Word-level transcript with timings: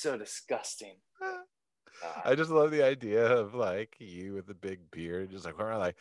so 0.00 0.16
disgusting. 0.16 0.94
God. 1.20 1.30
Ah. 2.02 2.22
I 2.24 2.34
just 2.34 2.50
love 2.50 2.70
the 2.70 2.82
idea 2.82 3.26
of 3.26 3.52
like 3.52 3.96
you 3.98 4.32
with 4.32 4.46
the 4.46 4.54
big 4.54 4.90
beard, 4.90 5.30
just 5.30 5.44
like 5.44 5.58
we're 5.58 5.76
like, 5.76 5.96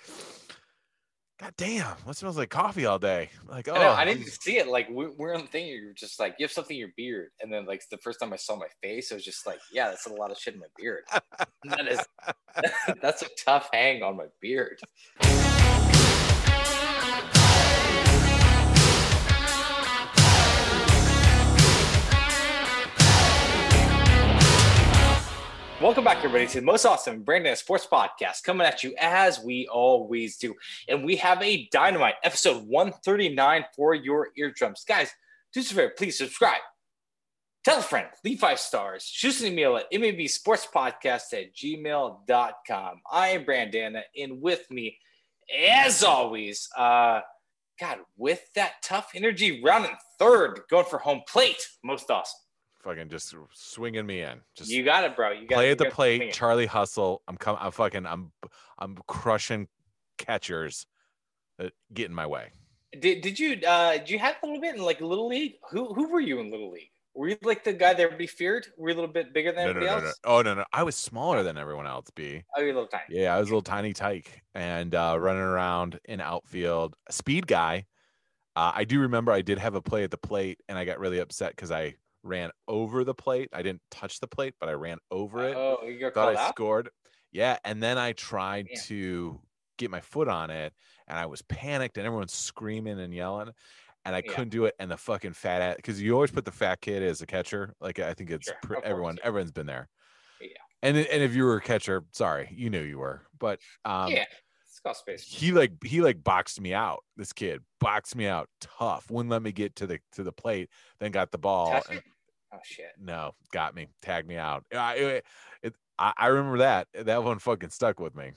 God 1.41 1.53
damn, 1.57 1.97
what 2.05 2.15
smells 2.15 2.37
like 2.37 2.49
coffee 2.49 2.85
all 2.85 2.99
day? 2.99 3.29
Like, 3.49 3.67
oh, 3.67 3.73
I, 3.73 3.79
know, 3.79 3.89
I 3.89 4.05
didn't 4.05 4.27
see 4.27 4.57
it. 4.59 4.67
Like 4.69 4.87
we- 4.89 5.07
we're 5.07 5.33
on 5.33 5.41
the 5.41 5.47
thing. 5.47 5.67
You're 5.67 5.91
just 5.93 6.17
like 6.17 6.35
you 6.39 6.45
have 6.45 6.53
something 6.53 6.75
in 6.75 6.79
your 6.79 6.93
beard, 6.95 7.31
and 7.41 7.51
then 7.51 7.65
like 7.65 7.81
the 7.91 7.97
first 7.97 8.21
time 8.21 8.31
I 8.31 8.37
saw 8.37 8.55
my 8.55 8.67
face, 8.81 9.11
I 9.11 9.15
was 9.15 9.25
just 9.25 9.45
like, 9.45 9.59
yeah, 9.73 9.89
that's 9.89 10.05
a 10.05 10.13
lot 10.13 10.31
of 10.31 10.37
shit 10.37 10.53
in 10.53 10.61
my 10.61 10.67
beard. 10.77 11.03
that 11.65 11.87
is 11.87 11.99
that's 13.01 13.23
a 13.23 13.27
tough 13.43 13.69
hang 13.73 14.01
on 14.01 14.15
my 14.15 14.27
beard. 14.39 14.79
Welcome 25.81 26.03
back, 26.03 26.17
everybody, 26.17 26.45
to 26.47 26.59
the 26.59 26.65
most 26.65 26.83
awesome 26.83 27.23
Brandon 27.23 27.55
Sports 27.55 27.87
Podcast, 27.89 28.43
coming 28.43 28.67
at 28.67 28.83
you 28.83 28.93
as 28.99 29.39
we 29.39 29.65
always 29.67 30.35
do. 30.35 30.53
And 30.89 31.05
we 31.05 31.15
have 31.15 31.41
a 31.41 31.69
dynamite 31.71 32.15
episode 32.21 32.67
139 32.67 33.63
for 33.77 33.93
your 33.93 34.27
eardrums. 34.35 34.83
Guys, 34.85 35.09
do 35.53 35.61
us 35.61 35.71
a 35.71 35.75
favor, 35.75 35.93
please 35.97 36.17
subscribe. 36.17 36.59
Tell 37.63 37.79
a 37.79 37.81
friend, 37.81 38.09
leave 38.25 38.41
five 38.41 38.59
stars, 38.59 39.03
shoot 39.03 39.39
an 39.39 39.53
email 39.53 39.77
at 39.77 39.89
mabsportspodcast 39.89 41.33
at 41.33 41.55
gmail.com. 41.55 43.01
I 43.09 43.29
am 43.29 43.45
Brandana, 43.45 44.01
and 44.17 44.41
with 44.41 44.69
me, 44.69 44.97
as 45.57 46.03
always, 46.03 46.67
uh, 46.77 47.21
God, 47.79 47.99
with 48.17 48.41
that 48.55 48.73
tough 48.83 49.11
energy, 49.15 49.61
round 49.63 49.85
and 49.85 49.95
third, 50.19 50.59
going 50.69 50.87
for 50.87 50.99
home 50.99 51.21
plate. 51.25 51.65
Most 51.85 52.11
awesome. 52.11 52.37
Fucking 52.83 53.09
just 53.09 53.33
swinging 53.53 54.05
me 54.05 54.21
in. 54.21 54.39
Just 54.55 54.69
You 54.69 54.83
got 54.83 55.03
it, 55.03 55.15
bro. 55.15 55.31
You 55.31 55.47
got 55.47 55.55
play 55.55 55.71
at 55.71 55.77
the 55.77 55.85
plate. 55.85 56.33
Charlie 56.33 56.65
Hustle. 56.65 57.21
I'm 57.27 57.37
coming. 57.37 57.59
I'm 57.61 57.71
fucking. 57.71 58.05
I'm. 58.05 58.31
I'm 58.77 58.97
crushing 59.07 59.67
catchers. 60.17 60.85
That 61.57 61.73
get 61.93 62.07
in 62.07 62.15
my 62.15 62.25
way. 62.25 62.51
Did, 62.97 63.21
did 63.21 63.37
you 63.37 63.59
uh 63.67 63.97
did 63.97 64.09
you 64.09 64.17
have 64.17 64.37
a 64.41 64.45
little 64.45 64.61
bit 64.61 64.75
in 64.75 64.81
like 64.81 65.01
little 65.01 65.27
league? 65.27 65.55
Who 65.71 65.93
who 65.93 66.09
were 66.09 66.21
you 66.21 66.39
in 66.39 66.49
little 66.49 66.71
league? 66.71 66.89
Were 67.13 67.27
you 67.27 67.37
like 67.43 67.63
the 67.63 67.73
guy 67.73 67.93
that 67.93 68.01
everybody 68.01 68.27
feared? 68.27 68.67
Were 68.77 68.89
you 68.89 68.95
a 68.95 68.97
little 68.97 69.11
bit 69.11 69.33
bigger 69.33 69.51
than 69.51 69.65
No, 69.65 69.69
everybody 69.71 69.85
no, 69.87 69.99
no. 69.99 70.05
else? 70.07 70.19
Oh 70.23 70.41
no, 70.41 70.53
no. 70.55 70.63
I 70.71 70.83
was 70.83 70.95
smaller 70.95 71.43
than 71.43 71.57
everyone 71.57 71.85
else. 71.85 72.07
B. 72.15 72.43
Oh, 72.55 72.61
you're 72.61 72.69
a 72.69 72.73
little 72.73 72.87
tiny. 72.87 73.03
Yeah, 73.09 73.35
I 73.35 73.39
was 73.39 73.47
a 73.49 73.51
little 73.51 73.61
tiny 73.61 73.93
tyke 73.93 74.41
and 74.55 74.95
uh, 74.95 75.17
running 75.19 75.41
around 75.41 75.99
in 76.05 76.21
outfield. 76.21 76.95
A 77.07 77.13
speed 77.13 77.45
guy. 77.45 77.85
Uh, 78.55 78.71
I 78.73 78.85
do 78.85 78.99
remember 79.01 79.31
I 79.31 79.41
did 79.41 79.57
have 79.57 79.75
a 79.75 79.81
play 79.81 80.03
at 80.03 80.11
the 80.11 80.17
plate, 80.17 80.59
and 80.67 80.77
I 80.77 80.85
got 80.85 80.99
really 80.99 81.19
upset 81.19 81.51
because 81.55 81.71
I 81.71 81.95
ran 82.23 82.51
over 82.67 83.03
the 83.03 83.13
plate. 83.13 83.49
I 83.53 83.61
didn't 83.61 83.81
touch 83.91 84.19
the 84.19 84.27
plate, 84.27 84.53
but 84.59 84.69
I 84.69 84.73
ran 84.73 84.97
over 85.11 85.43
it. 85.47 85.55
Oh, 85.55 85.83
you 85.83 85.99
got 85.99 86.13
Thought 86.13 86.35
I 86.35 86.41
out. 86.41 86.49
scored. 86.49 86.89
Yeah, 87.31 87.57
and 87.63 87.81
then 87.81 87.97
I 87.97 88.13
tried 88.13 88.67
Damn. 88.67 88.83
to 88.85 89.41
get 89.77 89.91
my 89.91 90.01
foot 90.01 90.27
on 90.27 90.49
it, 90.49 90.73
and 91.07 91.17
I 91.17 91.25
was 91.27 91.41
panicked, 91.43 91.97
and 91.97 92.05
everyone's 92.05 92.33
screaming 92.33 92.99
and 92.99 93.13
yelling, 93.13 93.49
and 94.05 94.15
I 94.15 94.21
Yeah. 94.25 94.31
couldn't 94.33 94.49
do 94.49 94.65
it. 94.65 94.75
And 94.79 94.89
the 94.89 94.97
fucking 94.97 95.33
fat 95.33 95.61
ass, 95.61 95.75
because 95.75 96.01
you 96.01 96.13
always 96.13 96.31
put 96.31 96.45
the 96.45 96.51
fat 96.51 96.81
kid 96.81 97.03
as 97.03 97.21
a 97.21 97.25
catcher. 97.27 97.75
Like 97.79 97.99
I 97.99 98.13
think 98.13 98.31
it's 98.31 98.47
Sure, 98.47 98.55
pr- 98.63 98.73
of 98.73 98.81
course, 98.81 98.89
everyone. 98.89 99.19
Everyone's 99.23 99.51
been 99.51 99.67
there. 99.67 99.89
Yeah. 100.41 100.47
And 100.81 100.97
and 100.97 101.21
if 101.23 101.35
you 101.35 101.43
were 101.43 101.57
a 101.57 101.61
catcher, 101.61 102.03
sorry, 102.13 102.49
you 102.51 102.69
knew 102.69 102.81
you 102.81 102.97
were, 102.97 103.27
but 103.37 103.59
um, 103.85 104.11
yeah, 104.11 104.25
it's 104.79 104.83
called 104.83 104.95
space. 104.95 105.23
he 105.23 105.51
like 105.51 105.73
he 105.83 106.01
like 106.01 106.23
boxed 106.23 106.61
me 106.61 106.73
out. 106.73 107.03
This 107.17 107.33
kid 107.33 107.61
boxed 107.79 108.15
me 108.15 108.27
out 108.27 108.47
tough. 108.61 109.09
Wouldn't 109.11 109.29
let 109.31 109.41
me 109.41 109.51
get 109.51 109.75
to 109.77 109.87
the 109.87 109.99
to 110.13 110.23
the 110.23 110.31
plate. 110.31 110.69
Then 110.99 111.11
got 111.11 111.31
the 111.31 111.37
ball. 111.37 111.81
And- 111.89 112.01
Oh 112.51 112.57
shit. 112.63 112.93
no, 112.99 113.33
got 113.51 113.75
me, 113.75 113.89
tagged 114.01 114.27
me 114.27 114.35
out. 114.35 114.63
I, 114.75 114.95
it, 114.95 115.25
it, 115.61 115.75
I, 115.99 116.13
I 116.17 116.27
remember 116.27 116.57
that. 116.57 116.87
That 116.95 117.23
one 117.23 117.37
fucking 117.37 117.69
stuck 117.69 117.99
with 117.99 118.15
me. 118.15 118.31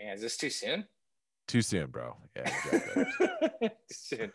Man, 0.00 0.14
is 0.14 0.22
this 0.22 0.38
too 0.38 0.48
soon? 0.48 0.86
Too 1.48 1.60
soon, 1.60 1.88
bro. 1.90 2.16
Yeah, 2.34 2.48
exactly. 2.48 3.04
too 3.68 3.68
soon. 3.90 4.32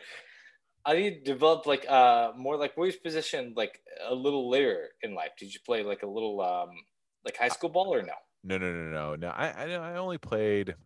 I 0.86 0.94
need 0.94 1.24
to 1.24 1.32
develop 1.32 1.66
like 1.66 1.84
uh 1.88 2.30
more 2.36 2.56
like 2.56 2.74
where's 2.76 2.94
position 2.94 3.54
like 3.56 3.80
a 4.08 4.14
little 4.14 4.48
later 4.48 4.90
in 5.02 5.16
life. 5.16 5.32
Did 5.36 5.52
you 5.52 5.58
play 5.66 5.82
like 5.82 6.04
a 6.04 6.08
little 6.08 6.40
um 6.40 6.70
like 7.24 7.36
high 7.36 7.48
school 7.48 7.70
ball 7.70 7.92
or 7.92 8.02
no? 8.02 8.12
no, 8.44 8.56
no, 8.56 8.72
no, 8.72 8.90
no, 8.90 9.14
no. 9.16 9.28
I, 9.30 9.48
I, 9.48 9.72
I 9.72 9.96
only 9.96 10.18
played, 10.18 10.76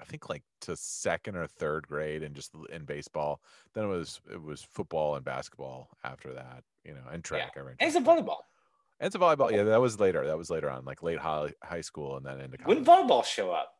I 0.00 0.04
think 0.04 0.28
like 0.28 0.42
to 0.62 0.76
second 0.76 1.36
or 1.36 1.46
third 1.46 1.86
grade, 1.86 2.22
and 2.22 2.34
just 2.34 2.52
in 2.72 2.84
baseball. 2.84 3.40
Then 3.74 3.84
it 3.84 3.88
was 3.88 4.20
it 4.32 4.42
was 4.42 4.62
football 4.62 5.16
and 5.16 5.24
basketball 5.24 5.90
after 6.04 6.32
that. 6.34 6.64
You 6.84 6.94
know, 6.94 7.02
and 7.12 7.22
track. 7.22 7.52
I 7.56 7.60
ran 7.60 7.76
And 7.78 7.88
it's 7.88 7.96
a 7.96 8.00
volleyball. 8.00 8.40
And 9.00 9.06
it's 9.06 9.16
a 9.16 9.18
volleyball. 9.18 9.50
Yeah, 9.50 9.64
that 9.64 9.80
was 9.80 10.00
later. 10.00 10.26
That 10.26 10.38
was 10.38 10.50
later 10.50 10.70
on, 10.70 10.84
like 10.84 11.02
late 11.02 11.18
high, 11.18 11.52
high 11.62 11.80
school, 11.80 12.16
and 12.16 12.24
then 12.24 12.40
into 12.40 12.58
college. 12.58 12.76
When 12.76 12.84
volleyball 12.84 13.24
show 13.24 13.50
up? 13.50 13.74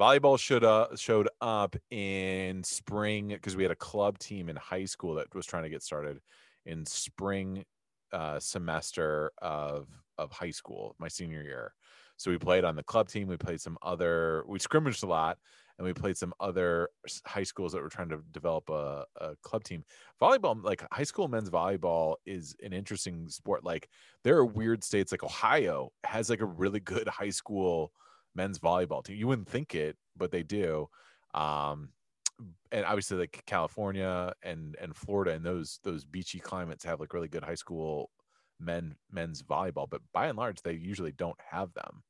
volleyball 0.00 0.38
showed 0.38 0.64
up 0.64 0.96
showed 0.98 1.28
up 1.40 1.76
in 1.90 2.62
spring 2.64 3.28
because 3.28 3.54
we 3.54 3.62
had 3.62 3.70
a 3.70 3.76
club 3.76 4.18
team 4.18 4.48
in 4.48 4.56
high 4.56 4.84
school 4.84 5.14
that 5.14 5.32
was 5.34 5.44
trying 5.46 5.62
to 5.62 5.68
get 5.68 5.82
started 5.82 6.20
in 6.64 6.86
spring 6.86 7.64
uh, 8.12 8.40
semester 8.40 9.30
of 9.42 9.88
of 10.16 10.32
high 10.32 10.50
school 10.50 10.94
my 10.98 11.08
senior 11.08 11.42
year 11.42 11.74
so 12.20 12.30
we 12.30 12.38
played 12.38 12.64
on 12.64 12.76
the 12.76 12.82
club 12.82 13.08
team 13.08 13.28
we 13.28 13.36
played 13.36 13.60
some 13.60 13.78
other 13.82 14.44
we 14.46 14.58
scrimmaged 14.58 15.02
a 15.02 15.06
lot 15.06 15.38
and 15.78 15.86
we 15.86 15.94
played 15.94 16.16
some 16.16 16.34
other 16.40 16.88
high 17.24 17.42
schools 17.42 17.72
that 17.72 17.82
were 17.82 17.88
trying 17.88 18.10
to 18.10 18.20
develop 18.32 18.68
a, 18.68 19.04
a 19.20 19.34
club 19.42 19.64
team 19.64 19.82
volleyball 20.20 20.62
like 20.62 20.84
high 20.92 21.02
school 21.02 21.28
men's 21.28 21.50
volleyball 21.50 22.16
is 22.26 22.54
an 22.62 22.72
interesting 22.72 23.28
sport 23.28 23.64
like 23.64 23.88
there 24.24 24.36
are 24.36 24.44
weird 24.44 24.84
states 24.84 25.12
like 25.12 25.24
ohio 25.24 25.90
has 26.04 26.28
like 26.28 26.40
a 26.40 26.46
really 26.46 26.80
good 26.80 27.08
high 27.08 27.30
school 27.30 27.92
men's 28.34 28.58
volleyball 28.58 29.04
team. 29.04 29.16
You 29.16 29.26
wouldn't 29.26 29.48
think 29.48 29.74
it, 29.74 29.96
but 30.16 30.30
they 30.30 30.42
do. 30.42 30.88
Um, 31.34 31.90
and 32.72 32.84
obviously, 32.84 33.18
like 33.18 33.42
California 33.46 34.32
and 34.42 34.76
and 34.80 34.96
Florida 34.96 35.32
and 35.32 35.44
those 35.44 35.78
those 35.82 36.04
beachy 36.04 36.40
climates 36.40 36.84
have 36.84 37.00
like 37.00 37.12
really 37.12 37.28
good 37.28 37.44
high 37.44 37.54
school 37.54 38.10
men 38.58 38.94
men's 39.10 39.42
volleyball. 39.42 39.88
But 39.88 40.00
by 40.12 40.26
and 40.26 40.38
large, 40.38 40.62
they 40.62 40.72
usually 40.72 41.12
don't 41.12 41.38
have 41.50 41.72
them. 41.74 42.02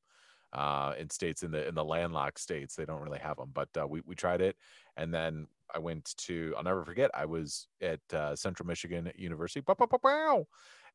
Uh, 0.53 0.95
in 0.99 1.09
states 1.09 1.43
in 1.43 1.51
the 1.53 1.67
in 1.69 1.75
the 1.75 1.85
landlocked 1.85 2.41
states, 2.41 2.75
they 2.75 2.85
don't 2.85 3.03
really 3.03 3.21
have 3.21 3.37
them. 3.37 3.51
But 3.53 3.69
uh, 3.81 3.87
we 3.87 4.03
we 4.05 4.15
tried 4.15 4.41
it, 4.41 4.57
and 4.97 5.15
then 5.15 5.47
I 5.75 5.79
went 5.79 6.15
to. 6.19 6.55
I'll 6.57 6.65
never 6.65 6.85
forget. 6.85 7.11
I 7.15 7.27
was 7.27 7.69
at 7.81 8.01
uh, 8.13 8.35
Central 8.35 8.67
Michigan 8.67 9.13
University. 9.17 9.63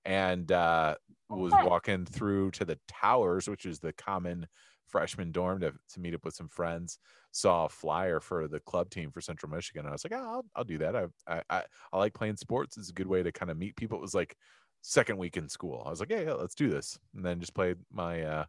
And 0.04 0.52
uh, 0.52 0.96
was 1.30 1.54
walking 1.64 2.06
through 2.06 2.52
to 2.52 2.66
the 2.66 2.78
towers, 2.88 3.48
which 3.48 3.66
is 3.66 3.80
the 3.80 3.94
common 3.94 4.48
freshman 4.88 5.32
dorm 5.32 5.62
to, 5.62 5.74
to 5.94 6.00
meet 6.00 6.14
up 6.14 6.24
with 6.24 6.36
some 6.36 6.48
friends. 6.48 7.00
Saw 7.32 7.66
a 7.66 7.70
flyer 7.70 8.20
for 8.20 8.48
the 8.48 8.60
club 8.60 8.90
team 8.90 9.12
for 9.12 9.20
Central 9.20 9.52
Michigan. 9.52 9.82
and 9.82 9.90
I 9.90 9.92
was 9.94 10.06
like, 10.06 10.14
oh, 10.14 10.24
I'll, 10.24 10.46
I'll 10.56 10.64
do 10.64 10.78
that. 10.78 10.96
I, 10.96 11.06
I 11.28 11.42
I 11.50 11.64
I 11.92 11.98
like 11.98 12.14
playing 12.14 12.38
sports. 12.38 12.78
It's 12.78 12.90
a 12.90 12.94
good 12.94 13.08
way 13.08 13.24
to 13.24 13.32
kind 13.32 13.52
of 13.52 13.58
meet 13.58 13.76
people. 13.76 13.98
It 13.98 14.02
was 14.02 14.14
like 14.14 14.36
second 14.82 15.18
week 15.18 15.38
in 15.38 15.50
school. 15.50 15.84
I 15.86 15.90
was 15.90 16.00
like, 16.00 16.12
yeah, 16.12 16.22
yeah, 16.22 16.34
let's 16.34 16.56
do 16.56 16.70
this. 16.70 16.98
And 17.16 17.26
then 17.26 17.40
just 17.40 17.56
played 17.56 17.78
my 17.92 18.22
uh 18.22 18.46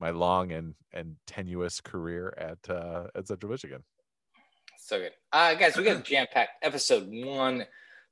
my 0.00 0.10
long 0.10 0.52
and 0.52 0.74
and 0.92 1.16
tenuous 1.26 1.80
career 1.80 2.34
at 2.38 2.58
uh 2.68 3.04
at 3.14 3.28
Central 3.28 3.50
Michigan. 3.52 3.82
So 4.78 4.98
good. 4.98 5.12
Uh, 5.32 5.54
guys, 5.54 5.76
we 5.76 5.84
got 5.84 5.98
a 5.98 6.02
jam 6.02 6.26
packed 6.32 6.64
episode 6.64 7.06
one 7.08 7.66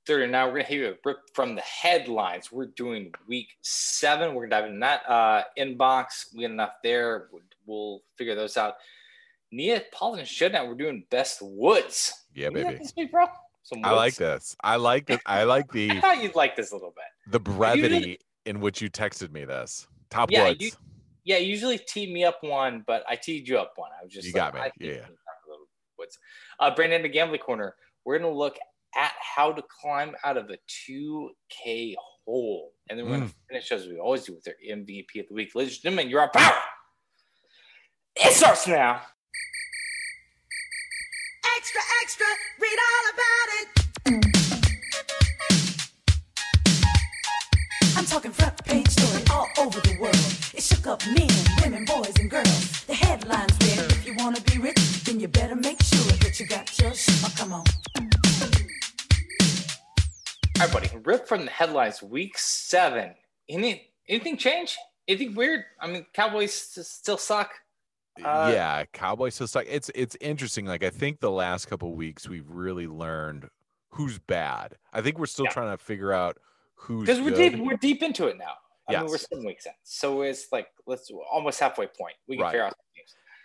thirty. 0.07 0.27
Now 0.31 0.47
we're 0.47 0.53
going 0.53 0.65
to 0.67 0.69
hear 0.71 0.93
a 0.93 0.95
rip 1.05 1.19
from 1.35 1.55
the 1.57 1.63
headlines. 1.63 2.53
We're 2.53 2.67
doing 2.67 3.13
week 3.27 3.49
seven. 3.63 4.35
We're 4.35 4.47
going 4.47 4.51
to 4.51 4.57
dive 4.57 4.65
into 4.67 4.81
that 4.81 5.09
uh, 5.11 5.43
inbox. 5.59 6.27
We 6.35 6.43
got 6.43 6.51
enough 6.53 6.73
there. 6.85 7.29
We'll, 7.67 8.01
figure 8.17 8.35
those 8.35 8.57
out. 8.57 8.75
Neapolitan 9.53 10.25
Showdown. 10.27 10.69
We're 10.69 10.75
doing 10.75 11.05
best 11.11 11.39
woods. 11.43 12.13
Yeah, 12.35 12.51
baby. 12.51 12.77
This 12.79 12.93
week, 12.97 13.11
bro? 13.11 13.27
Some 13.63 13.81
I 13.85 13.91
like 13.91 14.13
woods? 14.13 14.19
this. 14.19 14.57
I 14.63 14.77
like 14.77 15.07
the 15.07 15.19
I 15.27 15.45
like 15.45 15.65
I 15.71 15.73
the 15.73 16.01
thought 16.01 16.23
you'd 16.23 16.35
like 16.35 16.55
this 16.57 16.71
a 16.71 16.75
little 16.75 16.95
bit. 16.95 17.33
the 17.33 17.41
brevity 17.41 18.19
in 18.47 18.61
which 18.61 18.81
you 18.81 18.91
texted 18.91 19.33
me 19.33 19.45
this. 19.45 19.87
Top 20.11 20.31
Yeah, 20.31 20.49
woods. 20.49 20.61
you- 20.63 20.71
Yeah, 21.29 21.37
usually 21.37 21.77
tee 21.77 22.11
me 22.11 22.25
up 22.25 22.39
one, 22.43 22.85
but 22.87 23.05
I 23.07 23.15
teed 23.15 23.47
you 23.49 23.59
up 23.59 23.75
one. 23.77 23.91
I 24.01 24.03
was 24.03 24.11
just 24.15 24.29
You 24.29 24.33
like, 24.33 24.41
got 24.41 24.55
me. 24.55 24.61
I 24.61 24.65
Yeah. 24.81 24.89
we 24.93 24.95
can 24.95 25.03
talk 25.03 25.39
a 25.47 25.51
little 25.51 25.67
woods. 25.99 26.19
Uh, 26.59 26.75
Brandon, 26.75 27.03
the 27.03 27.09
gambling 27.11 27.41
corner. 27.43 27.77
We're 28.07 28.19
gonna 28.19 28.33
look 28.33 28.57
at 28.97 29.13
how 29.21 29.53
to 29.53 29.63
climb 29.69 30.17
out 30.25 30.39
of 30.39 30.49
a 30.49 30.57
2K 30.89 31.95
hole, 32.25 32.73
and 32.89 32.99
then 32.99 33.05
we're 33.11 33.17
Mm. 33.17 33.21
gonna 33.21 33.33
finish 33.47 33.71
as 33.73 33.87
we 33.89 33.99
always 33.99 34.25
do 34.25 34.33
with 34.37 34.49
our 34.49 34.55
MVP 34.67 35.21
of 35.21 35.29
the 35.29 35.35
week. 35.35 35.55
Ladies 35.55 35.75
and 35.75 35.83
gentlemen, 35.83 36.09
you're 36.09 36.23
on 36.23 36.31
power. 36.31 36.63
It 38.17 38.33
starts 38.33 38.67
now. 38.67 39.03
Extra, 41.59 41.81
extra, 42.03 42.27
read 42.59 42.79
all 42.89 43.11
about 43.13 44.25
it. 44.33 44.38
Talking 48.09 48.31
front 48.33 48.65
page 48.65 48.89
story 48.89 49.23
all 49.31 49.47
over 49.59 49.81
the 49.81 49.97
world. 50.01 50.17
It 50.55 50.63
shook 50.63 50.87
up 50.87 51.03
men, 51.07 51.29
women, 51.63 51.85
boys, 51.85 52.13
and 52.19 52.31
girls. 52.31 52.85
The 52.87 52.95
headlines 52.95 53.53
read, 53.63 53.79
if 53.93 54.07
you 54.07 54.15
want 54.17 54.37
to 54.37 54.43
be 54.51 54.59
rich, 54.59 55.05
then 55.05 55.21
you 55.21 55.29
better 55.29 55.55
make 55.55 55.83
sure 55.83 56.01
that 56.19 56.41
you 56.41 56.47
got 56.47 56.79
your 56.79 56.95
sh- 56.95 57.23
oh, 57.25 57.33
come 57.37 57.53
on. 57.53 57.65
All 60.61 60.67
right, 60.67 60.73
buddy. 60.73 60.89
Rip 61.05 61.29
from 61.29 61.45
the 61.45 61.51
headlines. 61.51 62.03
Week 62.03 62.37
seven. 62.39 63.15
Any, 63.49 63.91
anything 64.09 64.37
change? 64.37 64.77
Anything 65.07 65.35
weird? 65.35 65.65
I 65.81 65.87
mean, 65.87 66.07
Cowboys 66.15 66.53
still 66.53 67.19
suck. 67.19 67.53
Uh, 68.25 68.51
yeah, 68.53 68.85
Cowboys 68.93 69.35
still 69.37 69.47
suck. 69.47 69.65
It's 69.69 69.91
it's 69.95 70.17
interesting. 70.21 70.67
Like 70.67 70.83
I 70.83 70.91
think 70.91 71.21
the 71.21 71.31
last 71.31 71.67
couple 71.67 71.95
weeks 71.95 72.29
we've 72.29 72.49
really 72.51 72.89
learned 72.89 73.49
who's 73.91 74.19
bad. 74.19 74.75
I 74.93 75.01
think 75.03 75.19
we're 75.19 75.27
still 75.27 75.45
Yeah. 75.45 75.53
trying 75.53 75.71
to 75.77 75.83
figure 75.83 76.13
out 76.13 76.37
who's 76.79 77.07
because 77.07 77.21
we're 77.21 77.31
good. 77.31 77.53
deep, 77.53 77.61
we're 77.61 77.77
deep 77.77 78.03
into 78.03 78.27
it 78.27 78.39
now. 78.39 78.55
I 78.89 78.93
mean, 79.01 79.11
we're 79.11 79.19
seven 79.19 79.45
weeks 79.45 79.67
in, 79.67 79.73
so 79.83 80.23
it's 80.23 80.47
like 80.51 80.69
let's 80.87 81.11
almost 81.31 81.61
halfway 81.61 81.87
point. 81.87 82.15
We 82.27 82.37
can 82.37 82.45
Right. 82.45 82.53
figure 82.53 82.65
out. 82.65 82.75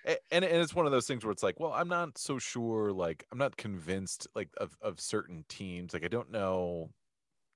And 0.06 0.44
and 0.44 0.62
it's 0.62 0.74
one 0.74 0.86
of 0.86 0.92
those 0.92 1.08
things 1.08 1.24
where 1.24 1.32
it's 1.32 1.44
like, 1.44 1.60
well, 1.60 1.74
I'm 1.74 1.88
not 1.88 2.18
so 2.18 2.38
sure. 2.38 2.92
Like, 2.92 3.26
I'm 3.32 3.38
not 3.38 3.56
convinced. 3.58 4.28
Like 4.36 4.50
of 4.58 4.76
of 4.82 5.00
certain 5.00 5.46
teams. 5.50 5.94
Like, 5.94 6.04
I 6.04 6.10
don't 6.10 6.32
know 6.32 6.92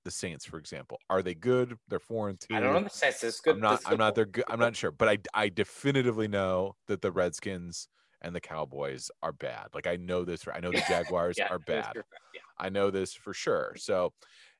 the 0.06 0.12
Saints, 0.12 0.46
for 0.46 0.58
example. 0.58 1.00
Are 1.10 1.22
they 1.22 1.36
good? 1.36 1.78
They're 1.90 2.00
four 2.00 2.30
and 2.30 2.40
two. 2.40 2.56
I 2.56 2.62
don't 2.62 2.74
know 2.74 2.84
the 2.84 2.90
sense. 2.90 3.24
It's 3.24 3.42
good. 3.42 3.56
I'm 3.56 3.62
not. 3.62 3.82
I'm 3.86 3.92
good 3.92 3.98
not. 4.00 4.16
They're 4.16 4.26
good. 4.26 4.46
I'm 4.50 4.60
not 4.60 4.76
sure. 4.76 4.92
But 4.92 5.10
I 5.10 5.18
I 5.34 5.50
definitively 5.50 6.28
know 6.30 6.76
that 6.88 7.02
the 7.02 7.12
Redskins 7.12 7.90
and 8.22 8.34
the 8.34 8.40
Cowboys 8.42 9.12
are 9.22 9.34
bad. 9.34 9.68
Like 9.74 9.88
I 9.88 9.98
know 9.98 10.24
this. 10.24 10.44
For, 10.44 10.54
I 10.54 10.60
know 10.62 10.72
the 10.72 10.82
Jaguars 10.90 11.38
Yeah, 11.38 11.50
are 11.50 11.60
bad. 11.60 11.92
Yeah. 11.96 12.42
I 12.58 12.70
know 12.70 12.90
this 12.90 13.14
for 13.14 13.34
sure. 13.34 13.76
So 13.78 14.14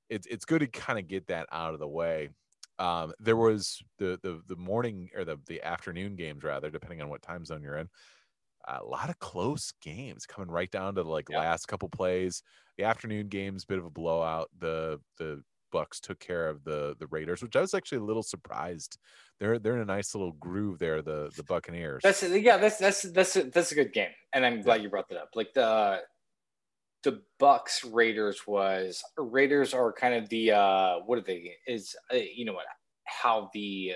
it's 0.10 0.28
it's 0.28 0.46
good 0.46 0.60
to 0.60 0.68
kind 0.68 1.00
of 1.00 1.08
get 1.08 1.28
that 1.28 1.48
out 1.52 1.74
of 1.74 1.80
the 1.80 1.88
way. 1.88 2.30
Um, 2.80 3.14
there 3.20 3.38
was 3.38 3.82
the 3.98 4.20
the 4.22 4.42
the 4.48 4.56
morning 4.56 5.10
or 5.16 5.26
the 5.26 5.38
the 5.48 5.62
afternoon 5.64 6.16
games 6.16 6.44
rather, 6.44 6.70
depending 6.70 7.02
on 7.02 7.10
what 7.10 7.22
time 7.22 7.46
zone 7.46 7.62
you're 7.64 7.78
in. 7.78 7.90
A 8.68 8.84
lot 8.84 9.10
of 9.10 9.18
close 9.20 9.72
games 9.82 10.26
coming 10.26 10.52
right 10.52 10.70
down 10.70 10.96
to 10.96 11.04
the 11.04 11.10
like 11.10 11.30
Yeah. 11.30 11.40
last 11.40 11.68
couple 11.68 11.90
plays. 11.90 12.44
The 12.78 12.84
afternoon 12.84 13.30
games, 13.30 13.66
bit 13.66 13.80
of 13.80 13.86
a 13.86 13.90
blowout. 13.90 14.50
The 14.60 15.00
the 15.18 15.42
Bucks 15.72 16.00
took 16.00 16.20
care 16.20 16.48
of 16.50 16.64
the 16.64 16.96
the 17.00 17.08
Raiders, 17.08 17.42
which 17.42 17.56
I 17.56 17.62
was 17.62 17.74
actually 17.74 18.00
a 18.00 18.04
little 18.04 18.24
surprised. 18.24 18.98
They're 19.40 19.58
they're 19.60 19.76
in 19.76 19.82
a 19.82 19.86
nice 19.86 20.14
little 20.16 20.34
groove 20.34 20.80
there. 20.80 21.02
The 21.02 21.32
the 21.36 21.44
Buccaneers. 21.44 22.04
That's 22.04 22.24
yeah. 22.24 22.58
That's 22.58 22.78
that's 22.78 23.02
that's 23.04 23.36
a, 23.36 23.44
that's 23.44 23.72
a 23.72 23.76
good 23.76 23.94
game, 23.94 24.12
and 24.34 24.46
I'm 24.46 24.62
glad 24.62 24.82
you 24.84 24.90
brought 24.90 25.10
that 25.10 25.18
up. 25.22 25.30
Like 25.36 25.54
the 25.54 26.02
the 27.08 27.22
Bucks 27.40 27.86
Raiders 27.86 28.46
was 28.46 29.02
Raiders 29.18 29.74
are 29.74 29.94
kind 29.94 30.14
of 30.14 30.28
the 30.28 30.52
uh 30.52 30.96
what 31.06 31.18
are 31.18 31.22
they 31.22 31.54
is 31.66 31.96
uh, 32.14 32.18
you 32.18 32.44
know 32.44 32.52
what 32.52 32.66
how 33.06 33.50
the 33.54 33.94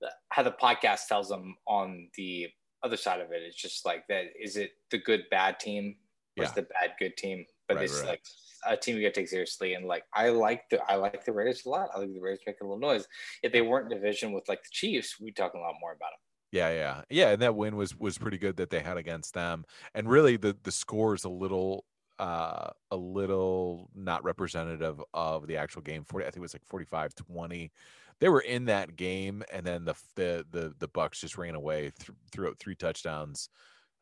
the- 0.00 0.12
how 0.30 0.44
the 0.44 0.52
podcast 0.52 1.08
tells 1.08 1.28
them 1.28 1.56
on 1.66 2.08
the 2.16 2.48
other 2.84 2.96
side 2.96 3.20
of 3.20 3.32
it. 3.32 3.42
It's 3.42 3.56
just 3.56 3.84
like 3.84 4.06
that. 4.08 4.26
Is 4.40 4.56
it 4.56 4.70
the 4.92 4.98
good 4.98 5.24
bad 5.30 5.58
team 5.58 5.96
or 6.38 6.44
is 6.44 6.52
the 6.52 6.62
bad 6.62 6.92
good 7.00 7.16
team? 7.16 7.44
But 7.66 7.78
Right, 7.78 7.84
it's 7.84 8.00
right. 8.00 8.08
like 8.10 8.22
a 8.66 8.76
team 8.76 8.94
you 8.96 9.02
gotta 9.02 9.14
take 9.14 9.28
seriously. 9.28 9.74
And 9.74 9.86
like 9.86 10.04
I 10.14 10.28
like 10.28 10.68
the 10.70 10.80
I 10.88 10.94
like 10.96 11.24
the 11.24 11.32
Raiders 11.32 11.66
a 11.66 11.68
lot. 11.68 11.90
I 11.94 11.98
think 11.98 12.14
the 12.14 12.20
Raiders 12.20 12.40
make 12.46 12.60
a 12.60 12.64
little 12.64 12.78
noise. 12.78 13.06
If 13.42 13.50
they 13.52 13.62
weren't 13.62 13.90
in 13.90 13.98
division 13.98 14.30
with 14.32 14.48
like 14.48 14.62
the 14.62 14.70
Chiefs, 14.70 15.18
we'd 15.20 15.34
talk 15.36 15.54
a 15.54 15.58
lot 15.58 15.74
more 15.80 15.92
about 15.92 16.10
them. 16.12 16.20
Yeah, 16.52 16.70
yeah, 16.70 17.02
yeah. 17.10 17.30
And 17.30 17.42
that 17.42 17.54
win 17.56 17.76
was 17.76 17.96
was 17.96 18.18
pretty 18.18 18.38
good 18.38 18.56
that 18.58 18.70
they 18.70 18.80
had 18.80 18.98
against 18.98 19.34
them. 19.34 19.64
And 19.94 20.08
really, 20.08 20.36
the 20.36 20.56
the 20.62 20.72
score 20.72 21.14
is 21.14 21.24
a 21.24 21.28
little 21.30 21.84
uh 22.18 22.70
a 22.90 22.96
little 22.96 23.90
not 23.94 24.22
representative 24.22 25.02
of 25.14 25.46
the 25.46 25.56
actual 25.56 25.80
game 25.80 26.04
40 26.04 26.26
i 26.26 26.28
think 26.28 26.36
it 26.36 26.40
was 26.40 26.52
like 26.54 26.64
45 26.66 27.14
20 27.14 27.72
they 28.20 28.28
were 28.28 28.42
in 28.42 28.66
that 28.66 28.96
game 28.96 29.42
and 29.50 29.64
then 29.64 29.86
the 29.86 29.94
the 30.14 30.46
the, 30.50 30.74
the 30.78 30.88
bucks 30.88 31.20
just 31.22 31.38
ran 31.38 31.54
away 31.54 31.90
th- 31.98 32.10
threw 32.30 32.48
out 32.48 32.58
three 32.58 32.74
touchdowns 32.74 33.48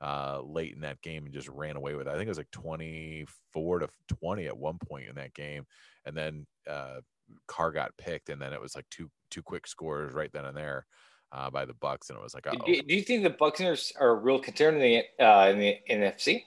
uh 0.00 0.40
late 0.42 0.74
in 0.74 0.80
that 0.80 1.02
game 1.02 1.24
and 1.26 1.34
just 1.34 1.48
ran 1.48 1.76
away 1.76 1.94
with 1.94 2.08
it 2.08 2.10
i 2.10 2.14
think 2.14 2.26
it 2.26 2.30
was 2.30 2.38
like 2.38 2.50
24 2.52 3.80
to 3.80 3.88
20 4.08 4.46
at 4.46 4.56
one 4.58 4.78
point 4.78 5.08
in 5.08 5.16
that 5.16 5.34
game 5.34 5.66
and 6.06 6.16
then 6.16 6.46
uh 6.68 7.00
Carr 7.46 7.70
got 7.72 7.96
picked 7.98 8.28
and 8.28 8.42
then 8.42 8.52
it 8.52 8.60
was 8.60 8.74
like 8.74 8.86
two 8.90 9.10
two 9.30 9.42
quick 9.42 9.66
scores 9.66 10.14
right 10.14 10.32
then 10.32 10.46
and 10.46 10.56
there 10.56 10.86
uh, 11.32 11.50
by 11.50 11.64
the 11.64 11.74
Bucks, 11.74 12.10
and 12.10 12.18
it 12.18 12.22
was 12.22 12.34
like, 12.34 12.44
Do 12.44 12.58
oh, 12.60 12.66
you, 12.66 12.82
do 12.82 12.94
you 12.94 13.02
think 13.02 13.22
the 13.22 13.30
Buccaneers 13.30 13.92
are 13.98 14.10
a 14.10 14.14
real 14.14 14.38
contender 14.38 14.78
in 14.78 15.04
the 15.18 15.24
uh, 15.24 15.48
in 15.48 15.58
the 15.58 15.76
NFC? 15.88 16.44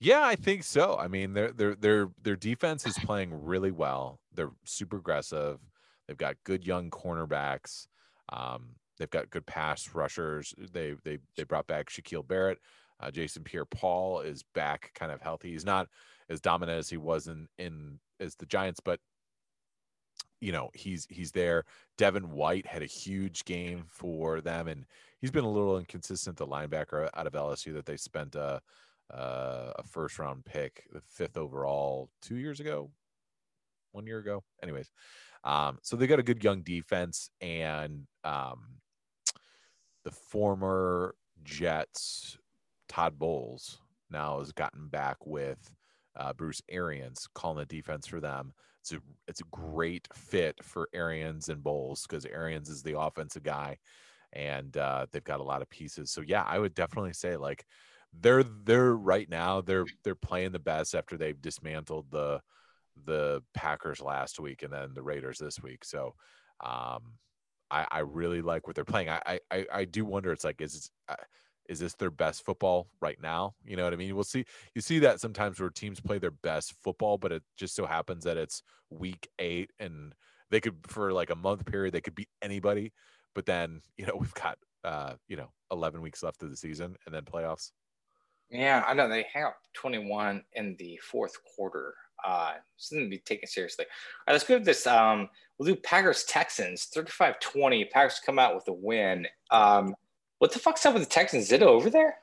yeah, 0.00 0.22
I 0.22 0.36
think 0.36 0.62
so. 0.62 0.96
I 0.98 1.08
mean, 1.08 1.32
their 1.32 1.52
their 1.52 1.74
their 1.74 2.08
their 2.22 2.36
defense 2.36 2.86
is 2.86 2.98
playing 2.98 3.44
really 3.44 3.70
well. 3.70 4.20
They're 4.34 4.52
super 4.64 4.98
aggressive. 4.98 5.58
They've 6.06 6.16
got 6.16 6.36
good 6.44 6.66
young 6.66 6.90
cornerbacks. 6.90 7.86
Um, 8.30 8.76
they've 8.98 9.10
got 9.10 9.30
good 9.30 9.46
pass 9.46 9.94
rushers. 9.94 10.54
They 10.72 10.94
they 11.04 11.18
they 11.36 11.44
brought 11.44 11.66
back 11.66 11.88
Shaquille 11.90 12.26
Barrett. 12.26 12.58
Uh, 12.98 13.10
Jason 13.10 13.44
Pierre-Paul 13.44 14.20
is 14.20 14.42
back, 14.54 14.90
kind 14.94 15.12
of 15.12 15.20
healthy. 15.20 15.50
He's 15.50 15.66
not 15.66 15.86
as 16.30 16.40
dominant 16.40 16.78
as 16.78 16.88
he 16.88 16.96
was 16.96 17.26
in 17.28 17.48
in 17.58 17.98
as 18.20 18.34
the 18.36 18.46
Giants, 18.46 18.80
but 18.80 19.00
you 20.40 20.52
know 20.52 20.70
he's 20.74 21.06
he's 21.10 21.32
there. 21.32 21.64
Devin 21.96 22.30
White 22.32 22.66
had 22.66 22.82
a 22.82 22.86
huge 22.86 23.44
game 23.44 23.84
for 23.88 24.40
them, 24.40 24.68
and 24.68 24.84
he's 25.20 25.30
been 25.30 25.44
a 25.44 25.50
little 25.50 25.78
inconsistent. 25.78 26.36
The 26.36 26.46
linebacker 26.46 27.08
out 27.14 27.26
of 27.26 27.32
LSU 27.32 27.74
that 27.74 27.86
they 27.86 27.96
spent 27.96 28.36
uh, 28.36 28.60
a 29.10 29.82
first 29.84 30.18
round 30.18 30.44
pick, 30.44 30.84
the 30.92 31.00
fifth 31.00 31.36
overall, 31.36 32.10
two 32.22 32.36
years 32.36 32.60
ago, 32.60 32.90
one 33.92 34.06
year 34.06 34.18
ago. 34.18 34.42
Anyways, 34.62 34.90
um, 35.44 35.78
so 35.82 35.96
they 35.96 36.06
got 36.06 36.18
a 36.18 36.24
good 36.24 36.42
young 36.42 36.62
defense, 36.62 37.30
and 37.40 38.06
um, 38.24 38.80
the 40.04 40.10
former 40.10 41.14
Jets 41.44 42.38
Todd 42.88 43.18
Bowles 43.18 43.78
now 44.10 44.38
has 44.38 44.52
gotten 44.52 44.88
back 44.88 45.16
with 45.26 45.70
uh, 46.16 46.32
Bruce 46.32 46.62
Arians 46.68 47.28
calling 47.34 47.58
the 47.58 47.66
defense 47.66 48.06
for 48.06 48.20
them. 48.20 48.52
It's 48.86 48.92
a 48.92 48.98
it's 49.26 49.40
a 49.40 49.44
great 49.50 50.06
fit 50.14 50.62
for 50.62 50.88
Arians 50.94 51.48
and 51.48 51.62
Bowles 51.62 52.06
because 52.08 52.24
Arians 52.24 52.68
is 52.68 52.82
the 52.84 52.98
offensive 52.98 53.42
guy, 53.42 53.78
and 54.32 54.76
uh, 54.76 55.06
they've 55.10 55.24
got 55.24 55.40
a 55.40 55.44
lot 55.44 55.60
of 55.60 55.68
pieces. 55.70 56.12
So 56.12 56.20
yeah, 56.20 56.44
I 56.46 56.60
would 56.60 56.74
definitely 56.74 57.12
say 57.12 57.36
like 57.36 57.64
they're 58.12 58.44
they're 58.44 58.94
right 58.94 59.28
now 59.28 59.60
they're 59.60 59.86
they're 60.04 60.14
playing 60.14 60.52
the 60.52 60.60
best 60.60 60.94
after 60.94 61.16
they've 61.16 61.40
dismantled 61.40 62.06
the 62.12 62.40
the 63.04 63.42
Packers 63.54 64.00
last 64.00 64.38
week 64.38 64.62
and 64.62 64.72
then 64.72 64.94
the 64.94 65.02
Raiders 65.02 65.38
this 65.38 65.60
week. 65.60 65.84
So 65.84 66.14
um, 66.64 67.14
I, 67.70 67.86
I 67.90 67.98
really 68.00 68.40
like 68.40 68.68
what 68.68 68.76
they're 68.76 68.84
playing. 68.84 69.08
I 69.08 69.40
I, 69.50 69.66
I 69.72 69.84
do 69.84 70.04
wonder. 70.04 70.30
It's 70.30 70.44
like 70.44 70.60
is 70.60 70.90
uh, 71.08 71.16
is 71.68 71.78
this 71.78 71.94
their 71.94 72.10
best 72.10 72.44
football 72.44 72.88
right 73.00 73.20
now? 73.20 73.54
You 73.64 73.76
know 73.76 73.84
what 73.84 73.92
I 73.92 73.96
mean? 73.96 74.14
We'll 74.14 74.24
see. 74.24 74.44
You 74.74 74.80
see 74.80 74.98
that 75.00 75.20
sometimes 75.20 75.60
where 75.60 75.70
teams 75.70 76.00
play 76.00 76.18
their 76.18 76.30
best 76.30 76.74
football, 76.82 77.18
but 77.18 77.32
it 77.32 77.42
just 77.56 77.74
so 77.74 77.86
happens 77.86 78.24
that 78.24 78.36
it's 78.36 78.62
week 78.90 79.28
eight 79.38 79.70
and 79.78 80.14
they 80.50 80.60
could 80.60 80.76
for 80.86 81.12
like 81.12 81.30
a 81.30 81.34
month 81.34 81.64
period 81.66 81.92
they 81.92 82.00
could 82.00 82.14
beat 82.14 82.28
anybody. 82.42 82.92
But 83.34 83.46
then 83.46 83.80
you 83.96 84.06
know 84.06 84.16
we've 84.20 84.34
got 84.34 84.58
uh 84.84 85.14
you 85.28 85.36
know 85.36 85.50
11 85.70 86.00
weeks 86.00 86.22
left 86.22 86.42
of 86.42 86.50
the 86.50 86.56
season 86.56 86.96
and 87.06 87.14
then 87.14 87.22
playoffs. 87.24 87.72
Yeah, 88.50 88.84
I 88.86 88.94
know 88.94 89.08
they 89.08 89.26
hang 89.32 89.44
up 89.44 89.56
21 89.74 90.44
in 90.52 90.76
the 90.78 90.98
fourth 91.02 91.36
quarter. 91.56 91.94
Uh, 92.24 92.52
something 92.76 93.06
to 93.06 93.10
be 93.10 93.18
taken 93.18 93.48
seriously. 93.48 93.84
All 93.84 94.24
right, 94.28 94.32
let's 94.34 94.46
go 94.46 94.58
to 94.58 94.64
this. 94.64 94.86
Um, 94.86 95.28
we'll 95.58 95.74
do 95.74 95.80
Packers 95.80 96.24
Texans 96.24 96.84
35 96.86 97.40
20. 97.40 97.84
Packers 97.86 98.20
come 98.24 98.38
out 98.38 98.54
with 98.54 98.66
a 98.68 98.72
win. 98.72 99.26
Um, 99.50 99.94
what 100.38 100.52
the 100.52 100.58
fuck's 100.58 100.84
up 100.86 100.94
with 100.94 101.02
the 101.04 101.08
Texans? 101.08 101.50
It 101.52 101.62
over 101.62 101.90
there? 101.90 102.16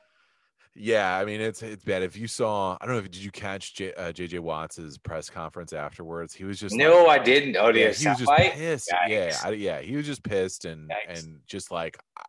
Yeah, 0.76 1.16
I 1.16 1.24
mean 1.24 1.40
it's 1.40 1.62
it's 1.62 1.84
bad. 1.84 2.02
If 2.02 2.16
you 2.16 2.26
saw, 2.26 2.76
I 2.80 2.86
don't 2.86 2.96
know 2.96 3.00
if 3.02 3.10
did 3.10 3.22
you 3.22 3.30
catch 3.30 3.74
J, 3.76 3.92
uh, 3.94 4.10
JJ 4.12 4.40
Watts's 4.40 4.98
press 4.98 5.30
conference 5.30 5.72
afterwards? 5.72 6.34
He 6.34 6.42
was 6.44 6.58
just 6.58 6.74
No, 6.74 7.04
like, 7.04 7.20
I 7.20 7.24
didn't. 7.24 7.56
Oh, 7.56 7.68
yeah, 7.68 7.92
he 7.92 8.08
was 8.08 8.18
just 8.18 8.26
right? 8.28 8.52
pissed. 8.52 8.90
Yeah, 9.08 9.36
I, 9.44 9.50
yeah, 9.50 9.80
he 9.80 9.94
was 9.94 10.04
just 10.04 10.24
pissed 10.24 10.64
and 10.64 10.90
Yikes. 10.90 11.20
and 11.24 11.40
just 11.46 11.70
like 11.70 11.96
I- 12.18 12.22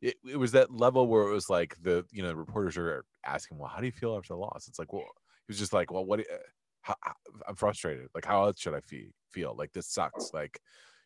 it, 0.00 0.16
it 0.28 0.36
was 0.36 0.50
that 0.52 0.72
level 0.72 1.06
where 1.06 1.28
it 1.28 1.32
was 1.32 1.48
like 1.48 1.76
the 1.82 2.04
you 2.10 2.22
know 2.22 2.28
the 2.28 2.36
reporters 2.36 2.76
are 2.76 3.04
asking, 3.24 3.58
well, 3.58 3.68
how 3.68 3.78
do 3.80 3.86
you 3.86 3.92
feel 3.92 4.16
after 4.16 4.34
the 4.34 4.38
loss? 4.38 4.66
It's 4.68 4.78
like, 4.78 4.92
well, 4.92 5.02
he 5.02 5.50
was 5.52 5.58
just 5.58 5.72
like, 5.72 5.90
well, 5.92 6.04
what? 6.04 6.18
you- 6.20 6.24
How, 6.82 6.96
how, 7.00 7.12
I'm 7.48 7.54
frustrated. 7.54 8.08
Like, 8.14 8.24
how 8.24 8.44
else 8.44 8.58
should 8.60 8.74
I 8.74 8.80
feel? 8.80 9.06
Feel 9.30 9.54
like 9.56 9.72
this 9.72 9.86
sucks. 9.88 10.32
Like, 10.34 10.60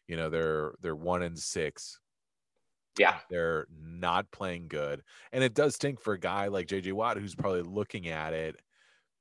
you 0.08 0.16
know, 0.16 0.28
they're 0.30 0.72
they're 0.82 0.96
one 0.96 1.22
in 1.22 1.36
six. 1.36 2.00
Yeah. 2.98 3.18
They're 3.30 3.66
not 3.70 4.30
playing 4.30 4.68
good. 4.68 5.02
And 5.32 5.44
it 5.44 5.54
does 5.54 5.74
stink 5.74 6.00
for 6.00 6.14
a 6.14 6.20
guy 6.20 6.48
like 6.48 6.66
JJ 6.68 6.92
Watt 6.92 7.18
who's 7.18 7.34
probably 7.34 7.62
looking 7.62 8.08
at 8.08 8.32
it, 8.32 8.56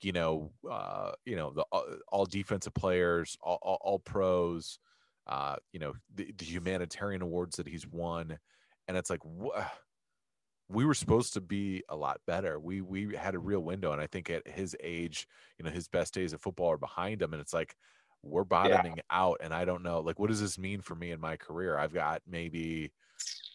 you 0.01 0.11
know, 0.11 0.51
uh, 0.69 1.11
you 1.25 1.35
know, 1.35 1.51
the 1.51 1.65
all, 1.71 1.85
all 2.07 2.25
defensive 2.25 2.73
players, 2.73 3.37
all, 3.41 3.59
all, 3.61 3.77
all 3.81 3.99
pros, 3.99 4.79
uh, 5.27 5.55
you 5.73 5.79
know, 5.79 5.93
the, 6.13 6.31
the 6.37 6.45
humanitarian 6.45 7.21
awards 7.21 7.57
that 7.57 7.67
he's 7.67 7.87
won. 7.87 8.37
And 8.87 8.97
it's 8.97 9.09
like, 9.09 9.23
wha- 9.25 9.65
we 10.67 10.85
were 10.85 10.93
supposed 10.93 11.33
to 11.33 11.41
be 11.41 11.83
a 11.89 11.95
lot 11.95 12.21
better. 12.25 12.59
We 12.59 12.81
we 12.81 13.15
had 13.15 13.35
a 13.35 13.39
real 13.39 13.59
window, 13.61 13.91
and 13.91 14.01
I 14.01 14.07
think 14.07 14.29
at 14.29 14.47
his 14.47 14.75
age, 14.81 15.27
you 15.57 15.65
know, 15.65 15.71
his 15.71 15.87
best 15.87 16.13
days 16.13 16.33
of 16.33 16.41
football 16.41 16.71
are 16.71 16.77
behind 16.77 17.21
him, 17.21 17.33
and 17.33 17.41
it's 17.41 17.53
like 17.53 17.75
we're 18.23 18.43
bottoming 18.43 18.99
out. 19.11 19.37
And 19.43 19.53
I 19.53 19.65
don't 19.65 19.83
know, 19.83 19.99
like, 19.99 20.19
what 20.19 20.29
does 20.29 20.41
this 20.41 20.57
mean 20.57 20.81
for 20.81 20.95
me 20.95 21.11
in 21.11 21.19
my 21.19 21.37
career? 21.37 21.77
I've 21.77 21.93
got 21.93 22.21
maybe 22.27 22.91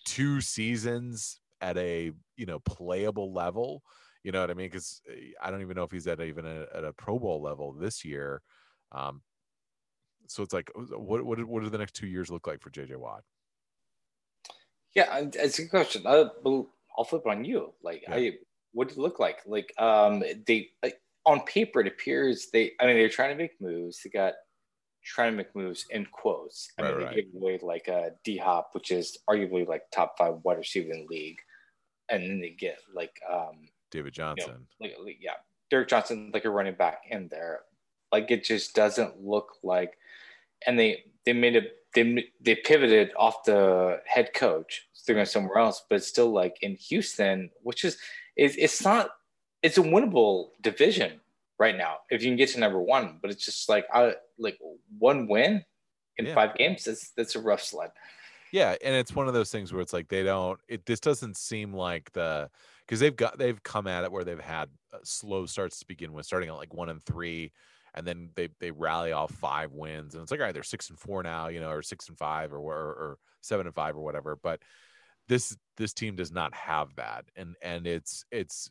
two 0.05 0.41
seasons 0.41 1.39
at 1.61 1.77
a 1.77 2.13
you 2.37 2.47
know 2.47 2.59
playable 2.61 3.33
level. 3.33 3.83
You 4.23 4.33
know 4.33 4.41
what 4.41 4.51
I 4.51 4.55
mean? 4.55 4.67
Because 4.67 5.01
I 5.43 5.51
don't 5.51 5.63
even 5.63 5.77
know 5.77 5.85
if 5.85 5.91
he's 5.91 6.07
at 6.07 6.21
even 6.21 6.45
a, 6.45 6.67
at 6.75 6.85
a 6.85 6.93
Pro 6.93 7.19
Bowl 7.19 7.41
level 7.41 7.73
this 7.73 8.05
year. 8.05 8.43
Um, 8.93 9.23
so 10.27 10.43
it's 10.43 10.53
like, 10.53 10.71
what 10.75 11.25
what 11.25 11.43
what 11.45 11.63
do 11.63 11.71
the 11.71 11.79
next 11.79 11.95
two 11.95 12.07
years 12.07 12.31
look 12.31 12.47
like 12.47 12.61
for 12.61 12.71
JJ 12.71 12.97
Watt? 12.97 13.23
Yeah, 14.95 15.25
it's 15.35 15.59
a 15.59 15.63
good 15.63 15.71
question. 15.71 16.03
I'll, 16.07 16.71
I'll 16.99 17.05
flip 17.05 17.27
on 17.27 17.45
you. 17.45 17.73
Like, 17.83 18.03
Yeah. 18.09 18.17
I, 18.17 18.33
what 18.73 18.89
did 18.89 18.99
it 18.99 19.01
look 19.01 19.19
like? 19.19 19.39
Like, 19.47 19.73
um, 19.79 20.23
they 20.47 20.71
like, 20.83 21.01
on 21.27 21.41
paper 21.43 21.81
it 21.81 21.87
appears 21.87 22.49
they. 22.53 22.73
I 22.81 22.87
mean, 22.87 22.97
they're 22.97 23.09
trying 23.09 23.31
to 23.31 23.37
make 23.43 23.61
moves. 23.61 24.01
They 24.03 24.11
got 24.11 24.35
trying 25.03 25.33
to 25.33 25.37
make 25.37 25.55
moves 25.55 25.87
in 25.91 26.07
quotes. 26.07 26.73
I 26.79 26.83
Right, 26.83 26.97
mean, 26.97 27.05
right. 27.07 27.17
they 27.17 27.23
give 27.23 27.35
away 27.35 27.59
like 27.63 27.89
a 27.89 28.13
D 28.25 28.37
Hop, 28.39 28.71
which 28.73 28.91
is 28.91 29.19
arguably 29.29 29.67
like 29.67 29.91
top 29.91 30.17
five 30.19 30.37
wide 30.45 30.59
receiver 30.59 30.93
in 30.93 31.01
the 31.01 31.07
league, 31.07 31.39
and 32.09 32.23
then 32.23 32.41
they 32.41 32.51
get 32.51 32.79
like 32.95 33.21
um, 33.31 33.69
David 33.91 34.13
Johnson. 34.15 34.67
like, 34.81 34.97
like 35.03 35.19
yeah, 35.21 35.35
Derek 35.71 35.89
Johnson 35.89 36.31
like 36.33 36.45
a 36.45 36.51
running 36.51 36.75
back 36.75 37.03
in 37.11 37.29
there. 37.29 37.61
Like 38.13 38.31
it 38.31 38.45
just 38.45 38.75
doesn't 38.75 39.23
look 39.23 39.57
like, 39.63 39.97
and 40.67 40.79
they 40.79 41.05
they 41.25 41.33
made 41.33 41.57
it 41.57 41.77
they 41.95 42.31
they 42.41 42.57
pivoted 42.57 43.13
off 43.17 43.45
the 43.45 44.01
head 44.07 44.33
coach. 44.35 44.89
So 44.93 45.05
they're 45.07 45.15
going 45.15 45.27
somewhere 45.27 45.59
else, 45.59 45.83
but 45.89 45.97
it's 45.97 46.07
still 46.09 46.31
like 46.31 46.59
in 46.63 46.75
Houston, 46.77 47.51
which 47.63 47.85
is 47.85 47.99
it's 48.37 48.57
it's 48.57 48.85
not 48.85 49.11
it's 49.63 49.79
a 49.79 49.83
winnable 49.83 50.51
division 50.61 51.21
right 51.61 51.77
now 51.77 51.99
if 52.11 52.23
you 52.23 52.29
can 52.31 52.37
get 52.37 52.49
to 52.51 52.59
number 52.59 52.81
one. 52.81 53.19
But 53.23 53.31
it's 53.31 53.45
just 53.45 53.69
like 53.69 53.87
I 53.93 54.15
like 54.39 54.59
one 54.99 55.29
win 55.29 55.65
in 56.17 56.27
Yeah. 56.27 56.35
five 56.35 56.57
games. 56.57 56.85
That's 56.85 57.13
that's 57.17 57.37
a 57.37 57.41
rough 57.41 57.63
sled. 57.63 57.91
Yeah, 58.53 58.75
and 58.83 58.97
it's 58.97 59.15
one 59.15 59.29
of 59.29 59.35
those 59.35 59.53
things 59.53 59.73
where 59.73 59.81
it's 59.81 59.93
like 59.93 60.09
they 60.09 60.25
don't. 60.25 60.59
It 60.67 60.85
this 60.85 60.99
doesn't 60.99 61.37
seem 61.37 61.73
like 61.73 62.11
the 62.13 62.51
because 62.85 62.99
they've 62.99 63.15
got 63.15 63.39
they've 63.39 63.63
come 63.63 63.87
at 63.87 64.03
it 64.03 64.11
where 64.11 64.25
they've 64.25 64.41
had 64.41 64.69
uh, 64.93 64.99
slow 65.05 65.47
starts 65.47 65.79
to 65.79 65.87
begin 65.87 66.13
with, 66.13 66.27
starting 66.27 66.49
at 66.49 66.57
like 66.57 66.75
one 66.75 66.89
and 66.89 67.01
three, 67.01 67.53
and 67.95 68.05
then 68.05 68.31
they 68.35 68.49
they 68.59 68.73
rally 68.73 69.13
off 69.13 69.31
five 69.31 69.71
wins, 69.73 70.15
and 70.15 70.23
it's 70.23 70.33
like 70.33 70.41
all 70.41 70.47
right, 70.47 70.55
they're 70.55 70.65
six 70.65 70.91
and 70.91 70.99
four 70.99 71.23
now, 71.23 71.47
you 71.47 71.61
know, 71.61 71.71
or 71.71 71.83
six 71.83 72.09
and 72.09 72.19
five, 72.19 72.53
or 72.53 72.59
or, 72.59 72.89
or 72.89 73.19
seven 73.41 73.67
and 73.67 73.75
five, 73.75 73.97
or 73.97 74.01
whatever. 74.01 74.35
But 74.35 74.63
this 75.31 75.57
this 75.77 75.93
team 75.95 76.17
does 76.17 76.33
not 76.33 76.53
have 76.53 76.95
that, 76.97 77.25
and 77.37 77.55
and 77.63 77.87
it's 77.87 78.25
it's 78.33 78.69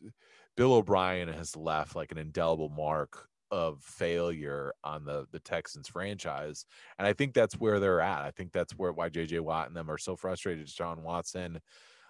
Bill 0.58 0.74
O'Brien 0.74 1.28
has 1.28 1.56
left 1.56 1.96
like 1.96 2.12
an 2.12 2.18
indelible 2.18 2.68
mark 2.68 3.26
of 3.50 3.82
failure 3.82 4.74
on 4.84 5.06
the 5.06 5.26
the 5.32 5.40
Texans 5.40 5.88
franchise. 5.88 6.66
And 6.98 7.08
I 7.08 7.14
think 7.14 7.32
that's 7.32 7.54
where 7.54 7.80
they're 7.80 8.02
at. 8.02 8.20
I 8.20 8.30
think 8.30 8.52
that's 8.52 8.74
where 8.74 8.92
why 8.92 9.08
JJ 9.08 9.40
Watt 9.40 9.68
and 9.68 9.76
them 9.76 9.90
are 9.90 9.98
so 9.98 10.16
frustrated. 10.16 10.66
Deshaun 10.66 10.98
Watson, 10.98 11.60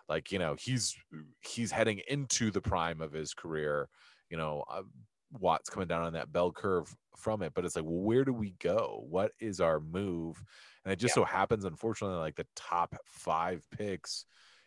like 0.09 0.33
you 0.33 0.41
know, 0.41 0.57
he's 0.59 0.97
he's 1.43 1.71
heading 1.71 2.01
into 2.09 2.51
the 2.51 2.61
prime 2.61 3.01
of 3.01 3.13
his 3.13 3.35
career. 3.35 3.89
You 4.31 4.37
know, 4.37 4.65
uh, 4.69 4.83
Watt's 5.39 5.71
coming 5.71 5.89
down 5.89 6.03
on 6.03 6.13
that 6.15 6.33
bell 6.33 6.51
curve 6.53 6.95
from 7.17 7.43
it, 7.43 7.53
but 7.55 7.65
it's 7.65 7.77
like, 7.77 7.85
well, 7.85 8.03
where 8.03 8.25
do 8.25 8.33
we 8.33 8.55
go? 8.59 9.05
What 9.09 9.33
is 9.39 9.61
our 9.61 9.81
move? 9.81 10.43
And 10.85 10.93
it 10.93 10.97
just 10.97 11.13
Yeah. 11.13 11.23
so 11.23 11.25
happens, 11.25 11.65
unfortunately, 11.65 12.19
like 12.19 12.37
the 12.37 12.47
top 12.57 12.97
five 13.05 13.67
picks, 13.71 14.25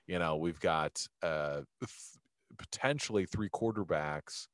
you 0.07 0.19
know, 0.19 0.37
we've 0.37 0.59
got 0.59 1.05
uh 1.21 1.61
th- 1.79 1.91
potentially 2.57 3.25
three 3.25 3.49
quarterbacks. 3.49 4.47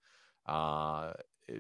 Uh, 0.46 1.14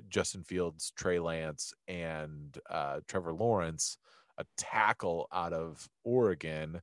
Justin 0.07 0.43
Fields, 0.43 0.91
Trey 0.95 1.19
Lance, 1.19 1.73
and 1.87 2.57
uh, 2.69 3.01
Trevor 3.07 3.33
Lawrence, 3.33 3.97
a 4.37 4.45
tackle 4.57 5.27
out 5.31 5.51
of 5.53 5.87
Oregon, 6.03 6.81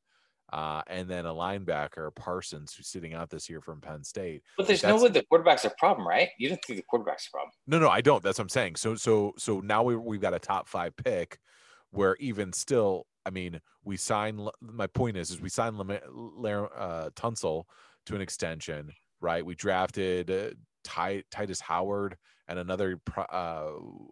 uh, 0.53 0.83
and 0.87 1.09
then 1.09 1.26
a 1.26 1.33
linebacker, 1.35 2.15
Parsons, 2.15 2.75
who's 2.75 2.88
sitting 2.88 3.15
out 3.15 3.31
this 3.31 3.49
year 3.49 3.61
from 3.61 3.81
Penn 3.81 4.05
State. 4.05 4.43
But 4.57 4.67
there's 4.67 4.83
That's- 4.83 5.00
no 5.00 5.05
way 5.05 5.11
the 5.11 5.25
quarterback's 5.25 5.65
a 5.65 5.71
problem, 5.79 6.07
right? 6.07 6.29
You 6.38 6.49
don't 6.49 6.65
think 6.65 6.79
the 6.79 6.85
quarterback's 6.88 7.26
a 7.29 7.31
problem. 7.31 7.53
No, 7.67 7.79
no, 7.79 7.88
I 7.88 8.00
don't. 8.00 8.23
That's 8.23 8.38
what 8.38 8.45
I'm 8.45 8.49
saying. 8.49 8.76
So, 8.76 8.95
so, 8.95 9.33
so 9.38 9.61
now 9.61 9.83
we 9.83 9.97
we've 9.97 10.21
got 10.21 10.35
a 10.35 10.38
top 10.38 10.69
five 10.69 10.97
pick, 10.97 11.38
where 11.91 12.17
even 12.21 12.53
still, 12.53 13.07
I 13.25 13.31
mean, 13.31 13.61
we 13.85 13.97
sign. 13.97 14.49
My 14.61 14.87
point 14.87 15.17
is, 15.17 15.31
is 15.31 15.41
we 15.41 15.49
signed 15.49 15.79
Lar- 15.79 16.71
uh, 16.76 17.11
Tunsil 17.17 17.65
to 18.07 18.15
an 18.15 18.21
extension, 18.21 18.93
right? 19.21 19.45
We 19.45 19.55
drafted 19.57 20.31
uh, 20.31 20.50
Ty, 20.85 21.25
Tytus 21.33 21.61
Howard 21.61 22.17
and 22.49 22.61
another 22.61 23.00
uh, 23.33 23.71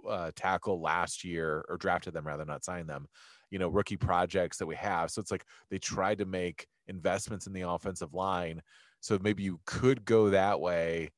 uh, 0.09 0.31
tackle 0.35 0.81
last 0.83 1.23
year, 1.23 1.65
or 1.69 1.77
drafted 1.77 2.13
them 2.15 2.27
rather, 2.27 2.45
not 2.45 2.65
signed 2.65 2.89
them. 2.89 3.07
You 3.55 3.61
know, 3.61 3.69
rookie 3.69 3.97
projects 3.97 4.57
that 4.59 4.67
we 4.67 4.75
have. 4.75 5.13
So 5.13 5.21
it's 5.21 5.31
like 5.31 5.45
they 5.71 5.79
tried 5.79 6.19
to 6.19 6.25
make 6.25 6.67
investments 6.89 7.47
in 7.47 7.53
the 7.53 7.69
offensive 7.69 8.13
line. 8.13 8.61
So 8.99 9.17
maybe 9.23 9.45
you 9.45 9.61
could 9.65 10.05
go 10.05 10.31
that 10.31 10.59
way. 10.61 11.11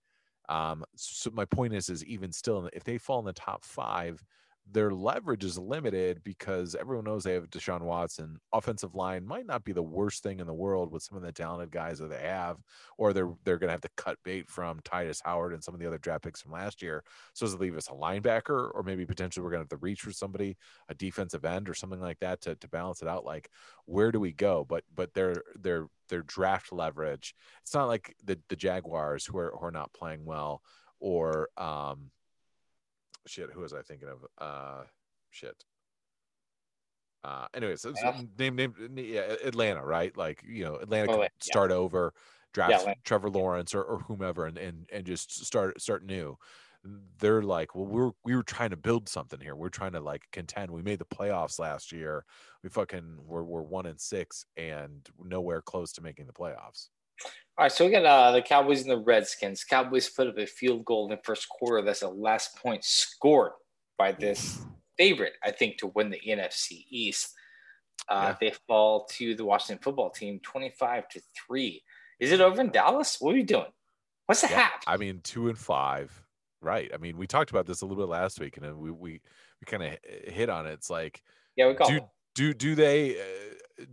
Um, 0.50 0.84
so 0.96 1.30
my 1.32 1.46
point 1.46 1.72
is, 1.72 1.88
is 1.88 2.04
even 2.04 2.30
still, 2.32 2.68
if 2.74 2.84
they 2.84 2.98
fall 2.98 3.20
in 3.20 3.24
the 3.24 3.32
top 3.32 3.64
five, 3.64 4.22
their 4.70 4.90
leverage 4.90 5.44
is 5.44 5.58
limited 5.58 6.22
because 6.24 6.74
everyone 6.74 7.04
knows 7.04 7.22
they 7.22 7.34
have 7.34 7.48
Deshaun 7.50 7.82
Watson. 7.82 8.38
Offensive 8.52 8.94
line 8.94 9.24
might 9.24 9.46
not 9.46 9.64
be 9.64 9.72
the 9.72 9.82
worst 9.82 10.22
thing 10.22 10.40
in 10.40 10.46
the 10.46 10.54
world 10.54 10.90
with 10.90 11.02
some 11.02 11.16
of 11.16 11.22
the 11.22 11.32
talented 11.32 11.70
guys 11.70 11.98
that 11.98 12.10
they 12.10 12.22
have, 12.22 12.58
or 12.98 13.12
they're 13.12 13.30
they're 13.44 13.58
going 13.58 13.68
to 13.68 13.72
have 13.72 13.80
to 13.82 13.90
cut 13.96 14.18
bait 14.24 14.48
from 14.48 14.80
Tytus 14.80 15.20
Howard 15.24 15.52
and 15.52 15.62
some 15.62 15.74
of 15.74 15.80
the 15.80 15.86
other 15.86 15.98
draft 15.98 16.24
picks 16.24 16.42
from 16.42 16.52
last 16.52 16.82
year. 16.82 17.04
So 17.32 17.46
does 17.46 17.54
it 17.54 17.60
leave 17.60 17.76
us 17.76 17.88
a 17.88 17.92
linebacker, 17.92 18.70
or 18.74 18.82
maybe 18.84 19.06
potentially 19.06 19.44
we're 19.44 19.50
going 19.50 19.60
to 19.60 19.64
have 19.64 19.80
to 19.80 19.84
reach 19.84 20.00
for 20.00 20.12
somebody, 20.12 20.56
a 20.88 20.94
defensive 20.94 21.44
end 21.44 21.68
or 21.68 21.74
something 21.74 22.00
like 22.00 22.18
that 22.20 22.40
to 22.42 22.56
to 22.56 22.68
balance 22.68 23.02
it 23.02 23.08
out? 23.08 23.24
Like 23.24 23.50
where 23.84 24.10
do 24.10 24.18
we 24.18 24.32
go? 24.32 24.66
But 24.68 24.82
but 24.94 25.14
their 25.14 25.42
their 25.54 25.86
their 26.08 26.22
draft 26.22 26.72
leverage. 26.72 27.34
It's 27.62 27.74
not 27.74 27.86
like 27.88 28.14
the 28.24 28.38
the 28.48 28.56
Jaguars 28.56 29.24
who 29.24 29.38
are 29.38 29.54
who 29.58 29.66
are 29.66 29.70
not 29.70 29.92
playing 29.92 30.24
well, 30.24 30.60
or 30.98 31.48
um, 31.56 32.10
shit. 33.26 33.50
Who 33.52 33.60
was 33.60 33.72
I 33.74 33.82
thinking 33.82 34.08
of? 34.08 34.24
Uh, 34.38 34.84
shit. 35.30 35.64
Uh, 37.24 37.46
anyways, 37.54 37.80
so- 37.80 37.92
so 37.94 38.14
name 38.38 38.54
name 38.56 38.74
yeah, 38.96 39.34
Atlanta, 39.44 39.84
right? 39.84 40.16
Like 40.16 40.42
you 40.46 40.64
know, 40.64 40.76
Atlanta 40.76 41.12
Oh, 41.12 41.22
yeah. 41.22 41.28
start 41.40 41.72
over, 41.72 42.14
draft 42.52 42.72
Atlanta. 42.74 43.00
Trevor 43.04 43.30
Lawrence 43.30 43.74
or, 43.74 43.82
or 43.82 43.98
whomever, 44.00 44.46
and, 44.46 44.56
and 44.58 44.88
and 44.92 45.04
just 45.04 45.44
start 45.44 45.80
start 45.80 46.04
new. 46.04 46.36
They're 47.18 47.42
like, 47.42 47.74
well, 47.74 47.86
we're 47.86 48.10
we 48.24 48.36
were 48.36 48.44
trying 48.44 48.70
to 48.70 48.76
build 48.76 49.08
something 49.08 49.40
here. 49.40 49.56
We're 49.56 49.70
trying 49.70 49.92
to 49.92 50.00
like 50.00 50.22
contend. 50.30 50.70
We 50.70 50.82
made 50.82 51.00
the 51.00 51.04
playoffs 51.04 51.58
last 51.58 51.90
year. 51.90 52.24
We 52.62 52.68
fucking 52.68 53.18
we're 53.26 53.42
we're 53.42 53.62
one 53.62 53.86
and 53.86 54.00
six 54.00 54.46
and 54.56 55.08
nowhere 55.20 55.62
close 55.62 55.90
to 55.94 56.02
making 56.02 56.26
the 56.26 56.32
playoffs. 56.32 56.90
All 57.58 57.64
right, 57.64 57.72
so 57.72 57.86
we 57.86 57.90
got 57.90 58.04
uh, 58.04 58.32
the 58.32 58.42
Cowboys 58.42 58.82
and 58.82 58.90
the 58.90 58.98
Redskins. 58.98 59.64
Cowboys 59.64 60.10
put 60.10 60.28
up 60.28 60.36
a 60.36 60.46
field 60.46 60.84
goal 60.84 61.04
in 61.06 61.16
the 61.16 61.22
first 61.24 61.48
quarter. 61.48 61.82
That's 61.82 62.00
the 62.00 62.08
last 62.08 62.56
point 62.56 62.84
scored 62.84 63.52
by 63.96 64.12
this 64.12 64.60
favorite, 64.98 65.32
I 65.42 65.52
think, 65.52 65.78
to 65.78 65.86
win 65.88 66.10
the 66.10 66.20
NFC 66.26 66.84
East. 66.90 67.32
Uh, 68.08 68.34
They 68.38 68.52
fall 68.68 69.06
to 69.12 69.34
the 69.34 69.44
Washington 69.44 69.82
football 69.82 70.10
team, 70.10 70.38
twenty-five 70.40 71.08
to 71.08 71.20
three. 71.34 71.82
Is 72.20 72.30
it 72.30 72.40
over 72.40 72.60
in 72.60 72.70
Dallas? 72.70 73.16
What 73.20 73.34
are 73.34 73.38
you 73.38 73.44
doing? 73.44 73.72
What's 74.26 74.42
the 74.42 74.48
Yeah, 74.48 74.60
half? 74.60 74.82
I 74.86 74.96
mean, 74.96 75.20
two 75.22 75.48
and 75.48 75.58
five, 75.58 76.12
right? 76.60 76.90
I 76.92 76.98
mean, 76.98 77.16
we 77.16 77.26
talked 77.26 77.50
about 77.50 77.66
this 77.66 77.80
a 77.80 77.86
little 77.86 78.02
bit 78.02 78.10
last 78.10 78.38
week, 78.38 78.58
and 78.58 78.76
we 78.76 78.90
we 78.90 79.20
we 79.60 79.64
kind 79.64 79.82
of 79.82 79.96
hit 80.04 80.50
on 80.50 80.66
it. 80.66 80.72
It's 80.72 80.90
like, 80.90 81.22
yeah, 81.56 81.68
we 81.68 81.74
call 81.74 81.88
do 81.88 82.00
do 82.34 82.54
do 82.54 82.74
they, 82.74 83.18
uh, 83.18 83.84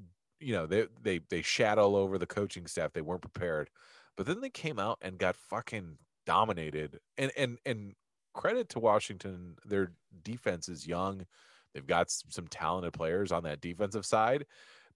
you 0.43 0.53
know, 0.53 0.65
they 0.67 0.88
they 1.01 1.19
they 1.29 1.41
shat 1.41 1.77
all 1.77 1.95
over 1.95 2.17
the 2.17 2.25
coaching 2.27 2.67
staff. 2.67 2.93
They 2.93 3.01
weren't 3.01 3.21
prepared, 3.21 3.69
but 4.17 4.25
then 4.25 4.41
they 4.41 4.50
came 4.50 4.79
out 4.79 4.97
and 5.01 5.17
got 5.17 5.35
fucking 5.35 5.97
dominated. 6.25 7.00
And 7.17 7.31
and 7.38 7.57
and 7.65 7.93
credit 8.33 8.69
to 8.69 8.79
Washington, 8.79 9.55
their 9.65 9.93
defense 10.23 10.69
is 10.69 10.88
young. 10.88 11.25
They've 11.73 11.85
got 11.88 12.07
s- 12.07 12.23
some 12.29 12.47
talented 12.47 12.93
players 12.93 13.31
on 13.31 13.43
that 13.43 13.62
defensive 13.62 14.05
side, 14.05 14.45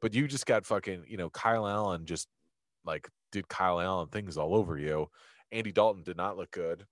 but 0.01 0.13
you 0.13 0.27
just 0.27 0.45
got 0.45 0.65
fucking, 0.65 1.05
you 1.07 1.17
know, 1.17 1.29
Kyle 1.29 1.67
Allen 1.67 2.05
just 2.05 2.27
like 2.85 3.09
did 3.31 3.47
Kyle 3.47 3.79
Allen 3.79 4.09
things 4.09 4.37
all 4.37 4.55
over 4.55 4.77
you. 4.77 5.09
Andy 5.51 5.71
Dalton 5.71 6.03
did 6.03 6.17
not 6.17 6.37
look 6.37 6.51
good. 6.51 6.85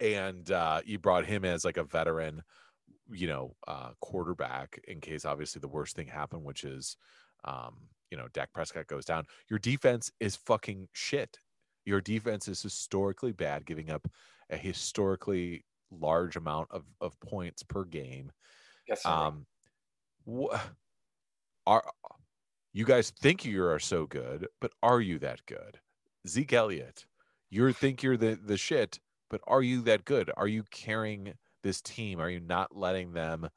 And 0.00 0.50
uh, 0.50 0.80
you 0.84 0.98
brought 0.98 1.26
him 1.26 1.44
as 1.44 1.64
like 1.64 1.76
a 1.76 1.84
veteran, 1.84 2.42
you 3.10 3.26
know, 3.26 3.54
uh, 3.68 3.90
quarterback 4.00 4.80
in 4.88 5.00
case 5.00 5.24
obviously 5.24 5.60
the 5.60 5.68
worst 5.68 5.94
thing 5.96 6.06
happened, 6.06 6.44
which 6.44 6.64
is, 6.64 6.96
um, 7.44 7.76
you 8.10 8.18
know, 8.18 8.26
Dak 8.32 8.52
Prescott 8.52 8.86
goes 8.86 9.04
down. 9.04 9.24
Your 9.48 9.58
defense 9.58 10.10
is 10.20 10.36
fucking 10.36 10.88
shit. 10.92 11.38
Your 11.84 12.00
defense 12.00 12.48
is 12.48 12.62
historically 12.62 13.32
bad, 13.32 13.64
giving 13.64 13.90
up 13.90 14.06
a 14.50 14.56
historically 14.56 15.64
large 15.90 16.36
amount 16.36 16.68
of, 16.70 16.84
of 17.00 17.18
points 17.20 17.62
per 17.62 17.84
game. 17.84 18.30
Guess 18.86 19.06
I'm. 19.06 19.18
Um, 19.18 19.46
wh- 20.26 20.58
are 21.66 21.84
you 22.72 22.84
guys 22.84 23.10
think 23.10 23.44
you 23.44 23.64
are 23.64 23.78
so 23.78 24.06
good, 24.06 24.48
but 24.60 24.72
are 24.82 25.00
you 25.00 25.18
that 25.20 25.44
good? 25.46 25.78
Zeke 26.26 26.52
Elliott, 26.52 27.06
you 27.50 27.72
think 27.72 28.02
you're 28.02 28.16
the 28.16 28.38
the 28.42 28.56
shit, 28.56 28.98
but 29.28 29.40
are 29.46 29.62
you 29.62 29.82
that 29.82 30.04
good? 30.04 30.30
Are 30.36 30.48
you 30.48 30.64
carrying 30.70 31.34
this 31.62 31.80
team? 31.80 32.20
Are 32.20 32.30
you 32.30 32.40
not 32.40 32.76
letting 32.76 33.12
them 33.12 33.48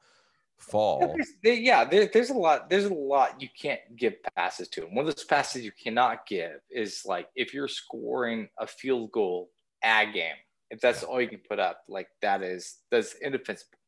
fall? 0.58 1.14
there's, 1.42 1.60
yeah 1.60 1.84
there, 1.84 2.08
there's 2.12 2.30
a 2.30 2.34
lot 2.34 2.70
there's 2.70 2.84
a 2.84 2.94
lot 2.94 3.40
you 3.40 3.48
can't 3.60 3.80
give 3.96 4.14
passes 4.36 4.68
to 4.68 4.84
and 4.84 4.96
one 4.96 5.06
of 5.06 5.14
those 5.14 5.24
passes 5.24 5.64
you 5.64 5.72
cannot 5.82 6.26
give 6.26 6.60
is 6.70 7.02
like 7.04 7.28
if 7.36 7.52
you're 7.52 7.68
scoring 7.68 8.48
a 8.58 8.66
field 8.66 9.10
goal 9.12 9.50
a 9.84 10.06
game 10.12 10.34
if 10.70 10.80
that's 10.80 11.02
all 11.02 11.20
you 11.20 11.28
can 11.28 11.40
put 11.48 11.58
up 11.58 11.80
like 11.88 12.08
that 12.22 12.42
is 12.42 12.78
that's 12.90 13.14
indefensible 13.22 13.78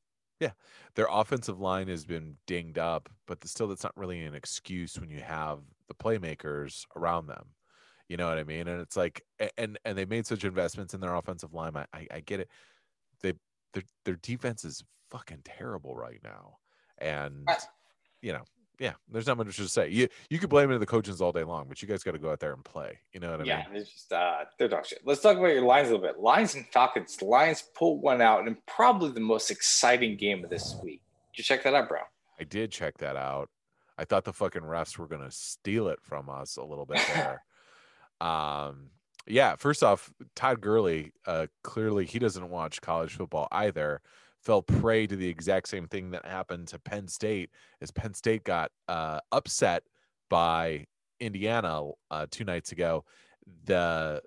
Yeah, 0.40 0.52
Their 0.94 1.08
offensive 1.10 1.60
line 1.60 1.88
has 1.88 2.04
been 2.04 2.36
dinged 2.46 2.78
up, 2.78 3.08
but 3.26 3.40
the, 3.40 3.48
still, 3.48 3.68
that's 3.68 3.84
not 3.84 3.96
really 3.96 4.22
an 4.24 4.34
excuse 4.34 4.98
when 4.98 5.08
you 5.08 5.20
have 5.20 5.60
the 5.88 5.94
playmakers 5.94 6.84
around 6.94 7.26
them. 7.26 7.46
You 8.08 8.16
know 8.18 8.28
what 8.28 8.38
I 8.38 8.44
mean? 8.44 8.68
And 8.68 8.80
it's 8.80 8.96
like, 8.96 9.22
and 9.56 9.78
and 9.84 9.98
they 9.98 10.04
made 10.04 10.26
such 10.26 10.44
investments 10.44 10.94
in 10.94 11.00
their 11.00 11.14
offensive 11.14 11.54
line. 11.54 11.74
I 11.74 11.86
I, 11.92 12.06
I 12.16 12.20
get 12.20 12.40
it. 12.40 12.48
They 13.22 13.32
their 13.72 13.82
their 14.04 14.16
defense 14.16 14.64
is 14.64 14.84
fucking 15.10 15.42
terrible 15.44 15.94
right 15.94 16.20
now, 16.22 16.58
and 16.98 17.44
Right. 17.46 17.62
you 18.22 18.32
know, 18.32 18.44
yeah, 18.78 18.92
there's 19.10 19.26
not 19.26 19.38
much 19.38 19.56
to 19.56 19.68
say. 19.68 19.88
You 19.88 20.08
you 20.28 20.38
could 20.38 20.50
blame 20.50 20.70
it 20.70 20.74
to 20.74 20.78
the 20.78 20.86
coaches 20.86 21.20
all 21.20 21.32
day 21.32 21.44
long, 21.44 21.66
but 21.68 21.80
you 21.80 21.88
guys 21.88 22.02
got 22.02 22.12
to 22.12 22.18
go 22.18 22.30
out 22.30 22.40
there 22.40 22.52
and 22.52 22.64
play. 22.64 22.98
You 23.12 23.20
know 23.20 23.30
what 23.30 23.40
I 23.40 23.44
yeah, 23.44 23.56
mean? 23.58 23.66
Yeah, 23.72 23.80
it's 23.80 23.90
just 23.92 24.12
uh, 24.12 24.44
they're 24.58 24.68
dog 24.68 24.86
shit. 24.86 25.00
Let's 25.04 25.20
talk 25.22 25.36
about 25.36 25.48
your 25.48 25.62
lines 25.62 25.88
a 25.88 25.92
little 25.92 26.06
bit. 26.06 26.18
Lions 26.18 26.54
and 26.54 26.66
Falcons. 26.66 27.20
Lions 27.22 27.64
pulled 27.74 28.02
one 28.02 28.20
out, 28.20 28.46
and 28.46 28.56
probably 28.66 29.10
the 29.10 29.20
most 29.20 29.50
exciting 29.50 30.16
game 30.16 30.44
of 30.44 30.50
this 30.50 30.76
week. 30.82 31.00
Did 31.32 31.38
you 31.38 31.44
check 31.44 31.62
that 31.64 31.74
out, 31.74 31.88
bro? 31.88 32.00
I 32.38 32.44
did 32.44 32.70
check 32.70 32.98
that 32.98 33.16
out. 33.16 33.48
I 33.98 34.04
thought 34.04 34.24
the 34.24 34.32
fucking 34.32 34.62
refs 34.62 34.98
were 34.98 35.08
gonna 35.08 35.30
steal 35.30 35.88
it 35.88 36.00
from 36.02 36.28
us 36.28 36.56
a 36.58 36.64
little 36.64 36.84
bit 36.84 37.00
there. 37.14 37.42
um, 38.20 38.90
yeah. 39.26 39.56
First 39.56 39.82
off, 39.82 40.12
Todd 40.34 40.60
Gurley, 40.60 41.12
uh, 41.26 41.46
clearly 41.62 42.04
he 42.04 42.18
doesn't 42.18 42.50
watch 42.50 42.82
college 42.82 43.12
football 43.12 43.48
either. 43.50 44.02
Fell 44.46 44.62
prey 44.62 45.08
to 45.08 45.16
the 45.16 45.28
exact 45.28 45.66
same 45.66 45.88
thing 45.88 46.12
that 46.12 46.24
happened 46.24 46.68
to 46.68 46.78
Penn 46.78 47.08
State, 47.08 47.50
as 47.80 47.90
Penn 47.90 48.14
State 48.14 48.44
got 48.44 48.70
uh, 48.86 49.18
upset 49.32 49.82
by 50.30 50.86
Indiana 51.18 51.90
uh, 52.12 52.26
two 52.30 52.44
nights 52.44 52.70
ago. 52.70 53.04
The 53.64 54.22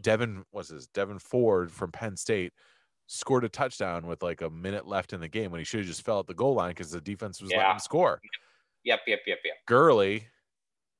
Devin 0.00 0.44
was 0.52 0.68
his 0.68 0.86
Devyn 0.86 1.20
Ford 1.20 1.72
from 1.72 1.90
Penn 1.90 2.16
State 2.16 2.52
scored 3.08 3.42
a 3.42 3.48
touchdown 3.48 4.06
with 4.06 4.22
like 4.22 4.42
a 4.42 4.48
minute 4.48 4.86
left 4.86 5.12
in 5.12 5.18
the 5.18 5.26
game 5.26 5.50
when 5.50 5.58
he 5.58 5.64
should 5.64 5.80
have 5.80 5.88
just 5.88 6.04
fell 6.04 6.20
at 6.20 6.28
the 6.28 6.34
goal 6.34 6.54
line 6.54 6.70
because 6.70 6.92
the 6.92 7.00
defense 7.00 7.42
was 7.42 7.50
letting 7.50 7.72
him 7.72 7.78
score. 7.80 8.20
Yep, 8.84 9.00
yep, 9.08 9.20
yep, 9.26 9.38
yep. 9.44 9.54
Gurley 9.66 10.28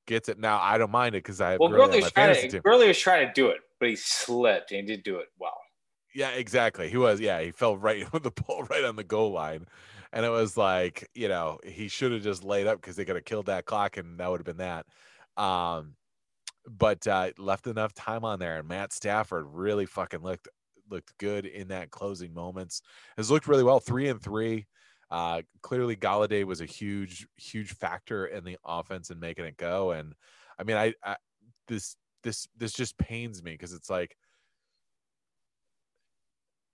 gets 0.05 0.27
it 0.27 0.37
now. 0.37 0.59
I 0.61 0.77
don't 0.77 0.91
mind 0.91 1.15
it 1.15 1.23
because 1.23 1.39
I 1.39 1.51
have 1.51 1.61
Well, 1.61 1.69
Gurley 1.69 1.85
Gurley 1.85 2.01
was 2.01 2.11
trying 2.11 2.49
to. 2.49 2.59
Gurley 2.59 2.87
was 2.87 2.99
trying 2.99 3.25
to 3.25 3.33
do 3.33 3.47
it, 3.47 3.59
but 3.79 3.87
he 3.87 3.95
slipped 3.95 4.71
and 4.71 4.81
he 4.81 4.85
did 4.85 5.03
do 5.03 5.17
it 5.19 5.27
well. 5.39 5.57
Yeah, 6.13 6.29
exactly. 6.31 6.89
He 6.89 6.97
was. 6.97 7.19
Yeah, 7.19 7.41
he 7.41 7.51
fell 7.51 7.77
right 7.77 8.11
with 8.13 8.23
the 8.23 8.31
ball 8.31 8.63
right 8.63 8.83
on 8.83 8.95
the 8.95 9.03
goal 9.03 9.31
line, 9.31 9.65
and 10.11 10.25
it 10.25 10.29
was 10.29 10.57
like 10.57 11.09
you 11.13 11.27
know 11.27 11.59
he 11.65 11.87
should 11.87 12.11
have 12.11 12.23
just 12.23 12.43
laid 12.43 12.67
up 12.67 12.79
because 12.81 12.95
they 12.95 13.05
could 13.05 13.15
have 13.15 13.25
killed 13.25 13.47
that 13.47 13.65
clock 13.65 13.97
and 13.97 14.19
that 14.19 14.29
would 14.29 14.39
have 14.39 14.45
been 14.45 14.57
that. 14.57 14.85
Um, 15.41 15.95
but 16.69 17.07
uh, 17.07 17.31
left 17.37 17.67
enough 17.67 17.93
time 17.93 18.25
on 18.25 18.39
there, 18.39 18.59
and 18.59 18.67
Matt 18.67 18.93
Stafford 18.93 19.47
really 19.49 19.85
fucking 19.85 20.21
looked 20.21 20.47
looked 20.89 21.17
good 21.17 21.45
in 21.45 21.69
that 21.69 21.91
closing 21.91 22.33
moments. 22.33 22.81
Has 23.17 23.31
looked 23.31 23.47
really 23.47 23.63
well, 23.63 23.79
three 23.79 24.09
and 24.09 24.21
three. 24.21 24.67
Uh, 25.11 25.41
clearly, 25.61 25.95
Golladay 25.95 26.43
was 26.45 26.61
a 26.61 26.65
huge, 26.65 27.27
huge 27.37 27.73
factor 27.73 28.25
in 28.27 28.43
the 28.43 28.57
offense 28.65 29.09
and 29.11 29.19
making 29.19 29.45
it 29.45 29.57
go. 29.57 29.91
And 29.91 30.13
I 30.59 30.63
mean, 30.63 30.77
I, 30.77 30.93
I 31.03 31.17
this 31.67 31.95
this 32.23 32.47
this 32.57 32.73
just 32.73 32.97
pains 32.97 33.43
me 33.43 33.51
because 33.51 33.73
it's 33.73 33.89
like 33.89 34.17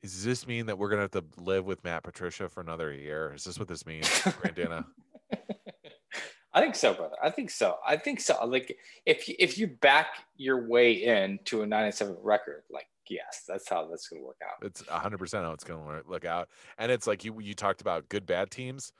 does 0.01 0.23
this 0.23 0.47
mean 0.47 0.67
that 0.67 0.77
we're 0.77 0.89
gonna 0.89 1.01
have 1.01 1.11
to 1.11 1.23
live 1.37 1.65
with 1.65 1.83
Matt 1.83 2.03
Patricia 2.03 2.49
for 2.49 2.61
another 2.61 2.93
year? 2.93 3.33
Is 3.35 3.43
this 3.43 3.59
what 3.59 3.67
this 3.67 3.85
means, 3.85 4.07
Brandana? 4.07 4.85
I 6.53 6.61
think 6.61 6.75
so, 6.75 6.93
brother. 6.93 7.15
I 7.21 7.29
think 7.29 7.51
so. 7.51 7.75
I 7.85 7.95
think 7.97 8.19
so. 8.19 8.43
Like 8.45 8.77
if 9.05 9.27
you, 9.27 9.35
if 9.37 9.57
you 9.57 9.67
back 9.67 10.07
your 10.35 10.67
way 10.67 10.93
in 10.93 11.39
to 11.45 11.61
a 11.61 11.67
nine 11.67 11.85
and 11.85 11.93
seven 11.93 12.17
record, 12.21 12.63
like 12.71 12.87
yes, 13.09 13.43
that's 13.47 13.69
how 13.69 13.87
that's 13.87 14.07
gonna 14.07 14.23
work 14.23 14.41
out. 14.43 14.65
It's 14.65 14.85
hundred 14.87 15.17
percent 15.17 15.45
how 15.45 15.51
it's 15.51 15.63
gonna 15.63 16.01
look 16.07 16.25
out. 16.25 16.49
And 16.77 16.91
it's 16.91 17.05
like 17.05 17.23
you 17.23 17.39
you 17.39 17.53
talked 17.53 17.81
about 17.81 18.09
good 18.09 18.25
bad 18.25 18.49
teams. 18.51 18.93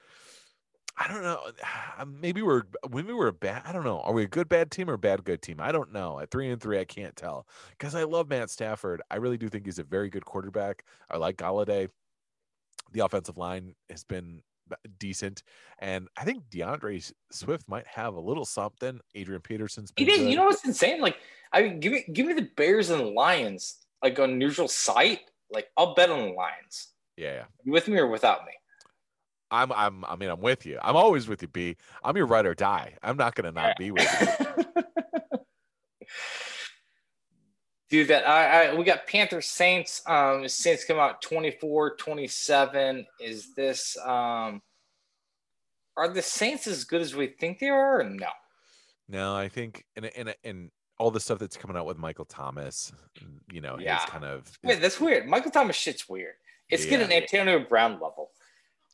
I 0.98 1.08
don't 1.08 1.24
know. 1.24 1.40
Uh, 1.98 2.05
maybe 2.05 2.42
we're 2.42 2.63
maybe 2.92 3.13
we're 3.13 3.27
a 3.27 3.33
bad. 3.33 3.61
I 3.66 3.72
don't 3.72 3.85
know. 3.85 4.01
Are 4.01 4.13
we 4.13 4.24
a 4.24 4.27
good 4.27 4.50
bad 4.50 4.70
team 4.70 4.90
or 4.90 4.94
a 4.94 4.98
bad 4.98 5.24
good 5.24 5.42
team? 5.42 5.57
I 5.59 5.72
don't 5.72 5.94
know. 5.94 6.20
At 6.20 6.29
three 6.29 6.50
and 6.50 6.61
three, 6.61 6.79
I 6.79 6.85
can't 6.85 7.16
tell 7.16 7.48
because 7.77 7.96
I 7.96 8.03
love 8.03 8.29
Matt 8.29 8.50
Stafford. 8.50 9.01
I 9.09 9.16
really 9.18 9.37
do 9.37 9.48
think 9.48 9.66
he's 9.66 9.79
a 9.79 9.83
very 9.83 10.09
good 10.09 10.25
quarterback. 10.25 10.83
I 11.09 11.18
like 11.18 11.37
Golladay. 11.37 11.90
The 12.92 13.05
offensive 13.05 13.37
line 13.37 13.75
has 13.90 14.03
been 14.03 14.42
uh, 14.72 14.75
decent, 14.98 15.44
and 15.79 16.07
I 16.18 16.25
think 16.25 16.50
D'Andre 16.50 17.01
Swift 17.31 17.70
might 17.70 17.87
have 17.87 18.16
a 18.16 18.20
little 18.20 18.46
something. 18.46 19.00
Adrian 19.16 19.42
Peterson's 19.42 19.94
He 19.96 20.05
been 20.05 20.20
did. 20.20 20.29
You 20.29 20.35
know 20.35 20.46
what's 20.46 20.66
insane? 20.66 21.00
Like 21.01 21.18
I 21.53 21.61
mean, 21.61 21.79
give 21.79 21.94
me 21.94 22.05
give 22.11 22.25
me 22.25 22.33
the 22.33 22.50
Bears 22.57 22.90
and 22.90 23.00
the 23.00 23.05
Lions 23.05 23.77
like 24.03 24.20
on 24.20 24.37
neutral 24.37 24.68
site. 24.68 25.22
Like 25.51 25.68
I'll 25.77 25.94
bet 25.94 26.09
on 26.09 26.20
the 26.20 26.33
Lions. 26.33 26.90
yeah, 27.16 27.33
yeah. 27.33 27.44
You 27.63 27.72
with 27.72 27.87
me 27.87 27.98
or 27.98 28.07
without 28.07 28.46
me? 28.46 28.53
I'm 29.51 29.72
I'm 29.72 30.05
I 30.05 30.16
mean 30.16 30.29
I'm 30.29 30.42
with 30.42 30.66
you. 30.66 30.79
I'm 30.83 30.96
always 30.96 31.27
with 31.27 31.42
you, 31.42 31.48
B. 31.48 31.75
I'm 32.03 32.16
your 32.16 32.25
ride 32.27 32.46
or 32.46 32.53
die. 32.53 32.94
I'm 33.03 33.18
not 33.18 33.35
gonna 33.35 33.51
not 33.51 33.77
be 33.77 33.92
with 33.92 34.07
you. 34.22 34.74
Dude, 37.90 38.07
that 38.09 38.27
I, 38.27 38.68
I 38.68 38.75
we 38.75 38.83
got 38.83 39.07
Panther 39.07 39.42
Saints. 39.42 40.01
Um 40.05 40.48
Saints 40.48 40.85
come 40.85 41.00
out 41.00 41.24
24-27. 41.24 43.05
Is 43.20 43.53
this 43.55 43.98
um 44.05 44.62
are 45.98 46.07
the 46.07 46.22
Saints 46.22 46.68
as 46.68 46.83
good 46.83 47.01
as 47.01 47.16
we 47.16 47.27
think 47.27 47.59
they 47.59 47.70
are 47.70 48.01
or 48.01 48.03
no? 48.03 48.27
No, 49.07 49.35
I 49.35 49.50
think 49.50 49.85
and 49.96 50.05
and 50.16 50.35
and 50.44 50.70
all 51.00 51.09
the 51.12 51.20
stuff 51.20 51.40
that's 51.40 51.57
coming 51.57 51.77
out 51.77 51.85
with 51.85 51.98
Michael 51.98 52.25
Thomas, 52.25 52.92
you 53.51 53.62
know, 53.62 53.77
Yeah. 53.79 54.01
his 54.01 54.09
kind 54.09 54.25
of 54.25 54.51
Wait, 54.64 54.81
that's 54.81 55.00
weird. 55.00 55.27
Michael 55.27 55.50
Thomas 55.50 55.75
shit's 55.77 56.07
weird. 56.09 56.35
It's 56.70 56.83
Yeah. 56.85 56.98
getting 56.98 57.12
Antonio 57.12 57.59
Brown 57.59 57.94
level. 57.94 58.31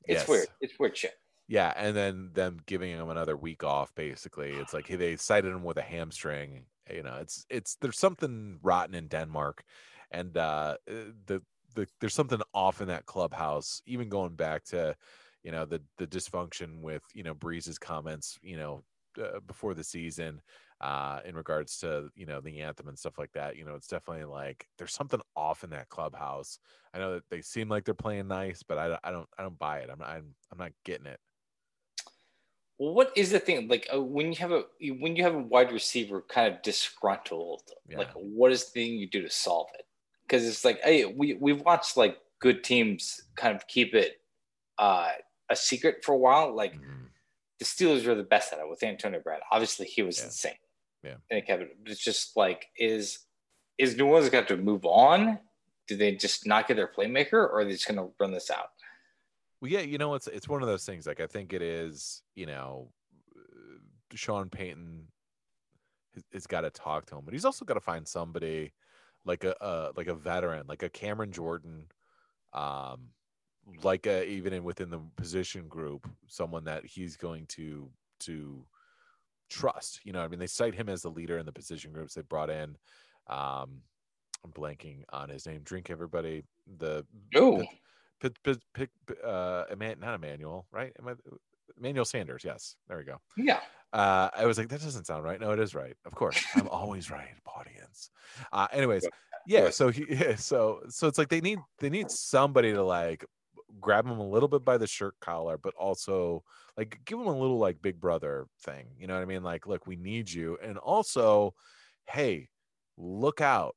It's 0.07 0.19
Yes. 0.19 0.27
weird. 0.27 0.47
It's 0.61 0.79
weird 0.79 0.97
shit. 0.97 1.13
Yeah, 1.47 1.73
and 1.75 1.95
then 1.95 2.31
them 2.33 2.59
giving 2.65 2.89
him 2.91 3.09
another 3.09 3.37
week 3.37 3.63
off 3.63 3.93
basically. 3.95 4.51
It's 4.51 4.73
like 4.73 4.87
hey, 4.87 4.95
they 4.95 5.15
cited 5.15 5.51
him 5.51 5.63
with 5.63 5.77
a 5.77 5.81
hamstring. 5.83 6.65
You 6.91 7.03
know, 7.03 7.17
it's 7.21 7.45
it's 7.49 7.75
there's 7.75 7.99
something 7.99 8.59
rotten 8.61 8.95
in 8.95 9.07
Denmark 9.07 9.63
and 10.11 10.35
uh 10.37 10.77
the 10.85 11.41
the 11.75 11.87
there's 11.99 12.13
something 12.13 12.41
off 12.53 12.81
in 12.81 12.87
that 12.87 13.05
clubhouse, 13.05 13.81
even 13.85 14.09
going 14.09 14.35
back 14.35 14.63
to 14.65 14.95
you 15.43 15.51
know 15.51 15.65
the 15.65 15.81
the 15.97 16.07
dysfunction 16.07 16.81
with 16.81 17.03
you 17.13 17.23
know 17.23 17.35
Brees's 17.35 17.77
comments, 17.77 18.37
you 18.41 18.57
know, 18.57 18.83
uh, 19.21 19.39
before 19.45 19.73
the 19.73 19.83
season 19.83 20.41
uh 20.81 21.21
in 21.25 21.35
regards 21.35 21.77
to 21.79 22.09
you 22.15 22.25
know 22.25 22.41
the 22.41 22.59
anthem 22.59 22.87
and 22.89 22.99
stuff 22.99 23.17
like 23.17 23.31
that 23.31 23.55
you 23.55 23.63
know 23.63 23.75
it's 23.75 23.87
definitely 23.87 24.25
like 24.25 24.67
there's 24.77 24.93
something 24.93 25.21
off 25.35 25.63
in 25.63 25.69
that 25.69 25.87
clubhouse 25.89 26.59
i 26.93 26.97
know 26.97 27.13
that 27.13 27.23
they 27.29 27.41
seem 27.41 27.69
like 27.69 27.85
they're 27.85 27.93
playing 27.93 28.27
nice 28.27 28.61
but 28.61 28.77
i, 28.77 28.87
don't- 28.89 28.99
I 29.03 29.11
don't 29.11 29.29
i 29.37 29.43
don't 29.43 29.57
buy 29.57 29.79
it 29.79 29.89
i'm 29.89 29.99
not 29.99 30.09
I'm, 30.09 30.35
I'm 30.51 30.57
not 30.57 30.73
getting 30.83 31.05
it 31.07 31.19
Well, 32.77 32.93
what 32.93 33.13
is 33.15 33.31
the 33.31 33.39
thing 33.39 33.67
like 33.67 33.87
uh, 33.93 34.01
when 34.01 34.31
you 34.33 34.37
have 34.39 34.51
a 34.51 34.65
when 34.99 35.15
you 35.15 35.23
have 35.23 35.35
a 35.35 35.39
wide 35.39 35.71
receiver 35.71 36.21
kind 36.21 36.53
of 36.53 36.61
disgruntled? 36.61 37.63
Yeah. 37.87 37.99
Like, 37.99 38.11
what 38.13 38.51
is 38.51 38.65
the 38.65 38.71
thing 38.71 38.93
you 38.97 39.09
do 39.09 39.21
to 39.21 39.29
solve 39.29 39.67
it? 39.75 39.85
Because 40.23 40.45
it's 40.45 40.65
like, 40.65 40.81
hey, 40.81 41.05
we 41.05 41.35
we've 41.35 41.61
watched 41.61 41.95
like 41.95 42.19
good 42.39 42.63
teams 42.63 43.21
kind 43.35 43.55
of 43.55 43.65
keep 43.67 43.93
it 43.93 44.21
uh, 44.77 45.11
a 45.49 45.55
secret 45.55 46.03
for 46.03 46.13
a 46.13 46.17
while. 46.17 46.53
Like 46.53 46.73
Mhm. 46.75 47.11
the 47.59 47.65
Steelers 47.65 48.05
were 48.05 48.15
the 48.15 48.23
best 48.23 48.51
at 48.53 48.59
it 48.59 48.69
with 48.69 48.83
Antonio 48.83 49.21
Brown. 49.21 49.39
Obviously, 49.51 49.87
he 49.87 50.03
was 50.03 50.19
Yeah. 50.19 50.25
insane. 50.25 50.57
Yeah. 51.05 51.15
and 51.29 51.45
Kevin, 51.45 51.69
it's 51.85 52.03
just 52.03 52.35
like 52.35 52.67
is 52.77 53.19
is 53.77 53.97
New 53.97 54.07
Orleans 54.07 54.29
got 54.29 54.47
to 54.47 54.57
move 54.57 54.85
on? 54.85 55.39
Do 55.87 55.95
they 55.95 56.15
just 56.15 56.47
not 56.47 56.67
get 56.67 56.77
their 56.77 56.91
playmaker, 56.97 57.33
or 57.33 57.59
are 57.59 57.65
they 57.65 57.71
just 57.71 57.87
going 57.87 57.97
to 57.97 58.11
run 58.19 58.31
this 58.31 58.49
out? 58.49 58.69
Well, 59.61 59.71
yeah, 59.71 59.81
you 59.81 59.97
know, 59.97 60.15
it's 60.15 60.27
it's 60.27 60.49
one 60.49 60.61
of 60.61 60.67
those 60.67 60.85
things. 60.85 61.05
Like 61.05 61.19
I 61.19 61.27
think 61.27 61.53
it 61.53 61.61
is, 61.61 62.23
you 62.35 62.45
know, 62.45 62.89
uh, 63.35 63.79
Sean 64.13 64.49
Payton 64.49 65.07
has, 66.13 66.23
has 66.33 66.47
got 66.47 66.61
to 66.61 66.69
talk 66.69 67.05
to 67.07 67.17
him, 67.17 67.21
but 67.25 67.33
he's 67.33 67.45
also 67.45 67.65
got 67.65 67.75
to 67.75 67.79
find 67.79 68.07
somebody 68.07 68.73
like 69.25 69.43
a, 69.43 69.55
a 69.61 69.91
like 69.95 70.07
a 70.07 70.15
veteran, 70.15 70.65
like 70.67 70.83
a 70.83 70.89
Cameron 70.89 71.31
Jordan, 71.31 71.85
um, 72.53 73.09
like 73.83 74.05
a 74.07 74.27
even 74.27 74.53
in 74.53 74.63
within 74.63 74.89
the 74.89 75.01
position 75.15 75.67
group, 75.67 76.09
someone 76.27 76.63
that 76.65 76.85
he's 76.85 77.17
going 77.17 77.45
to 77.47 77.89
to 78.21 78.65
trust. 79.49 80.01
You 80.03 80.13
know, 80.13 80.21
I 80.21 80.27
mean, 80.27 80.39
they 80.39 80.47
cite 80.47 80.75
him 80.75 80.89
as 80.89 81.01
the 81.01 81.09
leader 81.09 81.37
in 81.37 81.45
the 81.45 81.51
position 81.51 81.91
groups 81.91 82.13
they 82.13 82.21
brought 82.21 82.49
in. 82.49 82.77
Um, 83.27 83.81
I'm 84.43 84.51
blanking 84.51 85.03
on 85.11 85.29
his 85.29 85.45
name. 85.47 85.61
Drink 85.63 85.89
everybody. 85.89 86.43
The 86.77 87.05
Oh, 87.35 87.63
pick, 88.19 88.35
pick, 88.43 88.57
pick 88.73 88.89
uh, 89.23 89.63
not 89.69 90.13
Emmanuel, 90.15 90.67
right? 90.71 90.93
Am 90.99 91.07
I, 91.07 91.13
Emmanuel 91.77 92.05
Sanders. 92.05 92.43
Yes, 92.43 92.75
there 92.87 92.97
we 92.97 93.03
go. 93.03 93.19
yeah. 93.37 93.59
Uh, 93.93 94.29
I 94.35 94.45
was 94.45 94.57
like, 94.57 94.67
that 94.69 94.81
doesn't 94.81 95.05
sound 95.05 95.23
right. 95.23 95.39
No, 95.39 95.51
it 95.51 95.59
is 95.59 95.73
right. 95.73 95.95
Of 96.05 96.13
course, 96.15 96.43
I'm 96.55 96.67
always 96.67 97.09
right, 97.09 97.29
audience. 97.45 98.09
Uh, 98.51 98.67
anyways, 98.71 99.07
yeah. 99.47 99.69
So 99.69 99.89
he, 99.89 100.05
yeah, 100.09 100.35
so 100.37 100.81
so 100.89 101.07
it's 101.07 101.17
like 101.17 101.29
they 101.29 101.39
need 101.41 101.59
they 101.79 101.89
need 101.89 102.11
somebody 102.11 102.73
to 102.73 102.83
like 102.83 103.23
grab 103.79 104.05
him 104.05 104.19
a 104.19 104.27
little 104.27 104.49
bit 104.49 104.63
by 104.65 104.77
the 104.77 104.87
shirt 104.87 105.15
collar, 105.19 105.57
but 105.57 105.73
also 105.75 106.43
like 106.77 106.99
give 107.05 107.19
him 107.19 107.27
a 107.27 107.37
little 107.37 107.57
like 107.57 107.81
big 107.81 107.99
brother 107.99 108.47
thing. 108.61 108.87
You 108.97 109.07
know 109.07 109.15
what 109.15 109.21
I 109.23 109.25
mean? 109.25 109.43
Like, 109.43 109.67
look, 109.67 109.87
we 109.87 109.95
need 109.95 110.29
you, 110.31 110.57
and 110.61 110.77
also, 110.77 111.53
hey, 112.07 112.49
look 112.97 113.41
out. 113.41 113.75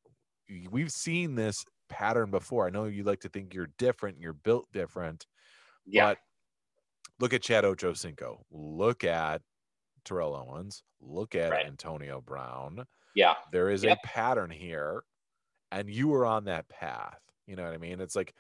We've 0.71 0.93
seen 0.93 1.35
this 1.35 1.65
pattern 1.89 2.31
before. 2.31 2.67
I 2.67 2.71
know 2.71 2.85
you 2.85 3.03
like 3.05 3.21
to 3.21 3.29
think 3.29 3.55
you're 3.55 3.71
different, 3.79 4.19
you're 4.21 4.33
built 4.35 4.67
different, 4.73 5.27
Yeah. 5.87 6.07
But 6.11 6.19
look 7.21 7.33
at 7.33 7.43
Chad 7.43 7.65
Ochocinco. 7.65 8.43
Look 8.51 9.05
at 9.05 9.43
Terrell 10.05 10.35
Owens. 10.37 10.83
Look 11.01 11.35
at 11.35 11.51
Right. 11.51 11.67
Antonio 11.67 12.21
Brown. 12.21 12.87
yeah. 13.15 13.35
There 13.53 13.71
is 13.71 13.85
Yep. 13.85 13.99
a 14.05 14.07
pattern 14.07 14.51
here, 14.51 15.03
and 15.73 15.91
you 15.91 16.09
were 16.09 16.25
on 16.27 16.45
that 16.45 16.69
path. 16.69 17.21
You 17.47 17.57
know 17.57 17.65
what 17.65 17.75
I 17.75 17.79
mean? 17.79 18.01
It's 18.01 18.15
like, 18.17 18.35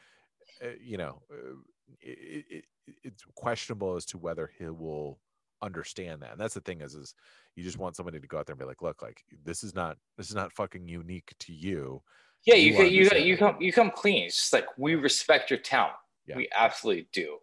you 0.80 0.96
know, 0.96 1.22
uh, 1.32 1.56
it, 2.00 2.44
it, 2.50 2.64
it's 3.04 3.24
questionable 3.34 3.96
as 3.96 4.04
to 4.06 4.18
whether 4.18 4.50
he 4.58 4.66
will 4.66 5.18
understand 5.62 6.22
that. 6.22 6.32
And 6.32 6.40
that's 6.40 6.54
the 6.54 6.60
thing 6.60 6.80
is, 6.80 6.94
is 6.94 7.14
you 7.56 7.64
just 7.64 7.78
want 7.78 7.96
somebody 7.96 8.20
to 8.20 8.26
go 8.26 8.38
out 8.38 8.46
there 8.46 8.54
and 8.54 8.60
be 8.60 8.66
like, 8.66 8.82
look, 8.82 9.02
like 9.02 9.22
this 9.44 9.64
is 9.64 9.74
not 9.74 9.96
this 10.16 10.28
is 10.28 10.34
not 10.34 10.52
fucking 10.52 10.88
unique 10.88 11.32
to 11.40 11.52
you. 11.52 12.02
Yeah, 12.44 12.54
You 12.54 12.70
you 12.70 13.08
can, 13.08 13.18
you 13.18 13.32
you 13.32 13.36
come 13.36 13.56
you 13.60 13.72
come 13.72 13.90
clean. 13.90 14.26
It's 14.26 14.36
just 14.36 14.52
like 14.52 14.66
we 14.78 14.94
respect 14.94 15.50
your 15.50 15.58
talent. 15.58 15.96
Yeah. 16.26 16.36
We 16.36 16.48
absolutely 16.54 17.08
do. 17.12 17.38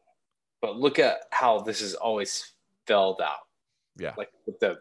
But 0.62 0.78
look 0.78 0.99
at 0.99 1.17
how 1.32 1.60
this 1.60 1.82
is 1.82 1.95
always 1.95 2.54
filled 2.88 3.21
out, 3.21 3.39
Yeah. 3.97 4.13
like 4.17 4.30
with 4.45 4.60
the 4.60 4.78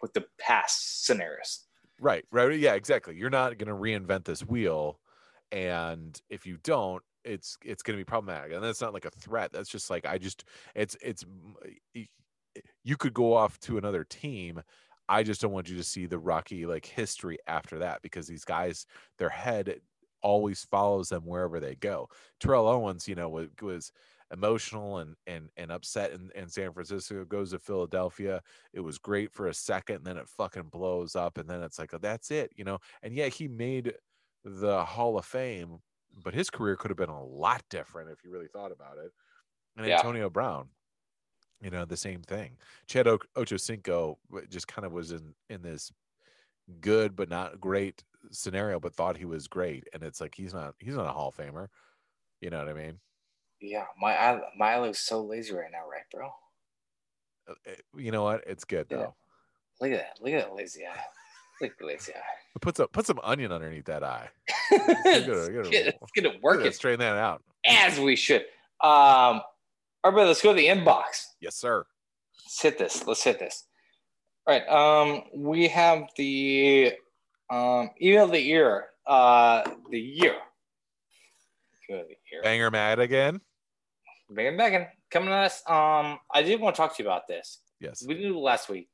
with 0.00 0.12
the 0.14 0.24
past 0.38 1.04
scenarios. 1.04 1.66
Right, 2.00 2.24
right. 2.32 2.58
Yeah, 2.58 2.74
exactly. 2.74 3.16
You're 3.16 3.28
not 3.28 3.58
going 3.58 3.68
to 3.68 3.74
reinvent 3.74 4.24
this 4.24 4.40
wheel, 4.42 4.98
and 5.52 6.18
if 6.30 6.46
you 6.46 6.56
don't, 6.62 7.02
it's 7.24 7.56
it's 7.64 7.82
going 7.82 7.96
to 7.96 8.00
be 8.00 8.08
problematic. 8.08 8.52
And 8.52 8.62
that's 8.62 8.80
not 8.80 8.94
like 8.94 9.04
a 9.04 9.10
threat. 9.10 9.52
That's 9.52 9.68
just 9.68 9.90
like 9.90 10.06
I 10.06 10.18
just 10.18 10.44
it's 10.74 10.96
it's 11.02 11.24
eh, 11.64 11.70
y- 11.94 12.08
y- 12.56 12.62
you 12.84 12.96
could 12.96 13.14
go 13.14 13.34
off 13.34 13.58
to 13.60 13.78
another 13.78 14.04
team. 14.04 14.62
I 15.08 15.22
just 15.22 15.40
don't 15.40 15.52
want 15.52 15.68
you 15.68 15.76
to 15.76 15.84
see 15.84 16.06
the 16.06 16.18
rocky 16.18 16.66
like 16.66 16.86
history 16.86 17.38
after 17.46 17.78
that 17.80 18.02
because 18.02 18.26
these 18.26 18.44
guys, 18.44 18.86
their 19.18 19.28
head 19.28 19.80
always 20.22 20.64
follows 20.64 21.08
them 21.08 21.24
wherever 21.24 21.60
they 21.60 21.74
go. 21.76 22.08
Terrell 22.38 22.68
Owens, 22.68 23.08
you 23.08 23.14
know, 23.14 23.28
was, 23.28 23.48
was 23.60 23.92
emotional 24.32 24.98
and 24.98 25.16
and 25.26 25.48
and 25.56 25.72
upset 25.72 26.12
in, 26.12 26.30
in 26.34 26.48
San 26.48 26.72
Francisco, 26.72 27.24
goes 27.24 27.50
to 27.50 27.58
Philadelphia 27.58 28.40
it 28.72 28.80
was 28.80 28.98
great 28.98 29.32
for 29.32 29.48
a 29.48 29.54
second 29.54 30.04
then 30.04 30.16
it 30.16 30.28
fucking 30.28 30.68
blows 30.70 31.16
up 31.16 31.38
and 31.38 31.48
then 31.48 31.62
it's 31.62 31.78
like 31.78 31.92
oh, 31.92 31.98
that's 31.98 32.30
it 32.30 32.52
you 32.56 32.64
know 32.64 32.78
and 33.02 33.16
yeah 33.16 33.26
he 33.26 33.48
made 33.48 33.92
the 34.44 34.84
hall 34.84 35.18
of 35.18 35.24
fame 35.24 35.78
but 36.12 36.34
his 36.34 36.50
career 36.50 36.76
could 36.76 36.90
have 36.90 36.98
been 36.98 37.08
a 37.08 37.24
lot 37.24 37.62
different 37.70 38.10
if 38.10 38.24
you 38.24 38.30
really 38.30 38.48
thought 38.48 38.72
about 38.72 38.98
it 38.98 39.12
and 39.76 39.84
Yeah. 39.84 40.02
antonio 40.02 40.30
brown 40.30 40.70
you 41.60 41.70
know 41.70 41.84
the 41.84 41.96
same 41.96 42.22
thing 42.22 42.58
chad 42.86 43.08
o- 43.08 43.18
ochocinco 43.36 44.16
just 44.48 44.68
kind 44.68 44.86
of 44.86 44.92
was 44.92 45.12
in 45.12 45.34
in 45.50 45.62
this 45.62 45.92
good 46.80 47.16
but 47.16 47.28
not 47.30 47.60
great 47.60 48.04
scenario 48.32 48.80
but 48.80 48.94
thought 48.94 49.16
he 49.18 49.26
was 49.26 49.48
great 49.48 49.88
and 49.94 50.02
it's 50.02 50.20
like 50.20 50.34
he's 50.36 50.54
not 50.54 50.74
he's 50.80 50.96
not 50.96 51.06
a 51.06 51.12
hall 51.12 51.28
of 51.30 51.36
famer 51.36 51.68
you 52.40 52.50
know 52.50 52.58
what 52.58 52.68
i 52.68 52.74
mean 52.74 53.00
Yeah, 53.60 53.86
my 53.96 54.42
my 54.56 54.72
eye 54.74 54.80
looks 54.80 54.98
so 55.00 55.24
lazy 55.24 55.54
right 55.54 55.70
now, 55.70 55.88
right, 55.88 56.08
bro? 56.10 56.32
Uh, 57.46 57.54
uh, 57.66 57.74
you 57.96 58.10
know 58.10 58.22
what 58.22 58.42
it's 58.46 58.64
good 58.64 58.88
Yeah. 58.88 59.06
though 59.06 59.16
Look 59.80 59.92
at 59.92 59.98
that. 59.98 60.22
Look 60.22 60.32
at 60.34 60.44
that 60.48 60.54
lazy 60.54 60.86
eye. 60.86 61.04
Look 61.60 61.72
at 61.72 61.78
the 61.78 61.86
lazy 61.86 62.12
eye. 62.14 62.58
put 62.60 62.76
some 62.76 62.88
put 62.88 63.06
some 63.06 63.20
onion 63.22 63.52
underneath 63.52 63.84
that 63.86 64.02
eye 64.02 64.28
let's, 64.70 65.26
gotta- 65.26 65.52
gotta- 65.52 65.68
get, 65.70 65.96
let's 66.00 66.12
get 66.14 66.24
it 66.26 66.42
working 66.42 66.64
that, 66.64 66.74
straighten 66.74 67.00
that 67.00 67.16
out 67.16 67.42
as 67.66 67.98
we 68.00 68.16
should. 68.16 68.42
Um, 68.82 69.42
all 70.02 70.12
right, 70.12 70.26
let's 70.26 70.40
go 70.42 70.52
to 70.52 70.56
the 70.56 70.66
inbox. 70.66 71.26
yes 71.40 71.54
sir 71.56 71.84
Let's 72.44 72.62
hit 72.62 72.78
this. 72.78 73.06
Let's 73.06 73.22
hit 73.22 73.38
this. 73.38 73.64
All 74.46 74.54
right. 74.58 74.68
Um, 74.68 75.22
we 75.36 75.68
have 75.68 76.08
the 76.16 76.92
um 77.48 77.90
email 78.02 78.24
of 78.24 78.32
the 78.32 78.40
year. 78.40 78.86
Uh, 79.06 79.62
the 79.90 80.00
year. 80.00 80.34
Email 81.88 82.02
of 82.02 82.08
the 82.08 82.16
year. 82.32 82.42
Banger 82.42 82.70
Mad 82.72 82.98
again? 82.98 83.40
Megan, 84.28 84.56
Megan, 84.56 84.86
coming 85.10 85.28
at 85.30 85.44
us. 85.46 85.62
Um, 85.68 86.18
I 86.32 86.42
did 86.42 86.60
want 86.60 86.74
to 86.74 86.80
talk 86.80 86.96
to 86.96 87.02
you 87.02 87.08
about 87.08 87.28
this. 87.28 87.58
Yes. 87.80 88.04
We 88.06 88.14
did 88.14 88.32
last 88.32 88.68
week. 88.68 88.88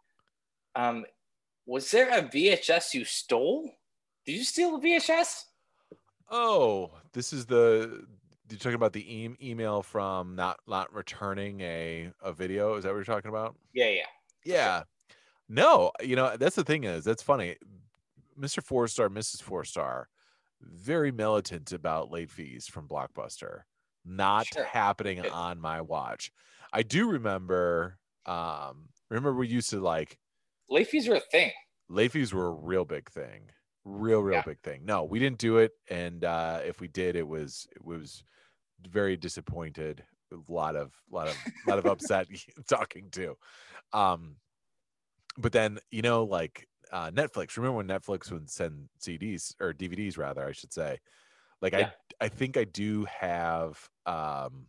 Um, 0.75 1.05
was 1.67 1.91
there 1.91 2.09
a 2.11 2.23
VHS 2.23 2.95
you 2.95 3.05
stole? 3.05 3.71
Did 4.25 4.33
you 4.33 4.45
steal 4.45 4.77
a 4.77 4.81
VHS? 4.81 5.43
Oh, 6.31 6.91
this 7.13 7.33
is 7.33 7.47
the 7.47 8.07
you're 8.49 8.59
talking 8.59 8.75
about 8.75 8.93
the 8.93 9.13
e- 9.13 9.37
email 9.43 9.83
from 9.83 10.35
not 10.37 10.59
not 10.67 10.93
returning 10.93 11.61
a 11.61 12.11
a 12.23 12.33
video. 12.33 12.75
Is 12.75 12.85
that 12.85 12.91
what 12.91 12.97
you're 12.97 13.05
talking 13.05 13.29
about? 13.29 13.57
Yeah, 13.73 13.89
yeah. 13.91 14.07
Yeah. 14.45 14.83
No, 15.49 15.93
you 16.01 16.17
know, 16.17 16.37
that's 16.37 16.57
the 16.57 16.65
thing 16.65 16.85
is 16.85 17.05
that's 17.05 17.23
funny. 17.23 17.57
Mr. 18.39 18.63
Four 18.63 18.89
Star, 18.89 19.09
Mrs. 19.09 19.43
Four 19.43 19.65
Star, 19.65 20.09
very 20.61 21.11
militant 21.13 21.73
about 21.73 22.11
late 22.11 22.31
fees 22.31 22.67
from 22.67 22.89
Blockbuster. 22.89 23.63
Not 24.05 24.47
Sure. 24.47 24.65
happening 24.65 25.25
on 25.27 25.61
my 25.61 25.81
watch. 25.81 26.33
I 26.73 26.83
do 26.83 27.09
remember 27.09 27.99
um 28.27 28.89
remember 29.09 29.33
we 29.35 29.49
used 29.49 29.71
to 29.71 29.81
like 29.81 30.19
Late 30.69 30.89
fees 30.89 31.09
are 31.09 31.15
a 31.15 31.21
thing. 31.21 31.53
late 31.89 32.13
fees 32.13 32.33
were 32.35 32.49
a 32.49 32.53
real 32.53 32.85
big 32.85 33.09
thing 33.11 33.51
real 33.85 34.21
real 34.21 34.37
Yeah. 34.37 34.43
big 34.43 34.61
thing 34.63 34.85
no 34.85 35.05
we 35.05 35.19
didn't 35.19 35.39
do 35.39 35.59
it 35.59 35.73
and 35.89 36.25
uh 36.25 36.61
if 36.65 36.81
we 36.81 36.89
did 36.89 37.15
it 37.15 37.27
was 37.27 37.69
it 37.77 37.85
was 37.85 38.25
very 38.89 39.17
disappointed 39.17 40.05
a 40.33 40.53
lot 40.53 40.77
of 40.77 40.95
lot 41.11 41.29
of 41.29 41.47
lot 41.65 41.79
of 41.79 41.87
upset 41.87 42.29
talking 42.69 43.11
to 43.11 43.37
um 43.93 44.39
but 45.39 45.53
then 45.53 45.79
you 45.91 46.03
know 46.03 46.25
like 46.25 46.69
uh 46.93 47.11
netflix 47.11 47.57
remember 47.57 47.77
when 47.77 47.89
netflix 47.89 48.31
would 48.33 48.51
send 48.51 48.89
cds 49.01 49.55
or 49.61 49.73
dvds 49.73 50.19
rather 50.19 50.47
i 50.47 50.53
should 50.53 50.73
say 50.73 50.99
like 51.63 51.75
Yeah. 51.75 51.87
i 51.87 51.93
i 52.21 52.29
think 52.29 52.57
i 52.57 52.65
do 52.65 53.05
have 53.07 53.89
um 54.07 54.69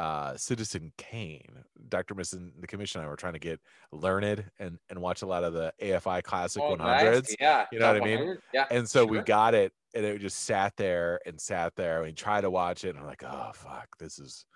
uh 0.00 0.36
citizen 0.36 0.92
kane 0.96 1.50
dr 1.88 2.14
misson 2.14 2.52
the 2.60 2.66
commission 2.66 3.00
and 3.00 3.06
i 3.06 3.10
were 3.10 3.16
trying 3.16 3.32
to 3.34 3.38
get 3.38 3.60
learned 3.92 4.44
and 4.58 4.78
and 4.88 4.98
watch 4.98 5.22
a 5.22 5.26
lot 5.26 5.44
of 5.44 5.52
the 5.52 5.72
afi 5.82 6.22
classic 6.22 6.62
Oh, 6.64 6.76
100s 6.76 6.78
nice. 6.78 7.36
Yeah. 7.38 7.66
You 7.70 7.78
know 7.80 7.92
what 7.92 8.02
I 8.02 8.04
mean? 8.04 8.38
Yeah. 8.54 8.66
and 8.70 8.88
so 8.88 9.04
we 9.04 9.20
got 9.20 9.54
it 9.54 9.72
and 9.94 10.04
it 10.04 10.18
just 10.20 10.44
sat 10.44 10.72
there 10.76 11.20
and 11.26 11.40
sat 11.40 11.74
there 11.76 11.98
and 11.98 12.06
we 12.06 12.12
tried 12.12 12.42
to 12.42 12.50
watch 12.50 12.84
it 12.84 12.90
and 12.90 12.98
i'm 13.00 13.06
like 13.06 13.22
oh 13.24 13.50
fuck 13.54 13.88
this 13.98 14.18
is 14.18 14.46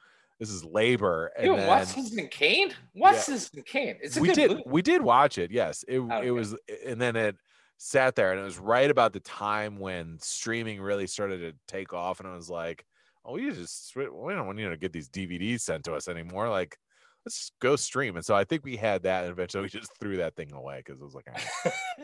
this 0.40 0.50
is 0.50 0.64
labor 0.64 1.30
and 1.36 1.46
You 1.46 1.56
then 1.56 1.68
watch 1.68 1.86
Citizen 1.88 2.26
Kane? 2.28 2.70
Watch 2.94 3.14
Yeah. 3.14 3.20
Citizen 3.20 3.62
Kane. 3.64 3.96
It's 4.02 4.16
a 4.16 4.20
we 4.20 4.32
did 4.32 4.50
movie. 4.50 4.62
we 4.66 4.82
did 4.82 5.00
watch 5.02 5.38
it 5.38 5.50
yes 5.52 5.84
it, 5.86 6.00
it 6.00 6.30
was 6.32 6.56
and 6.86 7.00
then 7.00 7.16
it 7.16 7.36
sat 7.76 8.14
there 8.16 8.32
and 8.32 8.40
it 8.40 8.44
was 8.44 8.58
right 8.58 8.90
about 8.90 9.12
the 9.12 9.20
time 9.20 9.78
when 9.78 10.16
streaming 10.20 10.80
really 10.80 11.06
started 11.06 11.38
to 11.40 11.52
take 11.68 11.92
off 11.92 12.20
and 12.20 12.28
i 12.28 12.34
was 12.34 12.48
like 12.48 12.84
oh 13.24 13.34
we 13.34 13.50
just 13.50 13.94
we 13.96 14.04
don't 14.04 14.46
want 14.46 14.58
you 14.58 14.68
to 14.68 14.76
get 14.76 14.92
these 14.92 15.08
dvds 15.08 15.60
sent 15.60 15.84
to 15.84 15.94
us 15.94 16.08
anymore 16.08 16.48
like 16.48 16.76
let's 17.24 17.38
just 17.38 17.52
go 17.60 17.74
stream 17.76 18.16
and 18.16 18.24
so 18.24 18.34
i 18.34 18.44
think 18.44 18.64
we 18.64 18.76
had 18.76 19.02
that 19.02 19.24
and 19.24 19.32
eventually 19.32 19.62
we 19.62 19.68
just 19.68 19.90
threw 19.98 20.16
that 20.16 20.34
thing 20.36 20.52
away 20.52 20.78
because 20.84 21.00
it 21.00 21.04
was 21.04 21.14
like. 21.14 21.26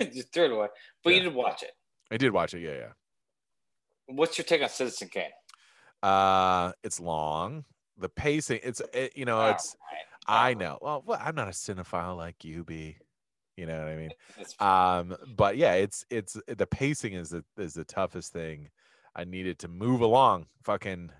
Just 0.13 0.33
threw 0.33 0.45
it 0.47 0.53
away. 0.53 0.69
But 1.05 1.11
you 1.11 1.19
Yeah. 1.19 1.25
did 1.25 1.35
watch 1.35 1.63
it. 1.63 1.73
i 2.11 2.17
did 2.17 2.33
watch 2.33 2.55
it 2.55 2.61
yeah 2.61 2.73
yeah 2.75 2.93
What's 4.07 4.39
your 4.39 4.45
take 4.45 4.63
on 4.63 4.69
Citizen 4.69 5.09
Kane? 5.09 5.31
uh 6.03 6.73
it's 6.83 6.99
long 6.99 7.65
the 7.99 8.09
pacing 8.09 8.61
it's 8.63 8.81
it, 8.95 9.13
you 9.15 9.27
know 9.27 9.39
Oh, 9.41 9.47
it's 9.51 9.77
right. 9.93 10.01
i 10.27 10.55
Oh, 10.55 10.59
know 10.59 10.79
well, 10.81 11.03
well 11.05 11.21
i'm 11.23 11.35
not 11.35 11.49
a 11.49 11.51
cinephile 11.51 12.17
like 12.17 12.43
you 12.43 12.65
be 12.65 12.97
you 13.59 13.67
know 13.67 13.79
what 13.79 13.89
i 13.89 13.97
mean 13.97 14.11
um 14.61 15.15
but 15.37 15.59
yeah 15.59 15.75
it's 15.75 16.07
it's 16.09 16.39
the 16.49 16.67
pacing 16.67 17.13
is 17.13 17.29
the 17.31 17.45
is 17.59 17.75
the 17.75 17.85
toughest 17.85 18.33
thing 18.33 18.71
i 19.17 19.25
needed 19.25 19.59
to 19.59 19.69
move 19.69 20.01
along 20.01 20.47
fucking 20.65 21.11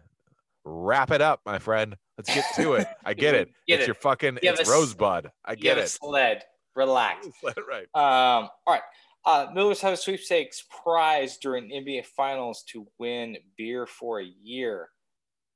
wrap 0.65 1.11
it 1.11 1.21
up 1.21 1.41
my 1.47 1.59
friend 1.59 1.97
let's 2.19 2.33
get 2.35 2.45
to 2.55 2.75
it 2.75 2.87
i 3.05 3.15
get 3.15 3.35
it 3.35 3.49
Get 3.67 3.75
it's 3.81 3.85
it. 3.85 3.87
your 3.89 3.95
fucking 3.95 4.39
You 4.43 4.51
it's 4.53 4.69
rosebud 4.69 5.31
i 5.45 5.55
get 5.55 5.79
it 5.79 5.89
Sled. 5.89 6.43
Relax. 6.77 7.27
Sled, 7.41 7.57
right 7.69 7.87
Um, 7.95 8.49
all 8.67 8.75
right. 8.75 8.83
Uh, 9.27 9.47
Millers 9.53 9.81
have 9.81 9.93
a 9.93 9.97
sweepstakes 9.97 10.65
prize 10.83 11.37
during 11.39 11.69
NBA 11.69 12.07
Finals 12.07 12.63
to 12.73 12.87
win 12.99 13.37
beer 13.59 13.87
for 13.87 14.21
a 14.21 14.25
year. 14.43 14.89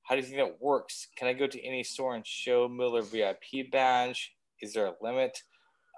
How 0.02 0.14
do 0.16 0.20
you 0.20 0.26
think 0.26 0.36
that 0.38 0.60
works? 0.60 1.08
Can 1.16 1.28
I 1.28 1.32
go 1.32 1.46
to 1.46 1.64
any 1.64 1.82
store 1.82 2.14
and 2.14 2.26
show 2.26 2.68
Miller 2.68 3.00
VIP 3.00 3.70
badge? 3.72 4.32
Is 4.60 4.74
there 4.74 4.86
a 4.86 4.94
limit? 5.00 5.38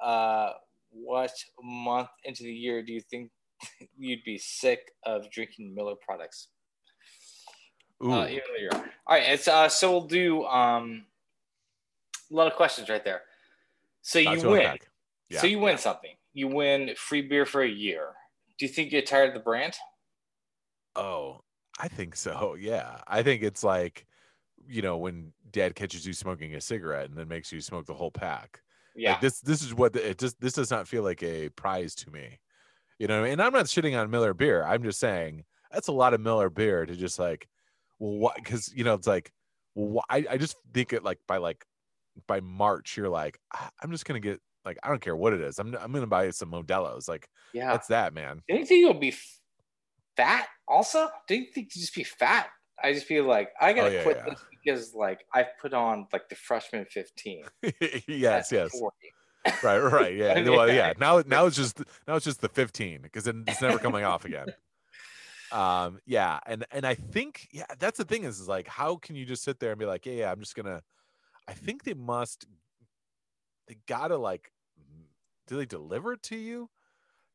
Uh, 0.04 0.50
what 0.90 1.32
month 1.60 2.08
into 2.24 2.44
the 2.44 2.52
year 2.52 2.82
do 2.84 2.92
you 2.92 3.00
think 3.00 3.30
you'd 3.98 4.24
be 4.24 4.38
sick 4.38 4.92
of 5.04 5.30
drinking 5.30 5.74
Miller 5.74 5.94
products? 6.00 6.48
Ooh, 8.04 8.12
Uh, 8.12 8.24
though 8.26 8.28
you're- 8.28 8.70
all 8.72 8.82
right, 9.08 9.28
it's 9.30 9.48
uh, 9.48 9.68
so 9.68 9.90
we'll 9.90 10.06
do 10.06 10.44
um, 10.44 11.06
a 12.30 12.34
lot 12.34 12.46
of 12.46 12.54
questions 12.54 12.88
right 12.88 13.04
there. 13.04 13.22
So 14.02 14.18
you 14.18 14.48
win. 14.48 14.78
Yeah. 15.28 15.40
So 15.40 15.46
you 15.46 15.58
win 15.58 15.78
something. 15.78 16.14
You 16.32 16.48
win 16.48 16.94
free 16.96 17.22
beer 17.22 17.46
for 17.46 17.62
a 17.62 17.68
year. 17.68 18.12
Do 18.58 18.66
you 18.66 18.72
think 18.72 18.92
you're 18.92 19.02
tired 19.02 19.28
of 19.28 19.34
the 19.34 19.40
brand? 19.40 19.74
Oh, 20.94 21.42
I 21.78 21.88
think 21.88 22.16
so. 22.16 22.54
Yeah. 22.58 23.00
I 23.06 23.22
think 23.22 23.42
it's 23.42 23.64
like, 23.64 24.06
you 24.68 24.82
know, 24.82 24.98
when 24.98 25.32
dad 25.50 25.74
catches 25.74 26.06
you 26.06 26.12
smoking 26.12 26.54
a 26.54 26.60
cigarette 26.60 27.08
and 27.08 27.16
then 27.18 27.28
makes 27.28 27.50
you 27.52 27.60
smoke 27.60 27.86
the 27.86 27.94
whole 27.94 28.10
pack. 28.10 28.60
Yeah. 28.94 29.12
Like 29.12 29.20
this 29.20 29.40
this 29.40 29.62
is 29.62 29.74
what 29.74 29.92
the, 29.92 30.10
it 30.10 30.18
just 30.18 30.40
this 30.40 30.54
does 30.54 30.70
not 30.70 30.88
feel 30.88 31.02
like 31.02 31.22
a 31.22 31.48
prize 31.50 31.94
to 31.96 32.10
me. 32.10 32.38
You 32.98 33.06
know, 33.08 33.24
and 33.24 33.42
I'm 33.42 33.52
not 33.52 33.66
shitting 33.66 33.98
on 34.00 34.10
Miller 34.10 34.32
beer. 34.34 34.64
I'm 34.64 34.82
just 34.82 34.98
saying 34.98 35.44
that's 35.70 35.88
a 35.88 35.92
lot 35.92 36.14
of 36.14 36.20
Miller 36.20 36.48
beer 36.50 36.86
to 36.86 36.96
just 36.96 37.18
like, 37.18 37.46
well, 37.98 38.12
what? 38.18 38.36
Because 38.36 38.72
you 38.74 38.84
know, 38.84 38.94
it's 38.94 39.06
like, 39.06 39.30
well, 39.74 40.02
wh- 40.08 40.12
I 40.14 40.24
I 40.30 40.36
just 40.38 40.56
think 40.72 40.92
it 40.92 41.02
like 41.04 41.18
by 41.28 41.36
like 41.36 41.64
by 42.26 42.40
March 42.40 42.96
you're 42.96 43.10
like 43.10 43.38
"Ah, 43.54 43.68
I'm 43.82 43.90
just 43.90 44.06
gonna 44.06 44.20
get 44.20 44.40
like 44.64 44.78
I 44.82 44.88
don't 44.88 45.00
care 45.02 45.14
what 45.16 45.34
it 45.34 45.40
is. 45.42 45.58
I'm 45.58 45.74
I'm 45.76 45.92
gonna 45.92 46.06
buy 46.06 46.30
some 46.30 46.50
Modelo's. 46.50 47.06
Like 47.08 47.28
Yeah. 47.52 47.72
that's 47.72 47.88
that 47.88 48.14
man. 48.14 48.42
Do 48.48 48.54
you 48.56 48.64
think 48.64 48.80
you'll 48.80 48.94
be 48.94 49.14
fat 50.16 50.46
also? 50.66 51.08
Do 51.28 51.34
you 51.36 51.46
think 51.52 51.74
you 51.74 51.80
just 51.82 51.94
be 51.94 52.04
fat? 52.04 52.48
I 52.82 52.92
just 52.92 53.06
feel 53.06 53.24
like 53.24 53.50
I 53.60 53.72
gotta 53.72 53.88
Oh, 53.88 53.92
yeah, 53.92 54.02
quit 54.02 54.16
yeah. 54.18 54.30
this 54.30 54.44
because 54.64 54.94
like 54.94 55.24
I 55.34 55.46
put 55.60 55.74
on 55.74 56.06
like 56.12 56.28
the 56.28 56.34
freshman 56.36 56.86
15. 56.90 57.44
yes, 58.08 58.50
yes. 58.52 58.78
40. 58.78 58.96
Right, 59.62 59.78
right. 59.78 60.14
Yeah. 60.14 60.32
I 60.32 60.42
mean, 60.42 60.52
well, 60.52 60.70
yeah. 60.72 60.92
Now 60.98 61.22
now 61.26 61.46
it's 61.46 61.56
just 61.56 61.78
now 62.06 62.16
it's 62.16 62.24
just 62.24 62.40
the 62.40 62.48
15 62.48 63.00
because 63.02 63.24
then 63.24 63.44
it's 63.46 63.62
never 63.62 63.78
coming 63.78 64.04
off 64.04 64.24
again. 64.24 64.48
Um, 65.52 66.00
yeah, 66.06 66.40
and 66.46 66.64
and 66.72 66.86
I 66.86 66.94
think 66.94 67.48
yeah, 67.52 67.66
that's 67.78 67.98
the 67.98 68.04
thing 68.04 68.24
is, 68.24 68.40
is 68.40 68.48
like 68.48 68.66
how 68.66 68.96
can 68.96 69.16
you 69.16 69.24
just 69.24 69.44
sit 69.44 69.60
there 69.60 69.70
and 69.70 69.78
be 69.78 69.86
like, 69.86 70.04
yeah, 70.06 70.12
yeah, 70.12 70.32
I'm 70.32 70.40
just 70.40 70.56
gonna 70.56 70.82
I 71.46 71.52
think 71.52 71.84
they 71.84 71.94
must 71.94 72.46
they 73.68 73.76
gotta 73.86 74.16
like 74.16 74.50
do 75.46 75.56
they 75.56 75.66
deliver 75.66 76.12
it 76.14 76.22
to 76.24 76.36
you? 76.36 76.68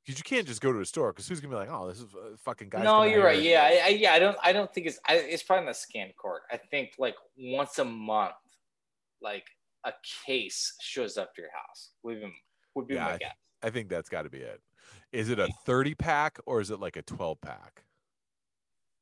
Because 0.05 0.17
you 0.17 0.23
can't 0.23 0.47
just 0.47 0.61
go 0.61 0.73
to 0.73 0.79
a 0.79 0.85
store 0.85 1.13
because 1.13 1.27
who's 1.27 1.39
gonna 1.39 1.53
be 1.53 1.57
like, 1.57 1.69
oh, 1.71 1.87
this 1.87 1.99
is 1.99 2.05
a 2.15 2.37
fucking 2.37 2.69
guy. 2.69 2.83
no, 2.83 3.03
you're 3.03 3.23
right. 3.23 3.41
Yeah, 3.41 3.63
I, 3.63 3.81
I, 3.85 3.87
yeah. 3.89 4.13
I 4.13 4.19
don't. 4.19 4.37
I 4.43 4.51
don't 4.51 4.73
think 4.73 4.87
it's. 4.87 4.99
I, 5.07 5.15
it's 5.15 5.43
probably 5.43 5.67
not 5.67 5.77
scan 5.77 6.11
court. 6.17 6.41
I 6.51 6.57
think 6.57 6.93
like 6.97 7.15
once 7.37 7.77
a 7.77 7.85
month, 7.85 8.33
like 9.21 9.45
a 9.85 9.93
case 10.25 10.73
shows 10.81 11.17
up 11.17 11.33
to 11.35 11.41
your 11.41 11.51
house. 11.51 11.91
Would 12.03 12.21
be, 12.21 12.33
would 12.75 12.87
be 12.87 12.95
Yeah, 12.95 13.05
my 13.05 13.13
I- 13.13 13.17
guess. 13.17 13.35
I 13.63 13.69
think 13.69 13.89
that's 13.89 14.09
got 14.09 14.23
to 14.23 14.29
be 14.29 14.39
it. 14.39 14.59
Is 15.11 15.29
it 15.29 15.37
a 15.39 15.47
30 15.65 15.93
pack 15.95 16.39
or 16.47 16.61
is 16.61 16.71
it 16.71 16.79
like 16.79 16.95
a 16.95 17.01
12 17.03 17.39
pack? 17.41 17.83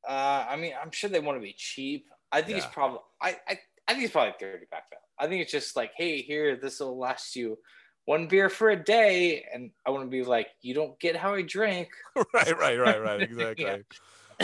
Uh, 0.08 0.46
I 0.50 0.56
mean, 0.58 0.74
I'm 0.82 0.92
sure 0.92 1.10
they 1.10 1.20
want 1.20 1.38
to 1.38 1.42
be 1.42 1.54
cheap. 1.58 2.08
I 2.32 2.42
think 2.42 2.58
Yeah. 2.58 2.64
it's 2.66 2.74
probably. 2.74 3.00
I, 3.22 3.38
I. 3.48 3.60
I 3.88 3.94
think 3.94 4.04
it's 4.04 4.14
probably 4.14 4.34
30 4.40 4.66
pack 4.72 4.84
though. 4.92 4.98
I 5.18 5.28
think 5.28 5.42
it's 5.42 5.52
just 5.52 5.76
like, 5.76 5.92
hey, 5.98 6.22
here, 6.22 6.56
this 6.56 6.80
will 6.80 6.98
last 6.98 7.36
you 7.36 7.58
one 8.06 8.28
beer 8.28 8.48
for 8.50 8.70
a 8.70 8.76
day, 8.76 9.46
and 9.54 9.72
I 9.86 9.90
want 9.90 10.04
to 10.06 10.10
be 10.10 10.24
like, 10.24 10.48
you 10.62 10.74
don't 10.76 11.00
get 11.00 11.16
how 11.16 11.34
I 11.34 11.42
drink. 11.42 11.90
right, 12.34 12.58
right, 12.58 12.78
right, 12.80 13.02
right. 13.02 13.22
Exactly. 13.30 13.84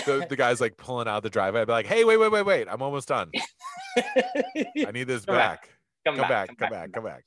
the, 0.06 0.26
the 0.30 0.36
guy's 0.36 0.60
like 0.62 0.78
pulling 0.78 1.08
out 1.08 1.24
the 1.24 1.30
driveway. 1.30 1.62
I'd 1.62 1.68
be 1.68 1.74
like, 1.74 1.86
hey, 1.86 2.04
wait, 2.06 2.18
wait, 2.18 2.32
wait, 2.32 2.46
wait. 2.46 2.68
I'm 2.70 2.82
almost 2.82 3.08
done. 3.08 3.32
I 3.98 4.92
need 4.94 5.06
this 5.08 5.26
back. 5.26 5.70
Come, 6.06 6.16
Come 6.18 6.28
back, 6.30 6.58
come 6.58 6.70
back, 6.70 6.92
come 6.92 7.04
back. 7.04 7.26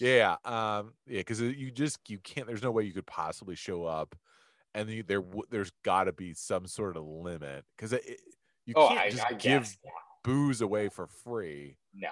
Yeah, 0.00 0.36
um, 0.44 0.94
yeah, 1.06 1.20
because 1.20 1.40
you 1.40 1.70
just 1.70 1.98
you 2.10 2.18
can't. 2.18 2.46
There's 2.46 2.62
no 2.62 2.70
way 2.72 2.84
you 2.84 2.92
could 2.92 3.06
possibly 3.06 3.54
show 3.54 3.84
up, 3.84 4.16
and 4.74 4.88
you, 4.90 5.02
there 5.02 5.22
there's 5.50 5.70
got 5.84 6.04
to 6.04 6.12
be 6.12 6.34
some 6.34 6.66
sort 6.66 6.96
of 6.96 7.04
limit 7.04 7.64
because 7.76 7.92
you 8.66 8.74
Oh, 8.76 8.88
can't 8.88 9.00
I, 9.00 9.10
just 9.10 9.24
I 9.26 9.30
give 9.34 9.62
guess. 9.62 9.76
booze 10.24 10.60
away 10.60 10.88
for 10.88 11.06
free. 11.06 11.76
No. 11.94 12.08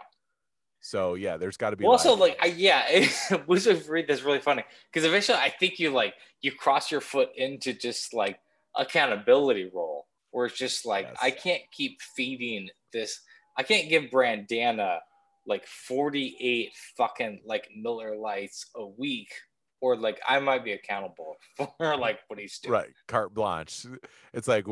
So 0.80 1.14
yeah, 1.14 1.36
there's 1.36 1.56
got 1.56 1.70
to 1.70 1.76
be 1.76 1.84
Well, 1.84 1.92
also, 1.92 2.14
like, 2.16 2.36
I, 2.40 2.46
yeah, 2.46 2.84
it 2.88 3.46
was 3.48 3.66
a 3.66 3.76
read 3.90 4.06
that's 4.08 4.22
really 4.22 4.40
funny 4.40 4.64
because 4.92 5.06
eventually 5.06 5.38
I 5.38 5.48
think 5.50 5.78
you 5.78 5.90
like 5.90 6.14
you 6.40 6.52
cross 6.52 6.90
your 6.90 7.00
foot 7.00 7.30
into 7.36 7.72
just 7.72 8.12
like 8.14 8.38
accountability 8.76 9.70
role 9.72 10.06
where 10.30 10.46
it's 10.46 10.56
just 10.56 10.84
like 10.86 11.06
Yes. 11.08 11.18
I 11.22 11.30
can't 11.30 11.62
keep 11.72 12.00
feeding 12.16 12.68
this. 12.92 13.20
I 13.56 13.62
can't 13.62 13.88
give 13.88 14.04
Brandana 14.04 14.98
like 15.46 15.66
48 15.66 16.70
fucking 16.96 17.42
like 17.44 17.68
Miller 17.76 18.16
Lites 18.16 18.66
a 18.76 18.86
week, 18.86 19.32
or 19.80 19.96
like 19.96 20.20
I 20.28 20.38
might 20.38 20.64
be 20.64 20.72
accountable 20.72 21.36
for 21.78 21.96
like 21.96 22.20
what 22.28 22.38
he's 22.38 22.58
doing. 22.58 22.72
right 22.72 22.90
carte 23.08 23.34
blanche. 23.34 23.86
It's 24.32 24.48
like 24.48 24.66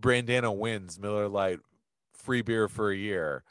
Brandana 0.00 0.56
wins 0.56 0.98
Miller 0.98 1.28
Lite 1.28 1.60
free 2.14 2.42
beer 2.42 2.68
for 2.68 2.90
a 2.90 2.96
year. 2.96 3.44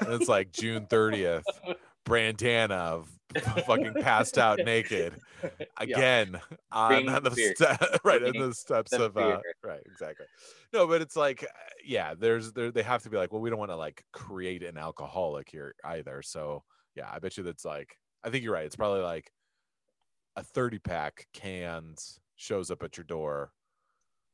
And 0.00 0.12
it's 0.12 0.28
like 0.28 0.52
June 0.52 0.86
30th. 0.86 1.42
Brandana 2.10 3.04
fucking 3.66 3.94
passed 4.02 4.36
out 4.38 4.58
naked. 4.64 5.14
Again 5.78 6.40
on 6.72 7.04
Bring 7.06 7.06
the 7.22 7.30
ste- 7.30 8.00
right 8.04 8.22
on 8.22 8.32
the 8.48 8.52
steps 8.54 8.90
the 8.90 9.04
of 9.04 9.16
uh, 9.16 9.38
right 9.64 9.80
exactly. 9.86 10.26
No 10.72 10.86
but 10.86 11.00
it's 11.00 11.16
like 11.16 11.46
yeah 11.84 12.14
there's 12.18 12.52
there 12.52 12.70
they 12.70 12.82
have 12.82 13.02
to 13.04 13.10
be 13.10 13.16
like 13.16 13.32
well 13.32 13.40
we 13.40 13.48
don't 13.50 13.58
want 13.58 13.70
to 13.70 13.76
like 13.76 14.04
create 14.12 14.62
an 14.62 14.76
alcoholic 14.76 15.48
here 15.48 15.74
either. 15.84 16.22
So 16.22 16.64
yeah 16.96 17.08
i 17.12 17.18
bet 17.20 17.36
you 17.36 17.44
that's 17.44 17.64
like 17.64 17.96
i 18.24 18.30
think 18.30 18.42
you're 18.44 18.52
right. 18.52 18.66
It's 18.66 18.76
probably 18.76 19.00
like 19.02 19.30
a 20.36 20.42
30 20.42 20.78
pack 20.80 21.26
cans 21.32 22.18
shows 22.36 22.70
up 22.70 22.82
at 22.82 22.96
your 22.96 23.04
door. 23.04 23.52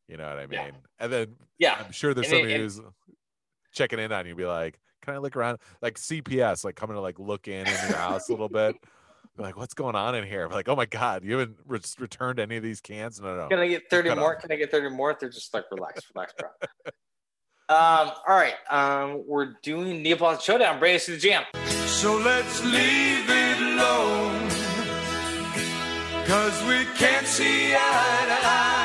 You 0.08 0.16
know 0.16 0.28
what 0.28 0.38
i 0.38 0.46
mean? 0.46 0.60
Yeah. 0.60 0.70
and 1.00 1.12
then 1.12 1.34
Yeah, 1.58 1.76
i'm 1.84 1.92
sure 1.92 2.14
there's 2.14 2.28
And 2.28 2.34
it- 2.34 2.38
somebody 2.38 2.54
and- 2.54 2.62
who's 2.62 2.80
checking 3.72 3.98
in 3.98 4.10
on 4.12 4.26
you 4.26 4.34
be 4.34 4.46
like 4.46 4.78
can 5.06 5.16
of 5.16 5.22
look 5.22 5.36
around 5.36 5.58
like 5.80 5.94
cps 5.94 6.64
like 6.64 6.74
coming 6.74 6.94
to 6.94 7.00
like 7.00 7.18
look 7.18 7.48
in 7.48 7.66
in 7.66 7.88
your 7.88 7.96
house 7.96 8.28
a 8.28 8.32
little 8.32 8.48
bit 8.48 8.76
like 9.38 9.56
what's 9.56 9.74
going 9.74 9.94
on 9.94 10.14
in 10.14 10.24
here 10.24 10.48
like 10.48 10.68
oh 10.68 10.76
my 10.76 10.86
god 10.86 11.22
you 11.24 11.36
haven't 11.38 11.56
re- 11.66 11.80
returned 11.98 12.38
any 12.40 12.56
of 12.56 12.62
these 12.62 12.80
cans 12.80 13.20
no 13.20 13.36
no 13.36 13.48
Can 13.48 13.58
I 13.58 13.68
get 13.68 13.84
30 13.90 14.14
more? 14.14 14.36
off. 14.36 14.42
Can 14.42 14.50
I 14.52 14.56
get 14.56 14.70
30 14.70 14.90
more? 14.96 15.16
They're 15.18 15.28
just 15.28 15.52
like, 15.52 15.64
relax, 15.70 16.02
relax, 16.14 16.32
bro. 16.38 16.48
um, 17.68 18.12
all 18.26 18.36
right. 18.36 18.54
Um, 18.70 19.24
we're 19.26 19.54
doing 19.62 20.02
Neapolitan 20.02 20.40
Showdown. 20.42 20.78
Bring 20.78 20.96
us 20.96 21.04
to 21.06 21.12
the 21.12 21.18
jam. 21.18 21.44
So 21.86 22.16
let's 22.16 22.64
leave 22.64 23.28
it 23.28 23.58
alone. 23.60 24.48
Cause 26.26 26.62
we 26.64 26.84
can't 26.96 27.26
see 27.26 27.74
eye 27.74 28.24
to 28.26 28.46
eye. 28.46 28.75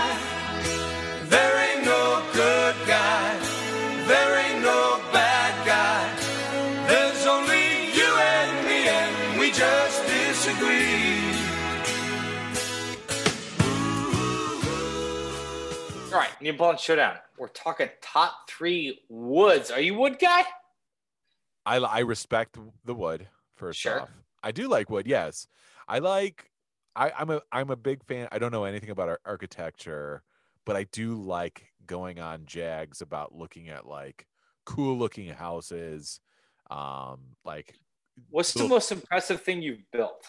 We 9.52 9.58
just 9.58 10.08
disagree. 10.08 11.32
All 16.14 16.20
right. 16.20 16.30
Neapolitan 16.42 16.78
Showdown. 16.80 17.18
We're 17.38 17.48
talking 17.50 17.90
top 18.02 18.50
three 18.50 19.00
woods. 19.10 19.72
Are 19.72 19.80
you 19.82 19.96
wood 19.96 20.20
guy? 20.20 20.44
I 21.66 21.78
I 21.78 22.00
respect 22.00 22.58
the 22.86 22.94
wood 22.94 23.28
first 23.56 23.80
Sure. 23.80 24.02
off. 24.02 24.10
I 24.44 24.52
do 24.52 24.68
like 24.68 24.90
wood. 24.90 25.08
Yes, 25.08 25.48
I 25.88 26.00
like. 26.00 26.50
I, 26.96 27.12
I'm 27.18 27.30
a 27.30 27.42
I'm 27.52 27.70
a 27.70 27.76
big 27.78 28.04
fan. 28.06 28.28
I 28.32 28.40
don't 28.40 28.52
know 28.52 28.66
anything 28.66 28.90
about 28.90 29.08
ar- 29.10 29.22
architecture, 29.26 30.24
but 30.66 30.76
I 30.76 30.84
do 30.92 31.16
like 31.16 31.68
going 31.86 32.20
on 32.20 32.46
jags 32.46 33.02
about 33.02 33.34
looking 33.34 33.70
at 33.70 33.86
like 33.88 34.28
cool 34.66 34.98
looking 34.98 35.30
houses. 35.30 36.20
Um, 36.70 37.36
like 37.46 37.76
What's 38.30 38.54
the 38.54 38.67
most 38.67 38.91
impressive 38.91 39.41
thing 39.41 39.62
you've 39.62 39.89
built? 39.91 40.26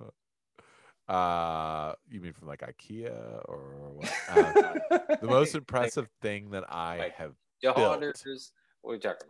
uh, 1.08 1.92
you 2.10 2.20
mean 2.20 2.32
from 2.32 2.48
like 2.48 2.60
IKEA 2.60 3.42
or 3.46 3.92
what? 3.94 4.10
Uh, 4.28 4.98
the 5.20 5.26
most 5.26 5.54
impressive 5.54 6.08
thing 6.22 6.50
that 6.50 6.64
I 6.72 6.98
Like- 6.98 7.14
have 7.14 7.32
daughters. 7.62 8.52
What 8.82 8.92
are 8.92 8.94
we 8.96 8.98
talking 9.00 9.26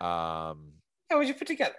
about? 0.00 0.06
um 0.06 0.72
Yeah, 1.10 1.16
what'd 1.16 1.28
you 1.28 1.34
put 1.34 1.46
together? 1.46 1.74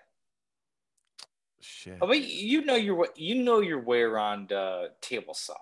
shit. 1.62 1.98
Oh, 2.02 2.08
but 2.08 2.22
you 2.22 2.64
know 2.66 2.76
your. 2.76 3.08
You 3.16 3.36
know 3.44 3.60
your 3.62 3.80
way 3.82 4.02
around 4.02 4.52
uh, 4.52 4.90
table 5.02 5.34
saw. 5.34 5.56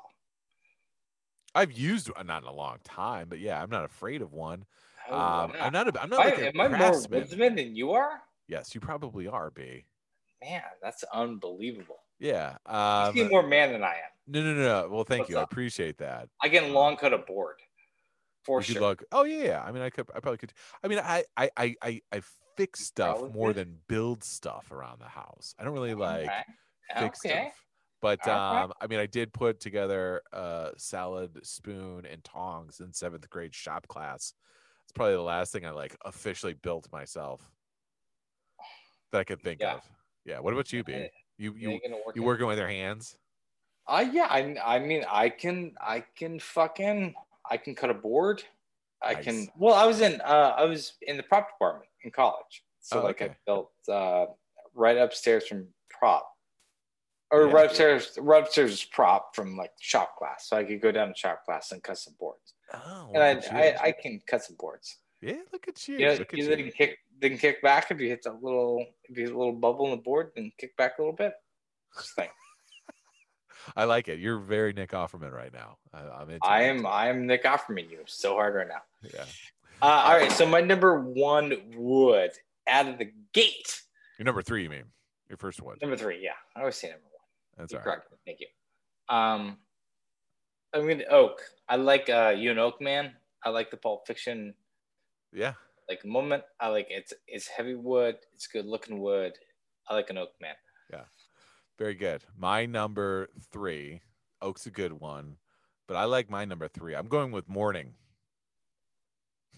I've 1.53 1.71
used 1.71 2.09
uh, 2.15 2.23
not 2.23 2.41
in 2.43 2.47
a 2.49 2.53
long 2.53 2.77
time, 2.83 3.27
but 3.29 3.39
yeah, 3.39 3.61
I'm 3.61 3.69
not 3.69 3.85
afraid 3.85 4.21
of 4.21 4.33
one. 4.33 4.65
Oh, 5.09 5.15
Um. 5.17 5.53
I'm 5.59 5.71
not. 5.73 5.87
A, 5.95 6.01
I'm 6.01 6.09
not 6.09 6.19
I- 6.21 6.29
like 6.29 6.39
am 6.39 6.59
I 6.61 6.67
more 6.69 7.01
woodsman 7.09 7.55
than 7.55 7.75
you 7.75 7.91
are? 7.91 8.21
Yes, 8.51 8.75
you 8.75 8.81
probably 8.81 9.27
are, 9.27 9.49
B. 9.49 9.85
Man, 10.41 10.61
that's 10.81 11.03
unbelievable. 11.03 11.99
Yeah. 12.19 12.57
You 12.67 13.05
Um, 13.05 13.13
seem 13.13 13.29
more 13.29 13.43
man 13.47 13.71
than 13.71 13.81
I 13.81 13.93
am. 13.95 14.11
no, 14.27 14.43
no, 14.43 14.53
no, 14.53 14.61
no. 14.83 14.89
Well, 14.89 15.03
thank 15.05 15.21
What's 15.21 15.29
you. 15.29 15.37
I 15.37 15.43
appreciate 15.43 15.97
that. 15.99 16.29
I 16.43 16.49
can 16.49 16.73
long 16.73 16.97
cut 16.97 17.13
a 17.13 17.17
board 17.17 17.61
for 18.43 18.61
You 18.61 18.73
sure. 18.73 18.81
look. 18.81 19.03
Oh 19.11 19.23
yeah, 19.23 19.43
yeah. 19.43 19.63
I 19.63 19.71
mean, 19.71 19.81
I 19.81 19.89
could. 19.89 20.07
I 20.13 20.19
probably 20.19 20.37
could. 20.37 20.53
I 20.83 20.87
mean, 20.87 20.99
I, 20.99 21.23
I, 21.37 21.49
I, 21.57 21.75
I, 21.81 22.01
I 22.11 22.21
fix 22.57 22.81
stuff 22.81 23.25
more 23.27 23.53
could. 23.53 23.55
than 23.55 23.79
build 23.87 24.23
stuff 24.23 24.71
around 24.71 24.99
the 24.99 25.07
house. 25.07 25.55
I 25.57 25.63
don't 25.63 25.73
really 25.73 25.93
like 25.93 26.43
fix 26.97 27.19
Okay. 27.25 27.49
stuff. 27.49 27.65
But 28.01 28.27
Okay. 28.27 28.65
um, 28.65 28.73
I 28.81 28.87
mean, 28.87 28.99
I 28.99 29.05
did 29.05 29.33
put 29.33 29.59
together 29.59 30.21
a 30.33 30.73
salad 30.77 31.45
spoon 31.45 32.05
and 32.05 32.23
tongs 32.23 32.79
in 32.81 32.93
seventh 32.93 33.29
grade 33.29 33.55
shop 33.55 33.87
class. 33.87 34.33
It's 34.83 34.91
probably 34.93 35.15
the 35.15 35.21
last 35.21 35.53
thing 35.53 35.65
I 35.65 35.71
like 35.71 35.95
officially 36.03 36.53
built 36.53 36.91
myself 36.91 37.51
that 39.11 39.19
I 39.19 39.23
could 39.23 39.41
think 39.41 39.61
Yeah. 39.61 39.75
of. 39.75 39.81
Yeah. 40.25 40.39
What 40.39 40.53
about 40.53 40.71
you, 40.73 40.83
B? 40.83 40.93
You 41.37 41.53
You 41.57 41.79
you 41.83 42.01
work 42.05 42.15
you 42.15 42.23
working 42.23 42.47
with 42.47 42.57
your 42.57 42.67
hands? 42.67 43.17
Uh, 43.87 44.05
yeah, 44.11 44.27
I, 44.29 44.55
I 44.63 44.79
mean, 44.79 45.03
I 45.09 45.29
can, 45.29 45.73
I 45.81 46.01
can 46.15 46.39
fucking, 46.39 47.15
I 47.49 47.57
can 47.57 47.75
cut 47.75 47.89
a 47.89 47.93
board. 47.95 48.43
I 49.01 49.15
can. 49.15 49.47
Well, 49.57 49.73
I 49.73 49.85
was 49.85 50.01
in, 50.01 50.21
uh, 50.21 50.53
I 50.55 50.63
was 50.65 50.93
in 51.01 51.17
the 51.17 51.23
prop 51.23 51.49
department 51.49 51.89
in 52.03 52.11
college, 52.11 52.63
so 52.79 52.99
Oh, 53.01 53.03
like 53.03 53.21
I 53.23 53.35
built 53.47 53.71
uh, 53.89 54.27
right 54.75 54.97
upstairs 54.97 55.47
from 55.47 55.67
prop, 55.89 56.31
or 57.31 57.47
Yeah. 57.47 57.53
right 57.53 57.65
upstairs, 57.65 58.15
right 58.21 58.43
upstairs 58.43 58.71
is 58.73 58.83
prop 58.85 59.35
from 59.35 59.57
like 59.57 59.71
shop 59.79 60.15
class, 60.17 60.47
so 60.47 60.55
I 60.55 60.63
could 60.63 60.79
go 60.81 60.91
down 60.91 61.07
to 61.07 61.15
shop 61.15 61.43
class 61.45 61.71
and 61.71 61.81
cut 61.81 61.97
some 61.97 62.13
boards, 62.19 62.53
Oh, 62.75 63.09
and 63.15 63.23
I, 63.23 63.31
I. 63.51 63.75
I 63.87 63.91
can 63.91 64.21
cut 64.27 64.43
some 64.43 64.55
boards. 64.59 64.97
yeah, 65.21 65.37
look 65.51 65.67
at 65.67 65.87
you. 65.87 65.97
You 65.97 66.05
know, 66.05 66.13
look 66.13 66.31
you 66.33 66.43
you. 66.43 66.71
kick, 66.71 66.99
then 67.21 67.37
kick 67.37 67.61
back. 67.61 67.91
If 67.91 68.01
you 68.01 68.09
hit 68.09 68.23
that 68.23 68.43
little, 68.43 68.85
if 69.05 69.17
you 69.17 69.25
hit 69.25 69.33
a 69.33 69.37
little 69.37 69.53
bubble 69.53 69.85
in 69.85 69.91
the 69.91 69.97
board, 69.97 70.31
then 70.35 70.51
kick 70.57 70.75
back 70.75 70.97
a 70.97 71.01
little 71.01 71.15
bit. 71.15 71.33
Just 71.95 72.15
think. 72.15 72.31
I 73.75 73.85
like 73.85 74.07
it. 74.07 74.19
You're 74.19 74.39
very 74.39 74.73
Nick 74.73 74.91
Offerman 74.91 75.31
right 75.31 75.53
now. 75.53 75.77
I, 75.93 75.99
I'm 76.01 76.29
into 76.29 76.45
I 76.45 76.63
am 76.63 76.85
I 76.85 77.09
am 77.09 77.27
Nick 77.27 77.43
Offerman 77.43 77.89
you 77.89 77.99
so 78.05 78.33
hard 78.33 78.55
right 78.55 78.67
now. 78.67 78.81
Yeah. 79.13 79.25
Uh, 79.81 79.85
all 79.85 80.15
right, 80.15 80.31
so 80.31 80.45
my 80.45 80.61
number 80.61 80.99
one 80.99 81.53
would 81.75 82.31
out 82.67 82.87
of 82.87 82.99
the 82.99 83.11
gate. 83.33 83.81
You're 84.19 84.25
number 84.25 84.43
three, 84.43 84.61
you 84.61 84.69
mean? 84.69 84.83
Your 85.27 85.37
first 85.37 85.59
one. 85.61 85.77
Number 85.81 85.97
three, 85.97 86.19
yeah, 86.21 86.33
I 86.55 86.59
always 86.59 86.75
say 86.75 86.89
number 86.89 87.03
one. 87.05 87.23
That's 87.57 87.71
You 87.71 87.79
all 87.79 87.85
right. 87.85 87.95
correct. 87.95 88.13
Thank 88.25 88.41
you. 88.41 88.47
Um, 89.09 89.57
I'm 90.73 90.87
gonna 90.87 91.03
Oak. 91.09 91.41
I 91.67 91.77
like 91.77 92.09
uh, 92.09 92.33
you 92.35 92.51
and 92.51 92.59
Oak 92.59 92.81
man. 92.81 93.13
I 93.43 93.49
like 93.49 93.71
the 93.71 93.77
Pulp 93.77 94.05
Fiction 94.05 94.53
Yeah. 95.33 95.53
Like 95.89 96.05
moment. 96.05 96.43
I 96.59 96.67
like 96.69 96.87
it's 96.89 97.13
it's 97.27 97.47
heavy 97.47 97.75
wood. 97.75 98.17
It's 98.33 98.47
good 98.47 98.65
looking 98.65 98.99
wood. 98.99 99.33
I 99.87 99.93
like 99.95 100.09
an 100.09 100.17
Oak 100.17 100.31
man. 100.41 100.55
Yeah. 100.91 101.03
Very 101.77 101.95
good. 101.95 102.23
My 102.37 102.65
number 102.65 103.29
three, 103.51 104.01
Oak's 104.41 104.65
a 104.67 104.71
good 104.71 104.93
one, 104.93 105.37
but 105.87 105.97
I 105.97 106.05
like 106.05 106.29
my 106.29 106.45
number 106.45 106.67
three. 106.67 106.95
I'm 106.95 107.07
going 107.07 107.31
with 107.31 107.49
Morning. 107.49 107.93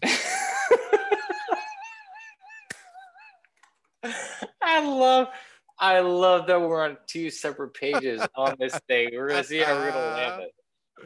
I 4.62 4.86
love 4.86 5.28
I 5.80 6.00
love 6.00 6.48
that 6.48 6.62
we're 6.62 6.84
on 6.84 6.98
two 7.08 7.30
separate 7.30 7.74
pages 7.74 8.26
on 8.36 8.56
this 8.60 8.80
thing. 8.88 9.10
We're 9.14 9.30
gonna 9.30 9.44
see 9.44 9.60
how 9.60 9.74
we're 9.76 9.92
gonna 9.92 10.14
land 10.14 10.42
it. 10.44 10.54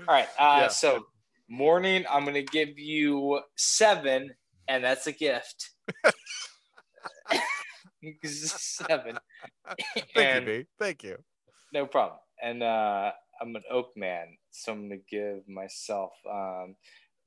All 0.08 0.14
right. 0.16 0.28
Uh, 0.38 0.62
Yeah. 0.62 0.68
so 0.68 1.06
morning, 1.50 2.06
I'm 2.10 2.26
gonna 2.26 2.42
give 2.44 2.78
you 2.78 3.42
seven, 3.56 4.30
and 4.68 4.84
that's 4.84 5.08
a 5.08 5.12
gift. 5.12 5.72
seven. 8.24 9.18
Thank 10.16 10.18
And- 10.18 10.48
you, 10.48 10.60
B. 10.64 10.68
Thank 10.80 11.04
you. 11.04 11.18
No 11.74 11.86
problem. 11.86 12.20
And 12.42 12.64
uh, 12.64 13.12
I'm 13.42 13.56
an 13.56 13.64
oak 13.70 13.92
man, 13.98 14.38
so 14.52 14.72
I'm 14.72 14.88
gonna 14.88 15.02
give 15.10 15.48
myself. 15.50 16.12
Um, 16.30 16.76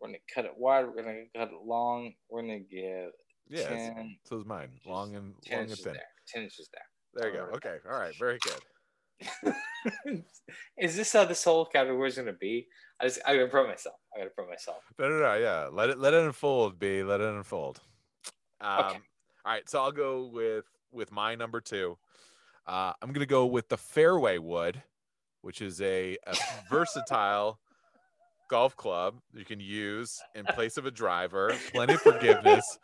we're 0.00 0.08
gonna 0.08 0.18
cut 0.34 0.44
it 0.46 0.52
wide. 0.56 0.86
We're 0.86 1.02
gonna 1.02 1.24
cut 1.36 1.48
it 1.48 1.60
long. 1.66 2.14
We're 2.30 2.40
gonna 2.42 2.60
give 2.60 3.10
Yeah. 3.48 3.68
10, 3.68 4.16
So 4.24 4.38
is 4.38 4.46
mine. 4.46 4.70
Long 4.86 5.14
and 5.16 5.34
10 5.44 5.52
long 5.52 5.60
and 5.62 5.70
inches 5.70 5.84
thin. 5.84 5.92
there. 5.94 6.02
Ten 6.26 6.42
inches 6.44 6.68
there. 6.72 6.82
There 7.14 7.30
you 7.32 7.38
go. 7.50 7.56
Okay. 7.56 7.76
All 7.90 7.98
right. 7.98 8.14
Very 8.18 8.38
good. 8.40 9.54
is 10.78 10.96
this 10.96 11.12
how 11.12 11.24
this 11.26 11.44
whole 11.44 11.66
category 11.66 12.08
is 12.08 12.16
gonna 12.16 12.32
be? 12.32 12.66
I 13.00 13.04
just 13.04 13.20
I 13.26 13.34
gotta 13.34 13.48
prove 13.48 13.68
myself. 13.68 13.96
I 14.14 14.18
gotta 14.18 14.30
prove 14.30 14.48
myself. 14.48 14.82
No, 14.98 15.08
no, 15.08 15.18
no. 15.18 15.34
Yeah. 15.34 15.68
Let 15.72 15.90
it 15.90 15.98
let 15.98 16.14
it 16.14 16.22
unfold, 16.24 16.78
B. 16.78 17.02
Let 17.02 17.20
it 17.20 17.28
unfold. 17.28 17.80
Um, 18.60 18.78
Okay. 18.78 18.98
All 19.46 19.52
right. 19.52 19.68
So 19.68 19.82
I'll 19.82 19.92
go 19.92 20.26
with 20.26 20.64
with 20.92 21.10
my 21.12 21.34
number 21.34 21.60
two. 21.60 21.96
Uh, 22.66 22.92
I'm 23.00 23.12
gonna 23.12 23.26
go 23.26 23.46
with 23.46 23.68
the 23.68 23.78
fairway 23.78 24.38
wood, 24.38 24.82
which 25.40 25.62
is 25.62 25.80
a, 25.80 26.16
a 26.26 26.36
versatile 26.70 27.58
golf 28.48 28.76
club 28.76 29.14
you 29.32 29.44
can 29.44 29.60
use 29.60 30.20
in 30.34 30.44
place 30.44 30.76
of 30.76 30.84
a 30.84 30.90
driver. 30.90 31.54
Plenty 31.72 31.94
of 31.94 32.02
forgiveness. 32.02 32.78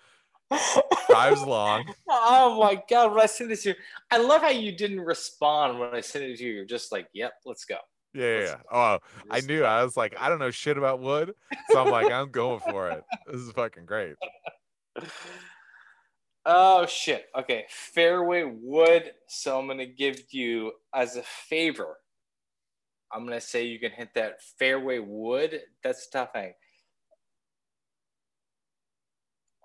Drives 1.09 1.43
long. 1.43 1.85
Oh 2.09 2.61
my 2.63 2.81
god! 2.89 3.13
When 3.13 3.21
I 3.21 3.27
sent 3.27 3.51
this 3.51 3.65
to 3.65 3.71
you, 3.71 3.75
I 4.11 4.19
love 4.19 4.43
how 4.43 4.51
you 4.51 4.73
didn't 4.73 5.01
respond 5.01 5.79
when 5.79 5.93
I 5.93 6.01
sent 6.01 6.25
it 6.25 6.37
to 6.39 6.45
you. 6.45 6.53
You're 6.53 6.65
just 6.65 6.93
like, 6.93 7.09
"Yep, 7.13 7.33
let's 7.45 7.65
go." 7.65 7.79
Yeah, 8.17 8.41
yeah. 8.41 8.57
Oh, 8.73 8.99
I 9.31 9.41
knew. 9.41 9.65
I 9.65 9.85
was 9.85 9.97
like, 9.97 10.15
I 10.19 10.29
don't 10.29 10.39
know 10.39 10.51
shit 10.51 10.79
about 10.79 11.01
wood, 11.01 11.35
so 11.71 11.85
I'm 11.85 11.91
like, 11.91 12.11
I'm 12.11 12.31
going 12.31 12.61
for 12.61 12.91
it. 12.91 13.05
This 13.27 13.41
is 13.41 13.53
fucking 13.53 13.87
great. 13.87 14.15
Oh 16.49 16.87
shit. 16.87 17.27
Okay. 17.37 17.65
Fairway 17.69 18.45
wood. 18.45 19.11
So 19.27 19.59
I'm 19.59 19.67
gonna 19.67 19.85
give 19.85 20.23
you 20.31 20.73
as 20.95 21.17
a 21.17 21.23
favor. 21.23 21.97
I'm 23.13 23.27
gonna 23.27 23.41
say 23.41 23.65
you 23.65 23.81
can 23.81 23.91
hit 23.91 24.11
that 24.15 24.41
fairway 24.57 25.01
wood. 25.01 25.61
That's 25.83 26.07
a 26.07 26.11
tough 26.13 26.33
thing. 26.33 26.53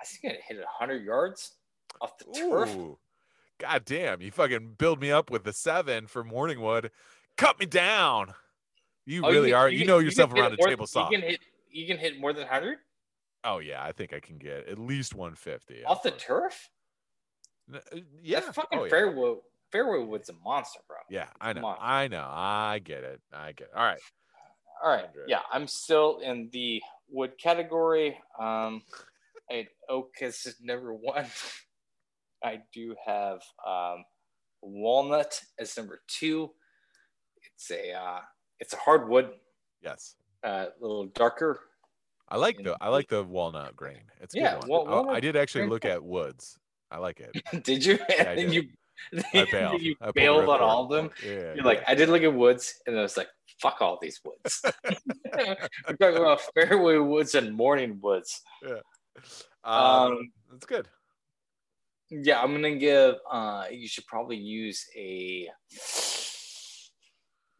I 0.01 0.05
think 0.05 0.33
I 0.33 0.37
hit 0.47 0.57
it 0.57 0.65
100 0.79 1.05
yards 1.05 1.53
off 2.01 2.17
the 2.17 2.25
turf. 2.33 2.75
Ooh. 2.75 2.97
God 3.59 3.85
damn, 3.85 4.21
you 4.23 4.31
fucking 4.31 4.73
build 4.79 4.99
me 4.99 5.11
up 5.11 5.29
with 5.29 5.43
the 5.43 5.53
seven 5.53 6.07
for 6.07 6.23
Morningwood. 6.23 6.89
Cut 7.37 7.59
me 7.59 7.67
down. 7.67 8.33
You 9.05 9.25
Oh, 9.25 9.31
really 9.31 9.49
can- 9.49 9.59
are. 9.59 9.69
You, 9.69 9.79
can- 9.79 9.87
know 9.87 9.99
yourself 9.99 10.31
hit 10.31 10.39
around 10.39 10.51
the 10.51 10.63
table 10.65 10.87
saw. 10.87 11.09
You 11.09 11.17
can 11.19 11.27
hit. 11.29 11.39
You 11.69 11.87
can 11.87 11.97
hit 11.97 12.19
more 12.19 12.33
than 12.33 12.43
100 12.43 12.77
Oh 13.43 13.59
yeah, 13.59 13.83
I 13.83 13.91
think 13.91 14.13
I 14.13 14.19
can 14.19 14.37
get 14.37 14.67
at 14.67 14.77
least 14.77 15.15
150. 15.15 15.83
off 15.85 16.03
the 16.03 16.11
turf. 16.11 16.69
Uh, 17.73 17.79
Yeah. 18.21 18.41
That 18.41 18.53
fucking 18.55 18.79
oh, 18.79 18.83
yeah. 18.83 18.89
fairway. 18.89 19.35
Fairway 19.71 20.03
wood's 20.03 20.29
a 20.29 20.33
monster, 20.43 20.81
bro. 20.87 20.97
Yeah, 21.09 21.27
I 21.39 21.53
know. 21.53 21.65
I 21.79 22.07
know. 22.09 22.27
I 22.29 22.79
get 22.83 23.03
it. 23.05 23.21
I 23.31 23.53
get 23.53 23.67
it. 23.69 23.73
All 23.73 23.85
right. 23.85 23.99
All 24.83 24.89
right. 24.91 25.03
100. 25.05 25.29
Yeah, 25.29 25.39
I'm 25.51 25.65
still 25.67 26.19
in 26.19 26.49
the 26.51 26.81
wood 27.09 27.37
category. 27.41 28.17
Um, 28.37 28.83
I 29.49 29.67
oak 29.89 30.15
as 30.21 30.55
number 30.61 30.93
one. 30.93 31.25
I 32.43 32.61
do 32.73 32.95
have 33.05 33.39
um, 33.65 34.03
walnut 34.61 35.39
as 35.57 35.75
number 35.77 36.01
two. 36.07 36.51
It's 37.55 37.71
a 37.71 37.93
uh, 37.93 38.19
it's 38.61 38.73
a 38.73 38.77
hardwood, 38.77 39.31
Yes. 39.81 40.15
uh, 40.43 40.67
a 40.69 40.81
little 40.81 41.07
darker. 41.07 41.59
I 42.29 42.37
like 42.37 42.63
the 42.63 42.77
I 42.79 42.87
like 42.87 43.09
the 43.09 43.23
walnut 43.23 43.75
grain. 43.75 44.03
It's 44.21 44.33
Yeah, 44.33 44.59
good 44.61 44.69
wal- 44.69 44.85
one. 44.85 45.09
I- 45.09 45.15
I, 45.15 45.19
did 45.19 45.35
actually 45.35 45.67
look 45.67 45.83
at 45.83 46.01
woods. 46.01 46.57
I 46.89 46.97
like 46.99 47.19
it. 47.19 47.31
Did 47.63 47.83
you? 47.85 47.99
Then 48.07 48.35
did. 48.37 48.53
you, 48.53 48.63
I 49.33 49.45
bailed. 49.51 49.81
you 49.81 49.95
I 50.01 50.11
bailed 50.11 50.47
on 50.47 50.61
all 50.61 50.83
of 50.85 50.89
them. 50.91 51.09
Yeah. 51.25 51.55
You're 51.55 51.63
like, 51.65 51.83
I 51.87 51.95
did 51.95 52.07
look 52.09 52.21
at 52.23 52.33
woods, 52.33 52.81
and 52.85 52.97
I 52.97 53.01
was 53.01 53.17
like, 53.17 53.27
fuck 53.61 53.81
all 53.81 53.97
these 54.01 54.19
woods. 54.23 54.61
We're 55.33 55.95
talking 55.99 56.17
about 56.17 56.41
fairway 56.53 56.97
woods 56.97 57.33
and 57.35 57.53
morning 57.55 57.99
woods. 58.01 58.41
um, 59.63 59.73
Um, 59.73 60.31
that's 60.51 60.65
good. 60.65 60.87
Yeah, 62.09 62.41
I'm 62.41 62.51
gonna 62.51 62.75
give. 62.75 63.15
Uh, 63.29 63.65
you 63.71 63.87
should 63.87 64.05
probably 64.05 64.35
use 64.37 64.85
a 64.97 65.47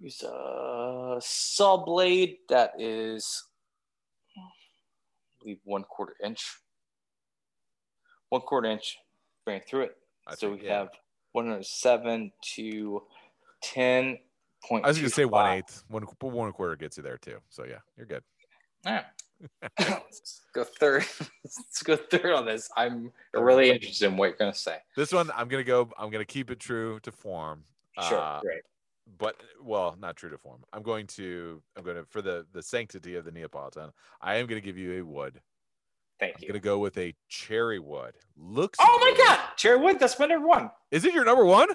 use 0.02 0.24
a 0.24 1.18
saw 1.22 1.84
blade 1.86 2.38
that 2.50 2.72
is, 2.80 3.44
I 4.38 4.42
believe, 5.42 5.60
one 5.64 5.84
quarter 5.84 6.16
inch. 6.24 6.46
One 8.30 8.42
quarter 8.42 8.70
inch, 8.70 8.98
going 9.46 9.62
through 9.68 9.84
it. 9.84 9.96
I 10.28 10.36
so 10.36 10.50
think, 10.50 10.62
we 10.62 10.68
yeah. 10.68 10.80
have 10.80 10.90
107 11.34 12.32
to 12.56 13.04
10 13.64 14.18
point. 14.64 14.86
I 14.86 14.88
was 14.88 14.98
gonna 14.98 15.10
say 15.10 15.26
one 15.26 15.52
eighth. 15.52 15.84
One 15.88 16.04
one 16.22 16.52
quarter 16.54 16.76
gets 16.76 16.98
you 16.98 17.04
there 17.04 17.18
too. 17.18 17.38
So 17.50 17.66
yeah, 17.66 17.80
you're 17.98 18.06
good. 18.06 18.24
Yeah. 18.86 19.04
Let's 19.80 20.42
go 20.54 20.64
third. 20.64 21.06
Let's 21.44 21.84
go 21.84 21.96
third 21.96 22.34
on 22.34 22.46
this. 22.46 22.70
I'm 22.78 23.12
really 23.34 23.72
interested 23.72 24.08
in 24.08 24.18
what 24.18 24.28
you're 24.28 24.38
gonna 24.38 24.54
say. 24.54 24.78
This 24.96 25.12
one 25.12 25.32
I'm 25.36 25.48
gonna 25.48 25.64
go. 25.64 25.90
I'm 25.98 26.12
gonna 26.12 26.26
keep 26.26 26.52
it 26.52 26.60
true 26.60 27.00
to 27.02 27.12
form. 27.12 27.64
Sure, 28.08 28.20
Uh, 28.20 28.40
great. 28.42 28.62
But 29.18 29.36
well, 29.62 29.96
not 30.00 30.16
true 30.16 30.30
to 30.30 30.38
form. 30.38 30.64
I'm 30.74 30.84
going 30.84 31.08
to. 31.08 31.62
I'm 31.78 31.84
going 31.84 31.98
to 31.98 32.06
for 32.06 32.22
the 32.22 32.46
the 32.54 32.64
sanctity 32.64 33.16
of 33.16 33.26
the 33.26 33.32
Neapolitan. 33.32 33.92
I 34.22 34.36
am 34.36 34.48
going 34.48 34.62
to 34.62 34.66
give 34.66 34.78
you 34.78 35.00
a 35.00 35.06
wood. 35.06 35.42
Thank 36.20 36.40
you. 36.40 36.48
I'm 36.48 36.52
going 36.54 36.62
to 36.62 36.66
go 36.66 36.78
with 36.80 36.98
a 36.98 37.16
cherry 37.30 37.80
wood. 37.80 38.14
Looks. 38.38 38.78
Oh 38.82 38.98
my 39.02 39.12
good. 39.16 39.26
god, 39.28 39.40
cherry 39.58 39.78
wood. 39.78 40.00
That's 40.00 40.20
my 40.20 40.28
number 40.28 40.48
one. 40.48 40.70
Is 40.92 41.06
it 41.06 41.14
your 41.14 41.26
number 41.26 41.46
one? 41.46 41.70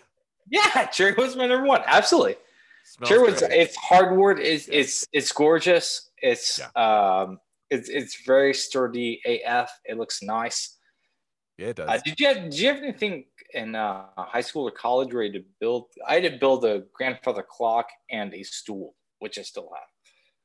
Yeah, 0.48 0.86
cherry 0.92 1.14
wood's 1.16 1.36
my 1.36 1.46
number 1.46 1.66
one. 1.66 1.82
Absolutely. 1.86 2.36
Smells 2.84 3.08
cherry 3.08 3.22
wood's 3.22 3.42
it's 3.42 3.76
hardwood. 3.76 4.38
It's 4.38 4.68
Yeah. 4.68 4.78
it's 4.78 5.06
it's 5.12 5.32
gorgeous. 5.32 6.10
It's 6.22 6.60
um 6.76 7.40
it's 7.70 7.88
it's 7.88 8.24
very 8.24 8.54
sturdy 8.54 9.20
AF. 9.26 9.70
It 9.84 9.98
looks 9.98 10.22
nice. 10.22 10.76
Yeah, 11.58 11.68
it 11.68 11.76
does. 11.76 11.88
Uh, 11.88 11.98
did 12.04 12.20
you 12.20 12.26
have, 12.28 12.36
did 12.44 12.58
you 12.58 12.68
have 12.68 12.76
anything 12.78 13.24
in 13.54 13.74
uh, 13.74 14.06
high 14.16 14.40
school 14.40 14.68
or 14.68 14.70
college 14.70 15.12
where 15.12 15.22
you 15.22 15.32
had 15.32 15.42
to 15.42 15.48
build? 15.60 15.86
I 16.06 16.14
had 16.14 16.32
to 16.32 16.38
build 16.38 16.64
a 16.64 16.84
grandfather 16.92 17.44
clock 17.48 17.88
and 18.10 18.32
a 18.34 18.42
stool, 18.42 18.94
which 19.18 19.38
I 19.38 19.42
still 19.42 19.70
have. 19.74 19.88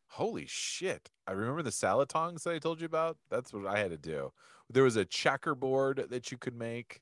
Holy 0.08 0.45
shit. 0.47 1.10
I 1.26 1.32
remember 1.32 1.64
the 1.64 1.72
salad 1.72 2.10
tongs 2.10 2.43
that 2.43 2.54
I 2.54 2.60
told 2.60 2.82
you 2.82 2.86
about. 2.86 3.18
That's 3.30 3.54
what 3.54 3.66
I 3.66 3.80
had 3.80 3.91
to 3.91 3.97
do. 3.97 4.32
There 4.70 4.84
was 4.84 4.97
a 4.97 5.06
checkerboard 5.06 6.08
that 6.10 6.32
you 6.32 6.38
could 6.38 6.56
make. 6.56 7.02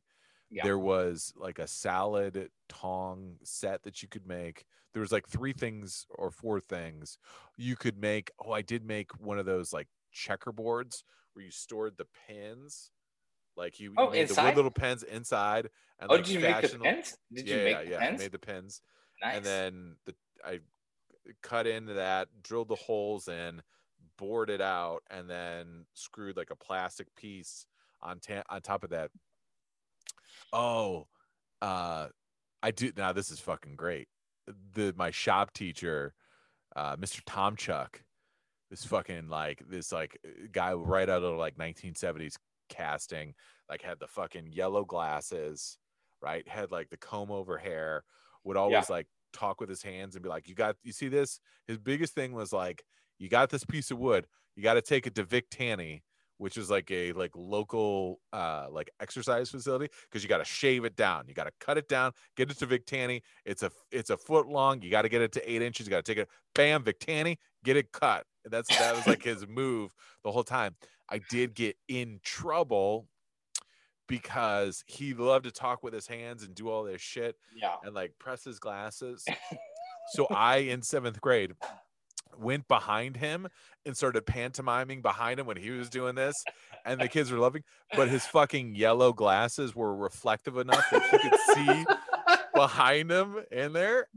Yeah. 0.52 0.64
There 0.64 0.80
was 0.80 1.34
like 1.36 1.60
a 1.60 1.68
salad 1.68 2.50
tong 2.68 3.38
set 3.44 3.84
that 3.84 4.02
you 4.02 4.08
could 4.08 4.28
make. 4.28 4.66
There 4.94 5.02
was 5.02 5.12
like 5.12 5.28
three 5.28 5.54
things 5.54 6.06
or 6.10 6.32
four 6.32 6.60
things 6.60 7.18
you 7.58 7.76
could 7.76 7.98
make. 7.98 8.32
Oh, 8.44 8.52
I 8.52 8.62
did 8.62 8.84
make 8.84 9.12
one 9.20 9.40
of 9.40 9.46
those 9.46 9.72
like 9.74 9.88
checkerboards 10.16 11.04
where 11.34 11.46
you 11.46 11.52
stored 11.52 11.98
the 11.98 12.08
pins. 12.28 12.92
Like 13.60 13.80
you, 13.80 13.90
you 13.92 13.96
Oh, 13.98 14.10
made 14.10 14.16
the 14.16 14.22
inside? 14.22 14.46
wood 14.46 14.56
little 14.56 14.72
pens 14.72 15.04
inside. 15.04 15.70
And 16.00 16.10
Oh, 16.10 16.16
like 16.16 16.24
did 16.26 16.34
you 16.34 16.40
make 16.40 16.62
the 16.72 16.80
pens? 16.80 17.16
Did 17.32 17.48
yeah, 17.48 17.56
you 17.58 17.64
make 17.64 17.76
yeah, 17.76 17.84
the 17.84 17.90
yeah. 17.92 18.00
pens? 18.00 18.22
I 18.22 18.24
made 18.24 18.32
the 18.32 18.40
pins 18.40 18.82
nice. 19.22 19.36
and 19.38 19.46
then 19.46 19.96
the 20.06 20.16
I 20.46 20.60
cut 21.44 21.68
into 21.68 21.94
that, 21.96 22.30
drilled 22.42 22.70
the 22.70 22.76
holes 22.76 23.28
in, 23.28 23.62
bored 24.18 24.50
it 24.50 24.62
out, 24.62 25.04
and 25.12 25.30
then 25.30 25.86
screwed 25.94 26.38
like 26.38 26.50
a 26.52 26.56
plastic 26.56 27.14
piece 27.16 27.66
on 28.02 28.20
ta- 28.20 28.44
on 28.50 28.62
top 28.62 28.84
of 28.84 28.90
that 28.92 29.12
Oh, 30.54 31.08
uh, 31.62 32.08
I 32.64 32.72
do 32.72 32.92
now. 32.96 33.12
This 33.12 33.30
is 33.32 33.40
fucking 33.40 33.76
great. 33.76 34.08
The 34.74 34.94
my 34.98 35.12
shop 35.12 35.54
teacher, 35.54 36.14
uh, 36.76 36.96
Mr. 36.96 37.22
Tomchuk, 37.24 38.02
this 38.70 38.86
fucking 38.86 39.30
like 39.30 39.62
this 39.70 39.92
like 39.92 40.18
guy 40.52 40.74
right 40.74 41.10
out 41.10 41.24
of 41.24 41.38
like 41.38 41.58
1970s 41.58 42.36
casting, 42.70 43.34
like 43.70 43.82
had 43.82 44.00
the 44.00 44.08
fucking 44.08 44.52
yellow 44.52 44.86
glasses, 44.86 45.78
right? 46.22 46.48
Had 46.48 46.72
like 46.72 46.90
the 46.90 46.98
comb 46.98 47.32
over 47.32 47.58
hair. 47.58 48.04
Would 48.46 48.58
always 48.58 48.90
like 48.90 49.08
talk 49.34 49.60
with 49.60 49.70
his 49.70 49.84
hands 49.84 50.16
and 50.16 50.24
be 50.24 50.30
like, 50.30 50.48
"You 50.48 50.56
got, 50.56 50.78
you 50.84 50.94
see 50.94 51.10
this?" 51.10 51.40
His 51.68 51.78
biggest 51.78 52.14
thing 52.16 52.34
was 52.34 52.54
like, 52.54 52.84
"You 53.18 53.30
got 53.30 53.50
this 53.50 53.66
piece 53.66 53.92
of 53.92 54.00
wood. 54.00 54.28
You 54.56 54.64
got 54.64 54.76
to 54.76 54.82
take 54.82 55.08
it 55.08 55.16
to 55.16 55.24
Vic 55.24 55.48
Tanny." 55.52 56.04
which 56.40 56.58
is 56.58 56.70
like 56.70 56.90
a 56.90 57.12
like 57.14 57.32
local 57.36 58.20
uh 58.34 58.66
like 58.72 58.90
exercise 59.00 59.50
facility 59.50 59.88
because 60.10 60.24
you 60.24 60.30
got 60.30 60.40
to 60.40 60.46
shave 60.46 60.86
it 60.86 60.96
down 60.96 61.26
you 61.28 61.34
got 61.34 61.44
to 61.44 61.52
cut 61.60 61.78
it 61.78 61.88
down 61.88 62.12
get 62.36 62.50
it 62.50 62.58
to 62.58 62.66
Vic 62.66 62.86
Tanny. 62.86 63.22
it's 63.46 63.62
a 63.62 63.70
it's 63.92 64.10
a 64.10 64.18
foot 64.18 64.48
long 64.48 64.82
you 64.82 64.90
got 64.90 65.04
to 65.04 65.10
get 65.10 65.22
it 65.22 65.32
to 65.34 65.52
eight 65.52 65.62
inches 65.62 65.86
you 65.86 65.92
got 65.92 66.04
to 66.04 66.12
take 66.12 66.18
it 66.18 66.30
bam 66.56 66.84
Vic 66.84 67.00
Tanny, 67.00 67.38
get 67.64 67.78
it 67.78 67.92
cut 67.92 68.26
and 68.44 68.52
that's 68.52 68.70
that 68.80 68.96
was 68.96 69.06
like 69.06 69.22
his 69.22 69.48
move 69.48 69.94
the 70.24 70.32
whole 70.32 70.44
time 70.44 70.76
i 71.12 71.20
did 71.30 71.54
get 71.54 71.76
in 71.88 72.20
trouble 72.24 73.08
because 74.08 74.84
he 74.88 75.14
loved 75.14 75.46
to 75.46 75.52
talk 75.52 75.84
with 75.84 75.94
his 75.94 76.08
hands 76.08 76.44
and 76.44 76.56
do 76.56 76.70
all 76.70 76.84
this 76.84 77.02
shit 77.02 77.36
Yeah. 77.56 77.76
and 77.84 77.94
like 77.94 78.14
press 78.20 78.44
his 78.44 78.60
glasses 78.60 79.24
so 80.14 80.26
i 80.32 80.58
in 80.58 80.82
seventh 80.82 81.22
grade 81.22 81.54
went 82.38 82.68
behind 82.68 83.18
him 83.18 83.48
and 83.86 83.96
started 83.98 84.26
pantomiming 84.26 85.02
behind 85.02 85.40
him 85.40 85.46
when 85.46 85.58
he 85.58 85.72
was 85.72 85.90
doing 85.90 86.16
this 86.16 86.44
and 86.86 87.00
the 87.02 87.08
kids 87.08 87.32
were 87.32 87.38
loving 87.40 87.64
but 87.96 88.08
his 88.08 88.26
fucking 88.26 88.76
yellow 88.76 89.12
glasses 89.14 89.76
were 89.76 89.96
reflective 89.96 90.58
enough 90.58 90.86
that 90.92 91.12
you 91.12 91.20
could 91.20 91.40
see 91.54 91.86
behind 92.56 93.12
him 93.12 93.38
in 93.52 93.74
there 93.74 94.08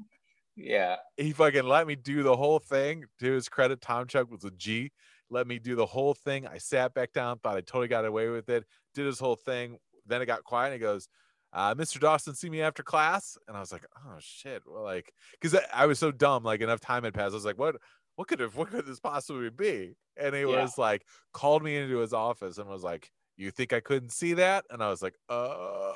Yeah. 0.56 0.96
he 1.16 1.32
fucking 1.32 1.64
let 1.64 1.86
me 1.86 1.96
do 1.96 2.22
the 2.22 2.36
whole 2.36 2.58
thing 2.60 3.04
to 3.20 3.32
his 3.32 3.48
credit 3.48 3.80
Tomchuk 3.80 4.28
was 4.30 4.44
a 4.44 4.50
g 4.50 4.92
let 5.32 5.46
me 5.46 5.58
do 5.58 5.74
the 5.74 5.86
whole 5.86 6.14
thing 6.14 6.46
i 6.46 6.58
sat 6.58 6.94
back 6.94 7.12
down 7.12 7.38
thought 7.38 7.56
i 7.56 7.60
totally 7.60 7.88
got 7.88 8.04
away 8.04 8.28
with 8.28 8.48
it 8.48 8.64
did 8.94 9.06
his 9.06 9.18
whole 9.18 9.36
thing 9.36 9.78
then 10.06 10.22
it 10.22 10.26
got 10.26 10.44
quiet 10.44 10.66
and 10.66 10.74
he 10.74 10.78
goes 10.80 11.08
uh, 11.54 11.74
Mr. 11.74 12.00
Dawson, 12.00 12.34
see 12.34 12.48
me 12.48 12.62
after 12.62 12.82
class, 12.82 13.36
and 13.46 13.54
I 13.54 13.60
was 13.60 13.72
like, 13.72 13.84
"Oh 13.94 14.16
shit!" 14.20 14.62
Well, 14.66 14.82
like, 14.82 15.12
because 15.32 15.54
I, 15.54 15.82
I 15.82 15.84
was 15.84 15.98
so 15.98 16.10
dumb. 16.10 16.42
Like, 16.44 16.62
enough 16.62 16.80
time 16.80 17.04
had 17.04 17.12
passed. 17.12 17.32
I 17.32 17.34
was 17.34 17.44
like, 17.44 17.58
"What? 17.58 17.76
What 18.16 18.26
could 18.26 18.40
have? 18.40 18.56
What 18.56 18.70
could 18.70 18.86
this 18.86 19.00
possibly 19.00 19.50
be?" 19.50 19.94
And 20.16 20.34
he 20.34 20.46
Yeah. 20.46 20.62
was 20.62 20.78
like, 20.78 21.04
called 21.34 21.62
me 21.62 21.76
into 21.76 21.98
his 21.98 22.14
office 22.14 22.56
and 22.56 22.70
was 22.70 22.82
like, 22.82 23.10
"You 23.36 23.50
think 23.50 23.74
I 23.74 23.80
couldn't 23.80 24.12
see 24.12 24.32
that?" 24.32 24.64
And 24.70 24.82
I 24.82 24.88
was 24.88 25.02
like, 25.02 25.14
"Uh." 25.28 25.92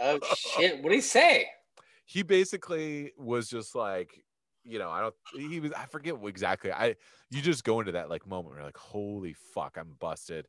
Oh 0.00 0.20
shit! 0.36 0.76
What 0.82 0.90
did 0.90 0.96
he 0.96 1.00
say? 1.00 1.48
he 2.08 2.22
basically 2.22 3.12
was 3.18 3.48
just 3.48 3.74
like 3.74 4.24
you 4.68 4.78
know 4.78 4.90
i 4.90 5.00
don't 5.00 5.14
he 5.34 5.60
was 5.60 5.72
i 5.72 5.84
forget 5.86 6.14
exactly 6.24 6.70
i 6.72 6.94
you 7.30 7.40
just 7.42 7.64
go 7.64 7.80
into 7.80 7.92
that 7.92 8.08
like 8.10 8.26
moment 8.26 8.48
where 8.50 8.58
you're 8.58 8.66
like 8.66 8.76
holy 8.76 9.34
fuck 9.54 9.76
i'm 9.78 9.94
busted 9.98 10.46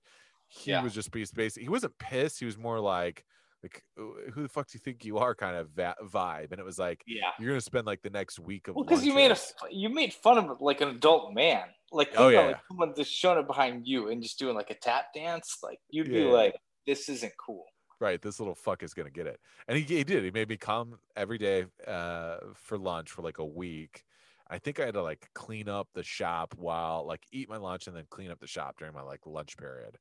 he 0.47 0.71
Yeah. 0.71 0.81
was 0.83 0.93
just 0.93 1.11
based 1.11 1.33
basically 1.35 1.63
he 1.63 1.69
wasn't 1.69 1.97
pissed 1.99 2.39
he 2.39 2.45
was 2.45 2.57
more 2.57 2.79
like 2.79 3.25
like 3.61 3.83
"Uh, 3.99 4.31
who 4.33 4.41
the 4.43 4.47
fuck 4.49 4.67
do 4.67 4.75
you 4.75 4.79
think 4.79 5.03
you 5.03 5.17
are 5.17 5.35
kind 5.35 5.55
of 5.57 5.69
va- 5.71 5.95
vibe 6.05 6.51
and 6.51 6.59
it 6.59 6.65
was 6.65 6.79
like 6.79 7.03
Yeah. 7.05 7.31
you're 7.39 7.49
gonna 7.49 7.61
spend 7.61 7.85
like 7.85 8.01
the 8.01 8.09
next 8.09 8.39
week 8.39 8.67
of 8.67 8.75
Well, 8.75 8.85
because 8.85 9.05
you 9.05 9.13
made 9.13 9.31
a 9.31 9.37
you 9.69 9.89
made 9.89 10.13
fun 10.13 10.37
of 10.37 10.61
like 10.61 10.79
an 10.81 10.89
adult 10.89 11.33
man. 11.33 11.65
Like, 11.91 12.11
Oh, 12.15 12.29
yeah. 12.29 12.39
like 12.47 12.59
someone 12.69 12.93
just 12.95 13.11
showing 13.11 13.37
up 13.39 13.47
behind 13.47 13.85
you 13.87 14.09
and 14.09 14.21
just 14.23 14.37
doing 14.39 14.55
like 14.55 14.69
a 14.69 14.75
tap 14.75 15.05
dance. 15.13 15.57
Like 15.63 15.79
you'd 15.89 16.07
be 16.07 16.23
like, 16.23 16.55
"This 16.87 17.09
isn't 17.09 17.33
cool." 17.37 17.65
right 18.01 18.21
this 18.21 18.39
little 18.39 18.55
fuck 18.55 18.81
is 18.81 18.93
gonna 18.93 19.09
get 19.09 19.27
it 19.27 19.41
and 19.67 19.77
he, 19.77 19.83
he 19.83 20.05
did 20.05 20.23
he 20.23 20.31
made 20.31 20.47
me 20.47 20.55
come 20.55 20.97
every 21.17 21.37
day 21.37 21.65
uh 21.85 22.37
for 22.55 22.77
lunch 22.77 23.11
for 23.11 23.21
like 23.23 23.39
a 23.39 23.45
week 23.45 24.05
i 24.49 24.57
think 24.57 24.79
i 24.79 24.85
had 24.85 24.93
to 24.93 25.01
like 25.03 25.27
clean 25.33 25.67
up 25.69 25.87
the 25.93 26.03
shop 26.03 26.53
while 26.57 27.05
like 27.05 27.21
eat 27.31 27.49
my 27.49 27.57
lunch 27.57 27.87
and 27.87 27.95
then 27.95 28.03
clean 28.09 28.31
up 28.31 28.39
the 28.39 28.47
shop 28.47 28.75
during 28.77 28.93
my 28.93 29.01
like 29.01 29.21
lunch 29.25 29.57
period 29.57 29.97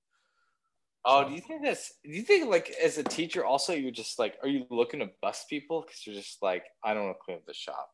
Oh, 1.05 1.23
So- 1.23 1.29
do 1.29 1.35
you 1.37 1.41
think 1.41 1.63
that's? 1.63 1.93
Do 2.05 2.11
you 2.11 2.23
think 2.23 2.49
like 2.51 2.71
as 2.83 2.99
a 2.99 3.05
teacher 3.05 3.45
also 3.45 3.73
you're 3.73 3.93
just 3.93 4.19
like, 4.19 4.37
are 4.43 4.49
you 4.49 4.67
looking 4.69 4.99
to 4.99 5.09
bust 5.23 5.49
people 5.49 5.81
because 5.83 6.05
you're 6.05 6.17
just 6.17 6.43
like, 6.43 6.65
I 6.85 6.93
don't 6.93 7.05
want 7.05 7.17
to 7.17 7.25
clean 7.25 7.37
up 7.39 7.47
the 7.47 7.55
shop. 7.55 7.89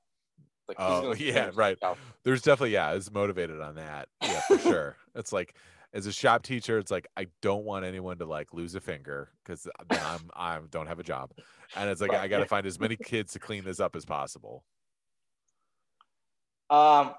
Like, 0.66 0.78
Oh, 0.80 1.14
yeah, 1.18 1.50
right. 1.54 1.78
shop? 1.78 1.98
there's 2.24 2.40
definitely 2.40 2.72
yeah 2.72 2.92
it's 2.94 3.12
motivated 3.12 3.60
on 3.60 3.74
that 3.74 4.08
yeah 4.22 4.40
for 4.48 4.58
sure 4.58 4.96
it's 5.14 5.32
like 5.34 5.54
as 5.92 6.06
a 6.06 6.12
shop 6.12 6.42
teacher 6.42 6.78
it's 6.78 6.90
like 6.90 7.06
i 7.16 7.26
don't 7.42 7.64
want 7.64 7.84
anyone 7.84 8.16
to 8.18 8.24
like 8.24 8.52
lose 8.54 8.74
a 8.74 8.80
finger 8.80 9.28
because 9.44 9.66
uh, 9.66 9.84
then 9.90 10.00
i'm 10.02 10.30
i 10.34 10.58
don't 10.70 10.86
have 10.88 10.98
a 10.98 11.04
job 11.04 11.30
and 11.76 11.90
it's 11.90 12.00
like 12.00 12.14
i 12.14 12.26
gotta 12.26 12.46
find 12.46 12.66
as 12.66 12.80
many 12.80 12.96
kids 12.96 13.34
to 13.34 13.38
clean 13.38 13.62
this 13.64 13.78
up 13.78 13.94
as 13.94 14.04
possible 14.06 14.64
Um, 16.70 17.14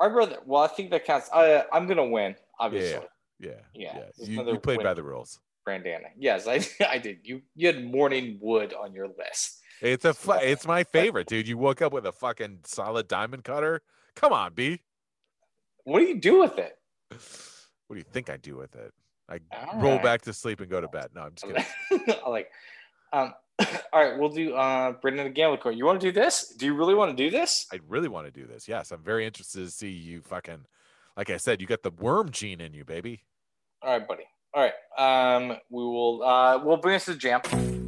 our 0.00 0.10
brother. 0.10 0.38
Well, 0.46 0.62
I 0.62 0.66
think 0.68 0.90
that 0.90 1.04
counts. 1.04 1.28
I, 1.32 1.64
I'm 1.72 1.86
gonna 1.86 2.06
win, 2.06 2.34
obviously. 2.58 3.06
yeah 3.38 3.50
Yeah, 3.74 3.92
yeah 3.94 4.02
there's 4.16 4.28
you, 4.28 4.42
you 4.52 4.58
played 4.58 4.82
by 4.82 4.94
the 4.94 5.02
rules 5.02 5.38
Brandana. 5.66 6.08
Yes, 6.18 6.46
I, 6.48 6.60
I 6.88 6.98
did. 6.98 7.18
You, 7.22 7.42
you 7.54 7.66
had 7.66 7.84
morning 7.84 8.38
wood 8.40 8.72
on 8.74 8.92
your 8.94 9.08
list. 9.08 9.60
it's 9.82 10.04
a 10.04 10.14
fu- 10.14 10.32
it's 10.32 10.66
my 10.66 10.84
favorite 10.98 11.26
dude 11.26 11.46
you 11.48 11.58
woke 11.58 11.80
up 11.82 11.92
with 11.92 12.06
a 12.06 12.12
fucking 12.12 12.60
solid 12.64 13.08
diamond 13.08 13.44
cutter 13.44 13.82
come 14.14 14.32
on 14.32 14.52
b 14.54 14.80
What 15.84 16.00
do 16.00 16.06
you 16.06 16.18
do 16.20 16.40
with 16.40 16.58
it? 16.58 16.76
what 17.86 17.94
do 17.94 17.98
you 17.98 18.04
think 18.12 18.30
i 18.30 18.36
do 18.36 18.56
with 18.56 18.74
it 18.76 18.92
i 19.28 19.38
All 19.72 19.80
roll 19.80 19.94
right. 19.94 20.02
back 20.02 20.22
to 20.22 20.32
sleep 20.32 20.60
and 20.60 20.68
go 20.70 20.80
to 20.80 20.88
bed 20.88 21.08
no 21.14 21.22
i'm 21.22 21.32
just 21.34 21.46
kidding 21.90 22.14
like, 22.28 22.50
um, 23.12 23.34
all 23.92 24.02
right, 24.02 24.18
we'll 24.18 24.28
do 24.30 24.54
uh, 24.54 24.92
Brendan 24.92 25.24
the 25.24 25.30
Gambling 25.30 25.76
You 25.76 25.84
want 25.84 26.00
to 26.00 26.06
do 26.06 26.12
this? 26.12 26.54
Do 26.56 26.66
you 26.66 26.74
really 26.74 26.94
want 26.94 27.16
to 27.16 27.16
do 27.16 27.30
this? 27.30 27.66
I 27.72 27.80
really 27.88 28.08
want 28.08 28.26
to 28.26 28.32
do 28.32 28.46
this. 28.46 28.68
Yes, 28.68 28.90
I'm 28.90 29.02
very 29.02 29.26
interested 29.26 29.64
to 29.64 29.70
see 29.70 29.90
you 29.90 30.22
fucking. 30.22 30.66
Like 31.16 31.30
I 31.30 31.36
said, 31.36 31.60
you 31.60 31.66
got 31.66 31.82
the 31.82 31.90
worm 31.90 32.30
gene 32.30 32.60
in 32.60 32.72
you, 32.72 32.84
baby. 32.84 33.24
All 33.82 33.98
right, 33.98 34.06
buddy. 34.06 34.24
All 34.54 34.62
right. 34.62 35.36
Um, 35.36 35.58
we 35.70 35.82
will. 35.82 36.22
Uh, 36.22 36.62
we'll 36.64 36.76
bring 36.76 36.96
us 36.96 37.04
to 37.06 37.12
the 37.12 37.18
jam. 37.18 37.79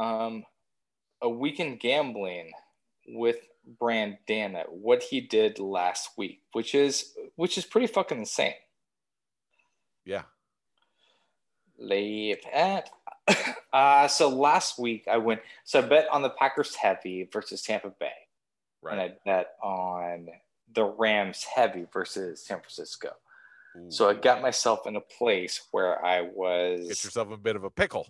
Um, 0.00 0.44
a 1.22 1.28
weekend 1.28 1.80
gambling 1.80 2.50
with 3.08 3.36
Brandana. 3.80 4.64
What 4.68 5.02
he 5.02 5.20
did 5.20 5.58
last 5.58 6.10
week, 6.16 6.40
which 6.52 6.74
is 6.74 7.12
which 7.36 7.58
is 7.58 7.64
pretty 7.64 7.86
fucking 7.86 8.18
insane. 8.18 8.54
Yeah. 10.04 10.22
Leave 11.78 12.38
at. 12.52 12.90
Uh, 13.72 14.08
so 14.08 14.28
last 14.28 14.80
week 14.80 15.04
I 15.08 15.16
went. 15.16 15.42
So 15.62 15.78
I 15.78 15.82
bet 15.82 16.08
on 16.10 16.22
the 16.22 16.30
Packers 16.30 16.74
heavy 16.74 17.28
versus 17.32 17.62
Tampa 17.62 17.90
Bay, 18.00 18.10
Right. 18.82 18.94
and 18.94 19.00
I 19.00 19.14
bet 19.24 19.52
on 19.62 20.26
the 20.74 20.84
Rams 20.86 21.44
heavy 21.44 21.86
versus 21.92 22.44
San 22.44 22.58
Francisco. 22.58 23.10
Ooh. 23.78 23.88
So 23.88 24.08
I 24.08 24.14
got 24.14 24.42
myself 24.42 24.88
in 24.88 24.96
a 24.96 25.00
place 25.00 25.68
where 25.70 26.04
I 26.04 26.22
was 26.22 26.80
get 26.88 27.04
yourself 27.04 27.30
a 27.30 27.36
bit 27.36 27.54
of 27.54 27.62
a 27.62 27.70
pickle. 27.70 28.08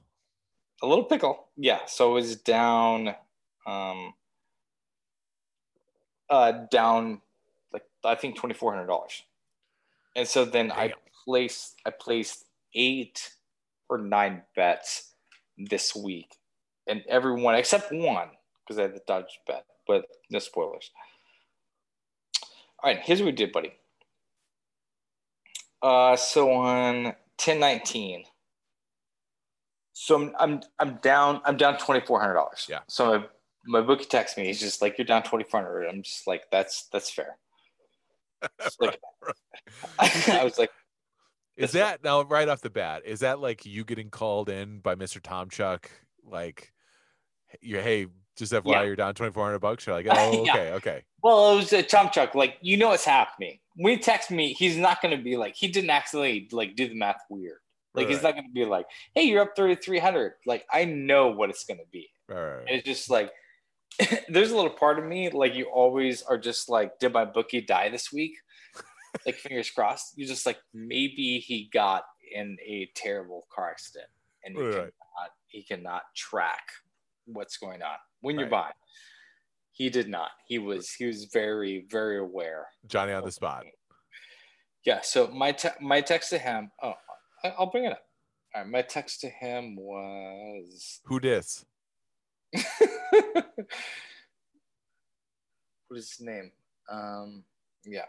A 0.82 0.86
little 0.86 1.04
pickle. 1.04 1.46
Yeah. 1.56 1.80
So 1.86 2.12
it 2.12 2.14
was 2.14 2.36
down, 2.36 3.14
um, 3.66 4.14
uh, 6.28 6.52
down 6.70 7.20
like 7.72 7.84
I 8.04 8.14
think 8.14 8.36
twenty 8.36 8.54
four 8.54 8.72
hundred 8.72 8.86
dollars, 8.86 9.22
and 10.14 10.26
so 10.26 10.44
then 10.44 10.70
I 10.70 10.94
placed 11.24 11.76
I 11.84 11.90
placed 11.90 12.44
eight 12.74 13.34
or 13.88 13.98
nine 13.98 14.42
bets 14.54 15.12
this 15.58 15.94
week, 15.94 16.36
and 16.86 17.02
everyone 17.08 17.56
except 17.56 17.92
one 17.92 18.28
because 18.64 18.78
I 18.78 18.82
had 18.82 18.94
the 18.94 19.02
Dodge 19.06 19.40
bet, 19.46 19.64
but 19.86 20.06
no 20.30 20.38
spoilers. 20.38 20.90
All 22.82 22.92
right, 22.92 23.00
here's 23.02 23.20
what 23.20 23.26
we 23.26 23.32
did, 23.32 23.52
buddy. 23.52 23.72
Uh, 25.82 26.16
so 26.16 26.52
on 26.52 27.14
ten 27.36 27.58
nineteen. 27.58 28.24
So 30.02 30.16
I'm 30.16 30.34
I'm 30.38 30.60
I'm 30.78 30.94
down 31.02 31.42
I'm 31.44 31.58
down 31.58 31.76
twenty 31.76 32.00
four 32.00 32.18
hundred 32.18 32.32
dollars. 32.32 32.66
Yeah. 32.70 32.78
So 32.88 33.18
my 33.18 33.26
my 33.66 33.80
bookie 33.82 34.06
texts 34.06 34.38
me. 34.38 34.46
He's 34.46 34.58
just 34.58 34.80
like, 34.80 34.96
"You're 34.96 35.04
down 35.04 35.22
twenty 35.24 35.44
four 35.44 35.60
hundred. 35.60 35.84
I'm 35.88 36.02
just 36.02 36.26
like, 36.26 36.44
"That's 36.50 36.88
that's 36.90 37.10
fair." 37.10 37.36
Like, 38.80 38.98
I 39.98 40.42
was 40.42 40.58
like, 40.58 40.70
Is 41.58 41.72
that 41.72 42.02
now 42.02 42.22
right 42.22 42.48
off 42.48 42.62
the 42.62 42.70
bat? 42.70 43.02
Is 43.04 43.20
that 43.20 43.40
like 43.40 43.66
you 43.66 43.84
getting 43.84 44.08
called 44.08 44.48
in 44.48 44.80
by 44.80 44.94
Mr. 44.94 45.20
Tomchuk? 45.20 45.84
Like, 46.24 46.72
you 47.60 47.78
hey, 47.78 48.06
just 48.38 48.54
FYI, 48.54 48.62
Yeah. 48.64 48.82
you're 48.84 48.96
down 48.96 49.14
twenty 49.14 49.32
four 49.32 49.44
hundred 49.44 49.58
bucks. 49.58 49.86
You're 49.86 49.96
like, 49.96 50.06
oh, 50.10 50.46
Yeah. 50.46 50.52
okay, 50.52 50.72
okay. 50.72 51.02
Well, 51.22 51.52
it 51.52 51.56
was 51.56 51.72
uh, 51.74 51.76
a 51.76 51.82
chump 51.82 52.12
chuck. 52.12 52.34
Like 52.34 52.56
you 52.62 52.78
know 52.78 52.88
what's 52.88 53.04
happening. 53.04 53.58
When 53.76 53.98
he 53.98 54.02
texts 54.02 54.30
me, 54.32 54.54
he's 54.54 54.78
not 54.78 55.02
going 55.02 55.14
to 55.14 55.22
be 55.22 55.36
like 55.36 55.54
he 55.54 55.68
didn't 55.68 55.90
accidentally 55.90 56.48
like 56.52 56.74
do 56.74 56.88
the 56.88 56.94
math 56.94 57.20
weird. 57.28 57.59
Like 57.94 58.08
he's 58.08 58.22
not 58.22 58.34
going 58.34 58.46
to 58.46 58.52
be 58.52 58.64
like, 58.64 58.86
"Hey, 59.14 59.24
you're 59.24 59.42
up 59.42 59.56
thirty 59.56 59.74
three 59.74 59.98
hundred. 59.98 60.34
Like 60.46 60.64
I 60.72 60.84
know 60.84 61.28
what 61.28 61.50
it's 61.50 61.64
going 61.64 61.78
to 61.78 61.86
be. 61.90 62.08
Right. 62.28 62.60
And 62.60 62.70
it's 62.70 62.86
just 62.86 63.10
like 63.10 63.32
there's 64.28 64.52
a 64.52 64.56
little 64.56 64.70
part 64.70 64.98
of 64.98 65.04
me 65.04 65.28
like 65.30 65.54
you 65.54 65.64
always 65.66 66.22
are 66.22 66.38
just 66.38 66.68
like, 66.68 66.98
did 67.00 67.12
my 67.12 67.24
bookie 67.24 67.60
die 67.60 67.88
this 67.88 68.12
week? 68.12 68.32
like 69.26 69.34
fingers 69.36 69.70
crossed. 69.70 70.12
You're 70.16 70.28
just 70.28 70.46
like 70.46 70.58
maybe 70.72 71.40
he 71.44 71.68
got 71.72 72.04
in 72.32 72.56
a 72.64 72.88
terrible 72.94 73.46
car 73.52 73.70
accident 73.70 74.06
and 74.44 74.56
he 74.56 74.62
Right. 74.62 74.72
cannot 74.74 75.30
he 75.48 75.62
cannot 75.64 76.02
track 76.16 76.62
what's 77.26 77.56
going 77.56 77.82
on 77.82 77.96
when 78.20 78.38
you're 78.38 78.48
buying. 78.48 78.72
He 79.72 79.90
did 79.90 80.08
not. 80.08 80.30
He 80.46 80.58
was 80.58 80.92
he 80.92 81.06
was 81.06 81.24
very 81.32 81.86
very 81.90 82.18
aware. 82.18 82.66
Johnny 82.86 83.12
on 83.12 83.24
the 83.24 83.32
spot. 83.32 83.64
Yeah. 84.84 85.00
So 85.02 85.26
my 85.28 85.52
te- 85.52 85.68
my 85.80 86.00
text 86.00 86.30
to 86.30 86.38
him. 86.38 86.70
Oh, 86.82 86.94
I- 87.44 87.54
I'll 87.58 87.70
bring 87.70 87.84
it 87.84 87.92
up. 87.92 88.02
All 88.54 88.62
right. 88.62 88.70
My 88.70 88.82
text 88.82 89.20
to 89.22 89.28
him 89.28 89.76
was. 89.76 91.00
Who 91.06 91.20
dis? 91.20 91.64
what 95.88 95.98
is 95.98 96.10
his 96.16 96.20
name? 96.26 96.52
Um. 96.90 97.44
Yeah. 97.84 98.04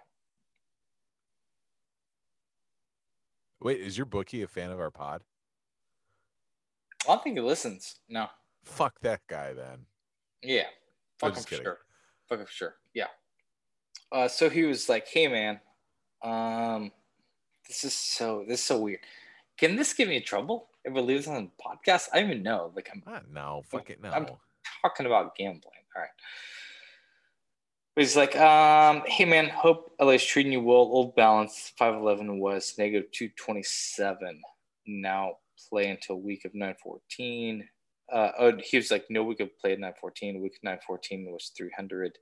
Wait, 3.61 3.79
is 3.79 3.97
your 3.97 4.05
bookie 4.05 4.41
a 4.41 4.47
fan 4.47 4.71
of 4.71 4.79
our 4.79 4.89
pod? 4.89 5.21
I 7.03 7.09
don't 7.13 7.23
think 7.23 7.35
he 7.35 7.41
listens. 7.41 7.99
No. 8.09 8.27
Fuck 8.63 8.99
that 9.01 9.21
guy 9.27 9.53
then. 9.53 9.85
Yeah. 10.41 10.65
Fuck 11.19 11.35
him 11.37 11.43
for 11.43 11.49
kidding. 11.49 11.65
sure. 11.65 11.77
Fuck 12.27 12.39
him 12.39 12.45
for 12.45 12.51
sure. 12.51 12.75
Yeah. 12.93 13.07
Uh, 14.11 14.27
so 14.27 14.49
he 14.49 14.63
was 14.63 14.89
like, 14.89 15.07
"Hey 15.07 15.27
man, 15.27 15.59
um, 16.23 16.91
this 17.67 17.83
is 17.83 17.93
so 17.93 18.43
this 18.47 18.59
is 18.59 18.65
so 18.65 18.79
weird. 18.79 18.99
Can 19.61 19.75
this 19.75 19.93
get 19.93 20.07
me 20.07 20.15
in 20.17 20.23
trouble 20.23 20.69
if 20.83 20.95
it 20.95 21.01
leaves 21.01 21.27
on 21.27 21.43
the 21.55 21.63
podcast? 21.63 22.07
I 22.11 22.19
don't 22.19 22.31
even 22.31 22.41
know. 22.43 22.71
Like 22.75 22.89
I'm 22.91 23.03
Ah, 23.05 23.21
no, 23.31 23.61
fuck 23.69 23.91
it, 23.91 24.01
no. 24.01 24.09
I'm- 24.09 24.25
talking 24.81 25.05
about 25.05 25.35
gambling. 25.35 25.83
All 25.95 26.01
right. 26.01 26.09
But 27.95 28.01
he's 28.01 28.17
like, 28.17 28.35
um, 28.37 29.03
hey 29.05 29.25
man, 29.25 29.49
hope 29.49 29.93
LA's 29.99 30.25
treating 30.25 30.51
you 30.51 30.61
well. 30.61 30.77
Old 30.77 31.15
balance 31.15 31.71
511 31.77 32.39
was 32.39 32.73
negative 32.79 33.11
227. 33.11 34.41
Now 34.87 35.33
play 35.69 35.89
until 35.91 36.19
week 36.19 36.43
of 36.45 36.55
914. 36.55 37.69
Uh, 38.11 38.31
oh, 38.39 38.53
he 38.63 38.77
was 38.77 38.89
like, 38.89 39.05
no 39.11 39.23
week 39.23 39.41
of 39.41 39.55
play 39.59 39.73
at 39.73 39.79
914. 39.79 40.41
Week 40.41 40.57
914 40.63 41.31
was 41.31 41.51
300. 41.55 42.17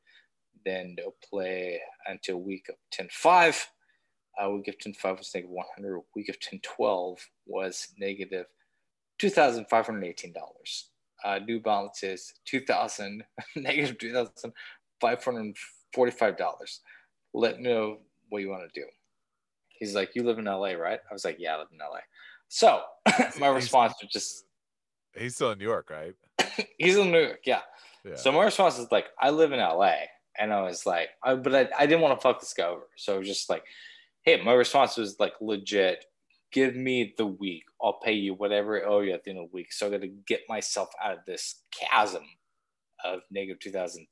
Then 0.65 0.95
no 0.97 1.13
play 1.23 1.79
until 2.05 2.41
week 2.41 2.67
of 2.67 2.75
10.5. 2.93 3.63
Uh, 4.41 4.51
of 4.51 4.63
10.5 4.63 5.17
was 5.17 5.31
negative 5.33 5.51
100. 5.51 6.01
Week 6.15 6.29
of 6.29 6.39
10.12 6.39 7.17
was 7.45 7.89
negative 7.97 8.45
$2,518 9.19 10.33
uh, 11.23 11.39
new 11.39 11.59
balance 11.59 12.03
is 12.03 12.33
2000 12.45 13.23
negative 13.55 13.97
$2545 13.97 16.79
let 17.33 17.57
me 17.57 17.63
know 17.63 17.97
what 18.29 18.41
you 18.41 18.49
want 18.49 18.71
to 18.71 18.79
do 18.79 18.85
he's 19.69 19.95
like 19.95 20.15
you 20.15 20.23
live 20.23 20.39
in 20.39 20.45
la 20.45 20.71
right 20.71 21.01
i 21.09 21.13
was 21.13 21.25
like 21.25 21.35
yeah 21.39 21.55
i 21.55 21.59
live 21.59 21.67
in 21.71 21.79
la 21.79 21.99
so 22.47 22.81
my 23.39 23.47
response 23.47 23.93
was 24.01 24.11
just 24.11 24.45
He's 25.17 25.33
still 25.33 25.49
in 25.51 25.57
New 25.57 25.65
York, 25.65 25.89
right? 25.89 26.13
he's 26.77 26.95
in 26.95 27.09
new 27.11 27.19
york 27.19 27.41
yeah. 27.45 27.61
Yeah. 28.05 28.15
so 28.15 28.31
my 28.31 28.45
response 28.45 28.79
is 28.79 28.89
like 28.91 29.07
i 29.19 29.29
live 29.29 29.51
in 29.51 29.59
la 29.59 29.91
and 30.37 30.53
i 30.53 30.61
was 30.61 30.85
like 30.85 31.09
I, 31.23 31.35
but 31.35 31.53
I, 31.53 31.67
I 31.77 31.85
didn't 31.85 31.99
want 32.01 32.17
to 32.17 32.21
fuck 32.21 32.39
this 32.39 32.53
guy 32.53 32.63
over 32.65 32.87
so 32.95 33.15
it 33.15 33.19
was 33.19 33.27
just 33.27 33.49
like 33.49 33.65
hey 34.23 34.41
my 34.43 34.53
response 34.53 34.97
was 34.97 35.15
like 35.19 35.33
legit 35.41 36.03
give 36.51 36.75
me 36.75 37.13
the 37.17 37.25
week 37.25 37.63
i'll 37.81 37.99
pay 38.03 38.13
you 38.13 38.33
whatever 38.33 38.81
i 38.81 38.87
owe 38.87 38.99
you 39.01 39.13
at 39.13 39.23
the 39.23 39.29
end 39.31 39.39
of 39.39 39.45
the 39.49 39.55
week 39.55 39.71
so 39.71 39.87
i 39.87 39.89
got 39.89 40.01
to 40.01 40.07
get 40.27 40.41
myself 40.49 40.89
out 41.03 41.13
of 41.13 41.19
this 41.25 41.61
chasm 41.71 42.23
of 43.05 43.21
$2514 43.33 44.05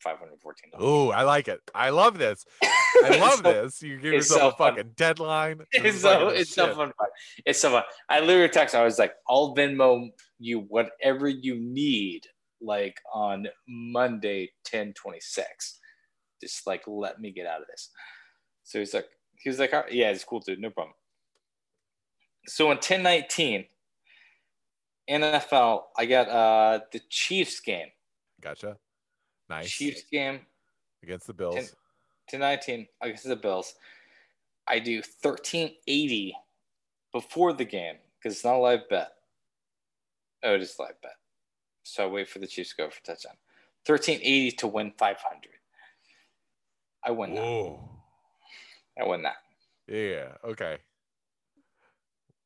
oh, 0.80 1.10
I 1.12 1.24
like 1.24 1.50
it. 1.50 1.60
I 1.76 1.90
love 1.90 2.18
this. 2.18 2.46
I 2.64 3.18
love 3.20 3.40
So- 3.40 3.42
this. 3.42 3.82
You 3.82 3.98
give 4.00 4.14
yourself 4.14 4.40
so 4.40 4.48
a 4.48 4.52
fun. 4.52 4.76
fucking 4.76 4.92
deadline. 4.96 5.60
It's 5.74 6.00
so 6.00 6.30
it's 6.30 6.54
so 6.56 6.74
fun. 6.74 6.94
It's 7.46 7.60
so 7.60 7.72
fun. 7.72 7.84
I 8.08 8.22
literally 8.22 8.48
text. 8.48 8.76
I 8.76 8.86
was 8.86 8.98
like, 8.98 9.14
"I'll 9.30 9.54
Venmo 9.54 10.08
you 10.40 10.60
whatever 10.70 11.28
you 11.28 11.56
need." 11.60 12.22
Like 12.62 12.96
on 13.14 13.48
Monday, 13.68 14.52
ten 14.64 14.94
twenty 14.94 15.20
six. 15.20 15.80
Just 16.42 16.66
like 16.66 16.84
let 16.88 17.20
me 17.20 17.32
get 17.32 17.46
out 17.46 17.60
of 17.60 17.68
this. 17.68 17.90
So 18.64 18.80
he's 18.80 18.94
like, 18.94 19.08
he 19.38 19.50
was 19.50 19.60
like, 19.60 19.74
"All 19.74 19.82
right, 19.82 19.92
"Yeah, 19.92 20.10
it's 20.10 20.24
cool, 20.24 20.40
dude. 20.40 20.60
No 20.60 20.70
problem." 20.70 20.96
So 22.48 22.72
in 22.72 22.80
ten 22.80 23.04
nineteen, 23.04 23.66
NFL, 25.10 25.84
I 25.98 26.06
got 26.06 26.28
uh 26.30 26.80
the 26.92 27.02
Chiefs 27.10 27.60
game. 27.60 27.88
Gotcha. 28.42 28.78
Nice. 29.50 29.70
Chiefs 29.70 30.04
game. 30.12 30.42
Against 31.04 31.28
the 31.28 31.34
Bills. 31.34 31.56
Ten- 31.56 31.68
to 32.30 32.38
19 32.38 32.88
against 33.02 33.28
the 33.28 33.36
Bills. 33.36 33.76
I 34.68 34.80
do 34.80 34.98
1380 34.98 36.36
before 37.14 37.54
the 37.54 37.66
game 37.66 37.96
because 38.20 38.36
it's 38.36 38.44
not 38.46 38.56
a 38.56 38.58
live 38.58 38.90
bet. 38.90 39.14
Oh, 40.44 40.56
it 40.56 40.62
is 40.62 40.76
a 40.78 40.82
live 40.82 41.02
bet. 41.02 41.16
So 41.84 42.04
I 42.04 42.08
wait 42.08 42.28
for 42.28 42.40
the 42.40 42.48
Chiefs 42.48 42.72
to 42.72 42.84
go 42.84 42.90
for 42.90 43.02
touchdown. 43.02 43.38
1380 43.86 44.52
to 44.58 44.68
win 44.68 44.92
500. 44.98 45.42
I 47.06 47.12
win 47.12 47.36
that. 47.36 47.42
I 49.00 49.06
win 49.08 49.22
that. 49.24 49.36
Yeah. 49.88 50.34
Okay. 50.44 50.78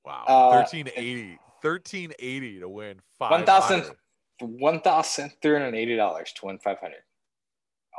Wow. 0.05 0.25
Uh, 0.27 0.49
1380. 0.49 1.37
1380 1.61 2.59
to 2.59 2.69
win 2.69 2.99
1,000 3.19 3.83
500. 3.83 3.97
$1,380 4.41 6.33
to 6.33 6.45
win 6.45 6.57
500 6.57 6.95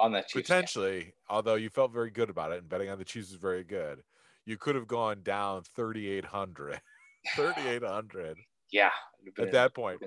on 0.00 0.12
that 0.12 0.28
Chiefs 0.28 0.48
game. 0.48 0.56
Potentially, 0.56 1.14
although 1.28 1.54
you 1.54 1.70
felt 1.70 1.92
very 1.92 2.10
good 2.10 2.28
about 2.30 2.50
it 2.52 2.58
and 2.58 2.68
betting 2.68 2.90
on 2.90 2.98
the 2.98 3.04
Chiefs 3.04 3.30
was 3.30 3.38
very 3.38 3.62
good, 3.62 4.02
you 4.44 4.56
could 4.56 4.74
have 4.74 4.88
gone 4.88 5.22
down 5.22 5.62
3,800. 5.76 6.80
3,800 7.36 8.36
Yeah. 8.72 8.90
at 9.38 9.52
that 9.52 9.74
point. 9.74 10.02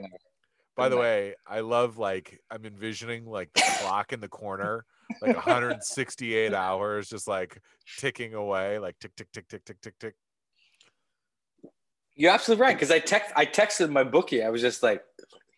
By 0.76 0.90
the 0.90 0.98
way, 0.98 1.36
I 1.48 1.62
love 1.62 1.98
like 1.98 2.42
I'm 2.52 2.66
envisioning 2.66 3.26
like 3.26 3.54
the 3.54 3.64
clock 3.80 4.12
in 4.12 4.20
the 4.20 4.28
corner, 4.28 4.86
like 5.22 5.36
168 5.36 6.54
hours, 6.54 7.10
just 7.10 7.28
like 7.28 7.60
ticking 7.98 8.34
away, 8.34 8.80
like 8.80 8.98
tick 9.00 9.16
tick 9.16 9.32
tick 9.32 9.48
tick 9.48 9.66
tick 9.66 9.82
tick 9.82 9.94
tick. 10.00 10.16
You're 12.16 12.32
absolutely 12.32 12.62
right. 12.62 12.76
Because 12.76 12.92
I 12.92 13.00
text 13.00 13.32
I 13.36 13.46
texted 13.46 13.90
my 13.90 14.04
bookie. 14.04 14.44
I 14.44 14.50
was 14.50 14.62
just 14.62 14.82
like, 14.82 15.04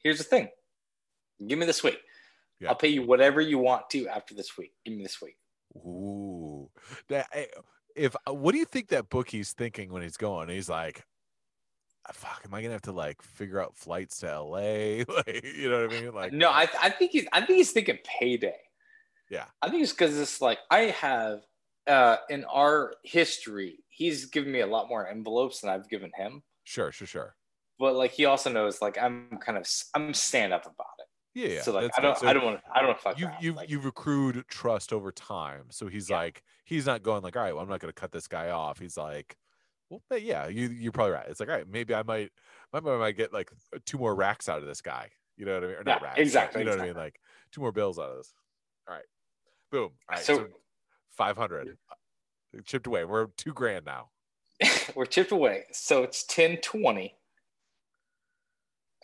here's 0.04 0.18
the 0.18 0.24
thing. 0.24 0.50
Give 1.46 1.60
me 1.60 1.66
this 1.66 1.84
week. 1.84 2.00
Yeah. 2.60 2.70
I'll 2.70 2.76
pay 2.76 2.88
you 2.88 3.04
whatever 3.04 3.40
you 3.40 3.60
want 3.60 3.90
to 3.92 4.08
after 4.08 4.34
this 4.34 4.58
week. 4.58 4.74
Give 4.84 4.96
me 4.96 5.04
this 5.04 5.22
week. 5.22 5.38
Ooh, 5.76 6.70
that 7.10 7.28
eh, 7.34 7.46
if 7.96 8.16
what 8.26 8.54
do 8.54 8.58
you 8.58 8.66
think 8.66 8.90
that 8.90 9.10
bookie's 9.10 9.54
thinking 9.54 9.92
when 9.92 10.02
he's 10.02 10.18
going? 10.18 10.50
He's 10.50 10.70
like, 10.70 11.04
"Ah, 12.08 12.14
"Fuck, 12.14 12.42
am 12.46 12.54
I 12.56 12.62
gonna 12.62 12.74
have 12.74 12.82
to 12.84 12.92
like 12.92 13.22
figure 13.22 13.62
out 13.62 13.76
flights 13.76 14.20
to 14.20 14.42
LA? 14.42 14.58
like, 15.08 15.46
you 15.56 15.70
know 15.70 15.86
what 15.86 15.94
I 15.94 16.02
mean? 16.02 16.14
Like, 16.14 16.34
no, 16.34 16.50
I, 16.50 16.68
I 16.82 16.90
think 16.90 17.12
he's 17.12 17.28
I 17.32 17.42
think 17.42 17.58
he's 17.58 17.72
thinking 17.72 18.00
payday. 18.04 18.58
Yeah. 19.30 19.48
I 19.62 19.70
think 19.70 19.84
it's 19.84 19.92
because 19.92 20.18
it's 20.20 20.42
like 20.42 20.60
I 20.72 20.80
have 20.86 21.44
uh 21.88 22.18
in 22.30 22.46
our 22.46 22.96
history, 23.04 23.84
he's 23.90 24.26
given 24.26 24.52
me 24.52 24.60
a 24.62 24.68
lot 24.68 24.90
more 24.90 25.08
envelopes 25.08 25.62
than 25.62 25.70
I've 25.70 25.90
given 25.90 26.12
him. 26.16 26.44
sure, 26.64 26.92
sure, 26.92 27.08
sure. 27.08 27.36
But 27.80 27.96
like 27.96 28.12
he 28.12 28.26
also 28.26 28.52
knows 28.52 28.82
like 28.82 28.98
I'm 28.98 29.38
kind 29.40 29.58
of 29.58 29.68
I'm 29.94 30.14
stand 30.14 30.54
up 30.54 30.66
about 30.66 30.88
it. 31.00 31.06
Yeah, 31.36 31.48
yeah. 31.50 31.62
so 31.62 31.72
like 31.72 31.92
I 31.98 32.02
don't. 32.02 32.18
So 32.18 32.28
I 32.28 32.34
don't 32.34 32.44
want 32.46 32.64
to 32.64 32.72
I 32.72 32.80
don't 32.80 32.88
want 32.88 32.98
to 33.00 33.04
fuck 33.04 33.20
you 33.20 33.28
around. 33.28 33.44
you've 33.44 33.56
Like, 33.56 33.70
you've 33.70 33.86
accrued 33.86 34.46
trust 34.48 34.92
over 34.94 35.12
time. 35.12 35.68
So 35.70 35.88
he's 35.88 36.10
Yeah. 36.10 36.18
like, 36.18 36.44
he's 36.66 36.86
not 36.86 37.04
going 37.04 37.22
like, 37.24 37.36
all 37.36 37.44
right, 37.44 37.54
well, 37.54 37.64
I'm 37.64 37.70
not 37.70 37.80
gonna 37.80 37.94
cut 37.94 38.12
this 38.12 38.28
guy 38.28 38.50
off. 38.50 38.80
He's 38.80 38.98
like, 38.98 39.38
well, 39.90 40.02
yeah, 40.20 40.48
you 40.48 40.68
you're 40.70 40.92
probably 40.92 41.14
right. 41.14 41.28
It's 41.30 41.40
like, 41.40 41.50
all 41.50 41.56
right, 41.56 41.68
maybe 41.68 41.94
I 41.94 42.04
might, 42.04 42.32
maybe 42.74 42.90
I 42.90 42.98
might 42.98 43.18
get 43.18 43.34
like 43.34 43.52
two 43.86 43.98
more 43.98 44.16
racks 44.16 44.50
out 44.50 44.60
of 44.62 44.66
this 44.68 44.82
guy. 44.82 45.12
You 45.38 45.46
know 45.46 45.54
what 45.56 45.64
I 45.64 45.68
mean? 45.68 45.76
Or 45.78 45.84
not 45.84 46.00
Yeah, 46.00 46.00
racks. 46.00 46.26
but 46.34 46.42
exactly, 46.42 46.62
You 46.62 46.66
know 46.66 46.72
what 46.72 46.82
I 46.82 46.86
mean? 46.88 46.96
Like 46.96 47.20
two 47.52 47.62
more 47.62 47.72
bills 47.72 48.00
out 48.00 48.10
of 48.12 48.18
this. 48.18 48.34
All 48.88 48.96
right, 48.96 49.06
boom. 49.72 49.84
All 49.84 49.92
right, 50.10 50.20
So- 50.20 50.38
so, 50.38 50.48
five 51.16 51.38
hundred 51.38 51.78
chipped 52.66 52.88
away. 52.88 53.06
We're 53.06 53.28
two 53.38 53.54
grand 53.54 53.86
now. 53.86 54.10
we're 54.96 55.06
chipped 55.06 55.32
away. 55.32 55.64
So 55.72 56.04
it's 56.04 56.24
10 56.24 56.58
20. 56.58 57.14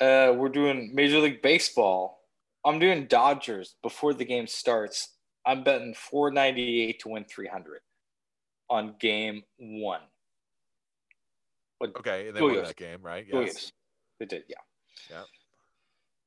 Uh, 0.02 0.34
we're 0.36 0.50
doing 0.50 0.92
Major 0.94 1.20
League 1.20 1.42
Baseball. 1.42 2.20
I'm 2.66 2.80
doing 2.80 3.06
Dodgers 3.08 3.76
before 3.84 4.14
the 4.14 4.26
game 4.26 4.48
starts. 4.48 5.10
I'm 5.46 5.64
betting 5.64 5.94
498 5.94 7.00
to 7.02 7.10
win 7.10 7.26
300 7.26 7.80
on 8.70 8.96
game 9.00 9.44
one. 9.58 10.02
Okay, 11.82 12.30
and 12.30 12.38
they 12.38 12.42
won 12.42 12.56
that 12.64 12.78
game, 12.78 13.02
right? 13.02 13.26
Yes. 13.28 13.48
Yost. 13.48 13.74
They 14.20 14.26
did, 14.26 14.44
yeah. 14.48 14.56
Yeah. 15.12 15.24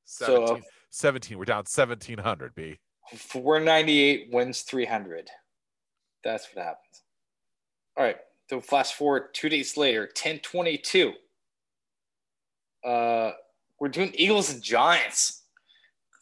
So, 0.05 0.45
uh, 0.45 0.47
17, 0.49 0.63
17. 0.91 1.39
We're 1.39 1.45
down 1.47 1.65
1700, 1.65 2.55
B. 2.55 2.79
498 3.15 4.29
wins 4.33 4.63
300. 4.63 5.31
That's 6.25 6.49
what 6.53 6.65
happens. 6.65 7.03
All 7.97 8.05
right. 8.05 8.17
So 8.51 8.61
flash 8.61 8.93
forward 8.93 9.35
two 9.35 9.49
days 9.49 9.77
later, 9.77 10.03
1022. 10.03 11.13
Uh, 12.85 13.33
we're 13.81 13.89
doing 13.89 14.13
Eagles 14.15 14.53
and 14.53 14.63
Giants. 14.63 15.43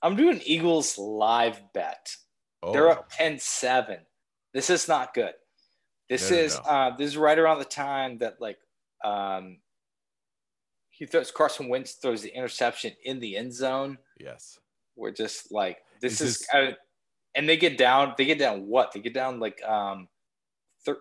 I'm 0.03 0.17
doing 0.17 0.41
Eagles 0.45 0.99
live 0.99 1.61
bet. 1.73 2.15
Oh, 2.63 2.73
They're 2.73 2.91
up 2.91 3.11
10-7. 3.13 3.99
This 4.53 4.71
is 4.71 4.89
not 4.89 5.15
good. 5.15 5.33
This 6.09 6.31
No, 6.31 6.37
no, 6.37 6.43
is 6.43 6.55
no. 6.57 6.71
uh 6.71 6.97
this 6.97 7.07
is 7.09 7.17
right 7.17 7.39
around 7.39 7.59
the 7.61 7.65
time 7.65 8.19
that 8.19 8.39
like 8.41 8.59
um 9.03 9.59
he 10.91 11.07
throws 11.07 11.31
Carson 11.31 11.69
Wentz 11.69 11.93
throws 11.95 12.21
the 12.23 12.29
interception 12.29 12.93
in 13.05 13.21
the 13.21 13.37
end 13.37 13.53
zone. 13.55 13.99
yes. 14.21 14.59
We're 14.97 15.11
just 15.13 15.51
like 15.53 15.79
this 16.01 16.21
Is 16.21 16.21
is, 16.21 16.39
this- 16.41 16.49
uh, 16.55 16.73
and 17.35 17.49
they 17.49 17.57
get 17.57 17.77
down 17.79 18.15
they 18.17 18.25
get 18.25 18.39
down 18.39 18.67
what? 18.67 18.93
They 18.93 19.01
get 19.01 19.15
down 19.15 19.41
like 19.41 19.63
um 19.65 20.09
thir- 20.85 21.01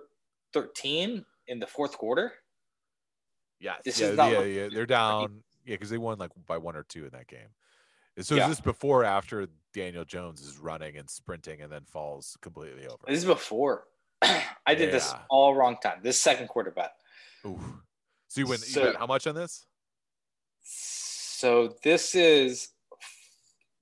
13 0.53 1.23
in 1.47 1.59
the 1.59 1.67
fourth 1.67 1.97
quarter. 1.97 2.33
Yes. 3.59 3.81
This 3.85 3.99
yeah, 3.99 4.07
is 4.07 4.17
yeah, 4.17 4.25
looking 4.25 4.53
yeah. 4.53 4.67
They're 4.73 4.85
down. 4.85 5.43
Yeah, 5.65 5.75
because 5.75 5.89
they 5.89 5.97
won 5.97 6.17
like 6.17 6.31
by 6.47 6.57
one 6.57 6.75
or 6.75 6.83
two 6.83 7.05
in 7.05 7.11
that 7.11 7.27
game. 7.27 7.47
So 8.19 8.35
Yeah. 8.35 8.43
is 8.43 8.49
this 8.57 8.61
before 8.61 9.01
or 9.01 9.05
after 9.05 9.47
Daniel 9.73 10.05
Jones 10.05 10.41
is 10.41 10.57
running 10.57 10.97
and 10.97 11.09
sprinting 11.09 11.61
and 11.61 11.71
then 11.71 11.83
falls 11.85 12.37
completely 12.41 12.85
over? 12.85 12.97
This 13.07 13.19
is 13.19 13.25
before. 13.25 13.85
I 14.21 14.75
did 14.75 14.91
this 14.93 15.13
all 15.29 15.55
wrong 15.55 15.77
time. 15.81 15.99
This 16.03 16.19
second 16.19 16.47
quarter 16.47 16.71
bet. 16.71 16.91
Ooh. 17.45 17.59
So 18.27 18.41
you 18.41 18.47
win 18.47 18.57
So- 18.59 18.79
you 18.81 18.85
bet 18.87 18.95
how 18.97 19.07
much 19.07 19.27
on 19.27 19.35
this? 19.35 19.65
So 20.61 21.75
this 21.83 22.15
is 22.15 22.69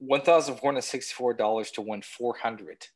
one 0.02 0.22
thousand 0.22 0.56
four 0.58 0.72
hundred 0.72 0.82
sixty-four 0.82 1.34
dollars 1.36 1.72
to 1.72 1.82
win 1.82 2.02
four 2.02 2.36
hundred. 2.36 2.88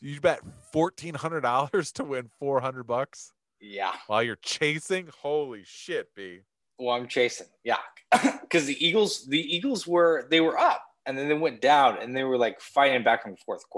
You 0.00 0.20
bet 0.20 0.40
fourteen 0.72 1.14
hundred 1.14 1.42
dollars 1.42 1.92
to 1.92 2.04
win 2.04 2.28
four 2.38 2.60
hundred 2.60 2.84
bucks 2.84 3.32
Yeah. 3.60 3.92
while 4.06 4.22
you're 4.22 4.36
chasing. 4.36 5.08
Holy 5.20 5.62
shit, 5.64 6.08
B. 6.16 6.40
Well, 6.78 6.94
I'm 6.96 7.08
chasing. 7.08 7.48
Yeah, 7.64 7.78
because 8.40 8.66
the 8.66 8.84
Eagles, 8.86 9.26
the 9.26 9.40
Eagles 9.40 9.86
were 9.86 10.26
they 10.30 10.40
were 10.40 10.56
up 10.58 10.82
and 11.06 11.18
then 11.18 11.28
they 11.28 11.34
went 11.34 11.60
down 11.60 11.98
and 12.00 12.16
they 12.16 12.24
were 12.24 12.38
like 12.38 12.60
fighting 12.60 13.02
back 13.02 13.22
in 13.24 13.32
the 13.32 13.36
fourth 13.44 13.68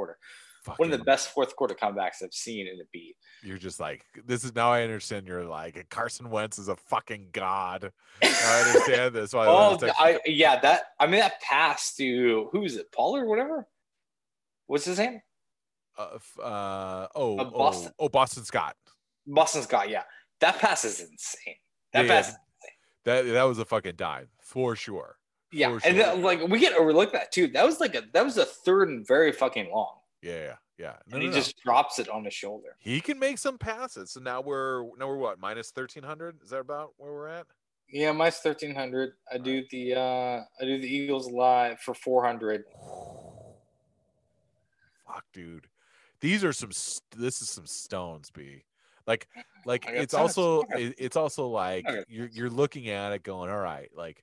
quarter. 0.64 0.78
One 0.82 0.92
of 0.92 0.98
the 0.98 1.04
best 1.04 1.28
fourth 1.30 1.54
quarter 1.56 1.74
comebacks 1.74 2.22
I've 2.22 2.32
seen 2.32 2.66
in 2.66 2.74
a 2.80 2.84
beat. 2.92 3.16
You're 3.42 3.58
just 3.58 3.80
like 3.80 4.04
this 4.24 4.44
is 4.44 4.54
now 4.54 4.72
I 4.72 4.82
understand. 4.82 5.26
You're 5.26 5.44
like 5.44 5.86
Carson 5.90 6.30
Wentz 6.30 6.58
is 6.58 6.68
a 6.68 6.76
fucking 6.76 7.28
god. 7.32 7.92
I 8.22 8.64
understand 8.74 9.14
this. 9.14 9.32
Why 9.32 9.46
Oh, 9.46 9.78
I 9.98 10.18
yeah, 10.26 10.58
that 10.60 10.82
I 10.98 11.06
mean 11.06 11.20
that 11.20 11.40
pass 11.40 11.94
to 11.96 12.48
who 12.52 12.64
is 12.64 12.76
it, 12.76 12.90
Paul 12.92 13.16
or 13.16 13.26
whatever? 13.26 13.66
What's 14.66 14.84
his 14.84 14.98
name? 14.98 15.20
uh, 15.98 16.18
uh, 16.42 17.08
oh, 17.14 17.38
Uh, 17.38 17.44
Boston. 17.44 17.92
oh, 17.98 18.04
oh, 18.04 18.08
Boston 18.08 18.44
Scott. 18.44 18.76
Boston 19.26 19.62
Scott. 19.62 19.90
Yeah, 19.90 20.04
that 20.40 20.58
pass 20.58 20.84
is 20.84 21.00
insane. 21.00 21.56
That 21.92 22.06
Yeah, 22.06 22.12
yeah. 22.12 22.22
pass. 22.22 22.34
That 23.04 23.22
that 23.26 23.42
was 23.44 23.58
a 23.58 23.64
fucking 23.64 23.96
dive 23.96 24.28
for 24.42 24.76
sure. 24.76 25.16
Yeah, 25.52 25.68
For 25.78 25.86
and 25.88 25.96
sure. 25.96 26.04
then, 26.06 26.22
like 26.22 26.46
we 26.48 26.58
get 26.60 26.74
overlooked 26.74 27.12
that 27.14 27.32
too. 27.32 27.48
That 27.48 27.64
was 27.66 27.80
like 27.80 27.94
a 27.94 28.02
that 28.12 28.24
was 28.24 28.36
a 28.38 28.44
third 28.44 28.88
and 28.90 29.06
very 29.06 29.32
fucking 29.32 29.70
long, 29.72 29.96
Yeah, 30.22 30.36
yeah, 30.36 30.54
yeah. 30.78 30.96
No, 31.08 31.14
and 31.14 31.22
he 31.22 31.28
no. 31.28 31.34
just 31.34 31.56
drops 31.62 31.98
it 31.98 32.08
on 32.08 32.24
his 32.24 32.34
shoulder. 32.34 32.76
he 32.78 33.00
can 33.00 33.18
make 33.18 33.38
some 33.38 33.56
passes. 33.58 34.10
So 34.12 34.20
now 34.20 34.40
we're 34.40 34.82
now 34.98 35.08
we're 35.08 35.16
what 35.16 35.40
minus 35.40 35.70
thirteen 35.70 36.02
hundred? 36.02 36.42
Is 36.42 36.50
that 36.50 36.60
about 36.60 36.92
where 36.98 37.12
we're 37.12 37.28
at? 37.28 37.46
Yeah, 37.90 38.12
mine's 38.12 38.36
thirteen 38.36 38.74
hundred. 38.74 39.14
I 39.32 39.38
do 39.38 39.64
the 39.70 39.94
uh 39.94 40.40
I 40.60 40.64
do 40.64 40.80
the 40.80 40.86
Eagles 40.86 41.30
live 41.30 41.80
for 41.80 41.94
four 41.94 42.24
hundred. 42.24 42.64
Fuck, 45.06 45.24
dude. 45.32 45.66
These 46.20 46.44
are 46.44 46.52
some. 46.52 46.72
st- 46.72 47.02
This 47.16 47.40
is 47.42 47.48
some 47.48 47.66
stones, 47.66 48.30
b. 48.30 48.64
Like, 49.06 49.26
like 49.64 49.86
it's 49.88 50.14
also 50.14 50.62
it- 50.76 50.94
it's 50.98 51.16
also 51.16 51.48
like 51.48 51.84
you're 52.08 52.28
you're 52.32 52.50
looking 52.50 52.90
at 52.90 53.12
it 53.12 53.22
going, 53.22 53.50
all 53.50 53.58
right, 53.58 53.88
like 53.96 54.22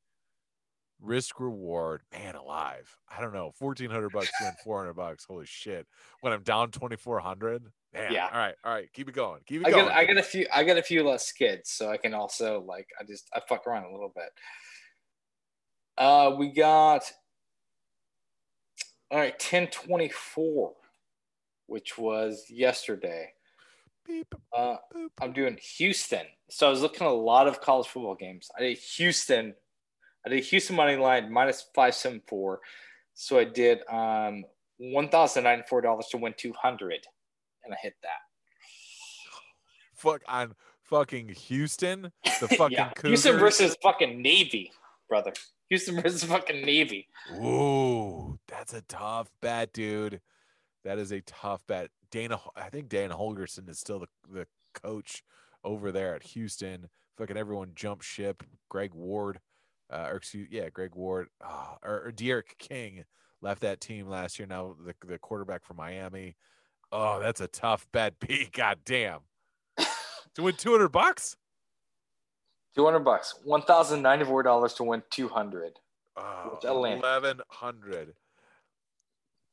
risk 1.02 1.40
reward, 1.40 2.02
man 2.12 2.36
alive. 2.36 2.96
I 3.16 3.22
don't 3.22 3.34
know, 3.34 3.52
fourteen 3.58 3.90
hundred 3.90 4.12
bucks 4.12 4.28
to 4.28 4.46
win 4.46 4.54
four 4.64 4.80
hundred 4.80 4.94
bucks. 4.96 5.26
Holy 5.26 5.46
shit! 5.46 5.88
When 6.22 6.34
I'm 6.34 6.44
down 6.44 6.72
twenty 6.72 6.96
four 6.96 7.20
hundred, 7.20 7.64
man. 7.94 8.12
Yeah. 8.12 8.30
All 8.32 8.40
right, 8.40 8.56
all 8.64 8.74
right, 8.74 8.92
keep 8.94 9.10
it 9.10 9.16
going, 9.16 9.42
keep 9.46 9.62
it 9.62 9.68
I 9.68 9.72
going. 9.72 9.86
got 9.86 9.96
I 9.96 10.06
got 10.06 10.18
a 10.18 10.24
few 10.24 10.48
I 10.54 10.64
got 10.64 10.78
a 10.78 10.84
few 10.84 11.04
less 11.04 11.26
skids, 11.26 11.72
so 11.72 11.90
I 11.90 11.98
can 11.98 12.14
also 12.14 12.64
like 12.68 12.88
I 13.00 13.04
just 13.04 13.30
I 13.34 13.42
fuck 13.48 13.68
around 13.68 13.86
a 13.86 13.92
little 13.92 14.12
bit. 14.16 14.30
Uh 15.98 16.36
we 16.38 16.52
got 16.52 17.04
all 19.10 19.20
right, 19.20 19.38
ten 19.40 19.68
twenty 19.68 20.10
four, 20.10 20.74
which 21.68 21.98
was 21.98 22.46
yesterday. 22.50 23.32
Uh. 24.56 24.78
I'm 25.20 25.34
doing 25.34 25.58
Houston. 25.78 26.26
So 26.50 26.68
I 26.68 26.70
was 26.70 26.82
looking 26.82 27.06
at 27.06 27.12
a 27.12 27.14
lot 27.14 27.48
of 27.48 27.60
college 27.60 27.88
football 27.88 28.16
games. 28.16 28.50
I 28.58 28.62
did 28.62 28.78
Houston. 28.78 29.54
I 30.26 30.30
did 30.30 30.44
Houston 30.46 30.76
money 30.76 30.96
line 30.96 31.32
minus 31.32 31.66
five 31.74 31.96
seven 31.96 32.22
four. 32.28 32.60
So 33.14 33.40
I 33.40 33.46
did 33.46 33.80
um 33.90 34.44
one 34.78 35.10
thousand 35.10 35.44
ninety 35.44 35.64
four 35.70 35.82
dollars 35.82 36.08
to 36.12 36.18
win 36.18 36.34
two 36.38 36.54
hundred, 36.54 37.00
and 37.64 37.74
I 37.74 37.78
hit 37.82 37.96
that. 38.04 38.10
Fuck 39.96 40.22
on 40.28 40.54
fucking 40.84 41.30
Houston, 41.30 42.12
the 42.40 42.48
fucking 42.58 42.78
yeah, 42.78 42.92
Houston 43.04 43.38
versus 43.38 43.76
fucking 43.82 44.22
Navy, 44.22 44.72
brother. 45.10 45.34
Houston 45.70 46.02
versus 46.02 46.24
fucking 46.24 46.66
Navy. 46.66 47.08
Ooh, 47.44 48.40
that's 48.48 48.74
a 48.74 48.82
tough 48.82 49.30
bet, 49.42 49.74
dude. 49.74 50.22
That 50.86 50.98
is 50.98 51.12
a 51.12 51.22
tough 51.22 51.66
bet. 51.68 51.90
Dana, 52.12 52.40
I 52.56 52.70
think 52.70 52.88
Dana 52.88 53.16
Holgorsen 53.16 53.70
is 53.70 53.80
still 53.80 54.00
the, 54.00 54.08
the 54.32 54.48
coach 54.74 55.24
over 55.64 55.92
there 55.92 56.16
at 56.16 56.24
Houston. 56.24 56.88
Fucking 57.18 57.36
everyone 57.36 57.72
jumped 57.76 58.06
ship. 58.06 58.44
Greg 58.70 58.94
Ward, 58.94 59.40
uh, 59.92 60.08
or 60.10 60.18
excuse, 60.18 60.48
yeah, 60.52 60.70
Greg 60.70 60.96
Ward, 60.96 61.28
ah, 61.44 61.78
or, 61.84 62.08
or 62.08 62.12
D'Eriq 62.12 62.58
King 62.58 63.06
left 63.42 63.62
that 63.62 63.80
team 63.80 64.08
last 64.08 64.40
year. 64.40 64.48
Now 64.48 64.76
the 64.86 64.94
the 65.06 65.18
quarterback 65.18 65.64
from 65.64 65.78
Miami. 65.78 66.36
Oh, 66.92 67.20
that's 67.20 67.42
a 67.42 67.48
tough 67.48 67.88
bet, 67.92 68.20
B. 68.28 68.50
God 68.52 68.80
damn. 68.86 69.20
to 70.36 70.44
win 70.44 70.56
two 70.56 70.72
hundred 70.72 70.90
bucks. 70.90 71.36
Two 72.76 72.86
hundred 72.86 73.00
bucks. 73.00 73.36
One 73.44 73.62
thousand 73.62 74.02
ninety 74.02 74.26
four 74.26 74.44
dollars 74.44 74.74
to 74.76 74.84
win 74.84 75.04
200. 75.10 75.74
Oh, 76.20 76.58
1100 76.62 78.14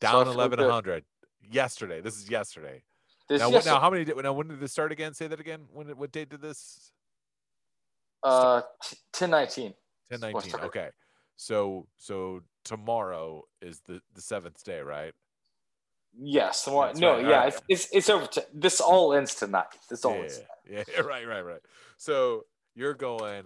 Down 0.00 0.24
feel 0.24 0.32
eleven 0.32 0.58
good. 0.58 0.70
hundred. 0.70 1.04
Yesterday. 1.42 2.00
This 2.00 2.16
is 2.16 2.30
yesterday. 2.30 2.82
This 3.28 3.40
now, 3.40 3.48
yes, 3.48 3.66
what, 3.66 3.74
now, 3.74 3.80
how 3.80 3.90
many? 3.90 4.04
Did, 4.04 4.16
now, 4.22 4.32
when 4.32 4.48
did 4.48 4.60
this 4.60 4.72
start 4.72 4.92
again? 4.92 5.14
Say 5.14 5.26
that 5.26 5.40
again. 5.40 5.60
When? 5.72 5.88
What 5.88 6.12
date 6.12 6.30
did 6.30 6.42
this? 6.42 6.92
uh 8.22 8.62
ten 9.12 9.30
nineteen. 9.30 9.74
Ten 10.10 10.20
What 10.32 10.46
nineteen. 10.46 10.60
Okay. 10.66 10.88
So, 11.36 11.86
so 11.96 12.42
tomorrow 12.64 13.42
is 13.60 13.80
the 13.86 14.00
the 14.14 14.20
seventh 14.20 14.62
day, 14.64 14.80
right? 14.80 15.12
Yes. 16.16 16.64
That's 16.64 16.98
no, 17.00 17.14
right, 17.16 17.22
yeah, 17.24 17.28
alright. 17.30 17.48
it's, 17.48 17.62
it's 17.68 17.88
it's 17.92 18.10
over. 18.10 18.26
To, 18.26 18.46
this 18.54 18.80
all 18.80 19.14
ends 19.14 19.34
tonight. 19.34 19.66
This 19.90 20.04
all 20.04 20.14
Yeah, 20.14 20.20
ends. 20.20 20.40
yeah, 20.70 20.84
yeah, 20.94 21.00
right, 21.00 21.26
right, 21.26 21.42
right. 21.42 21.60
So 21.96 22.44
you're 22.74 22.94
going. 22.94 23.44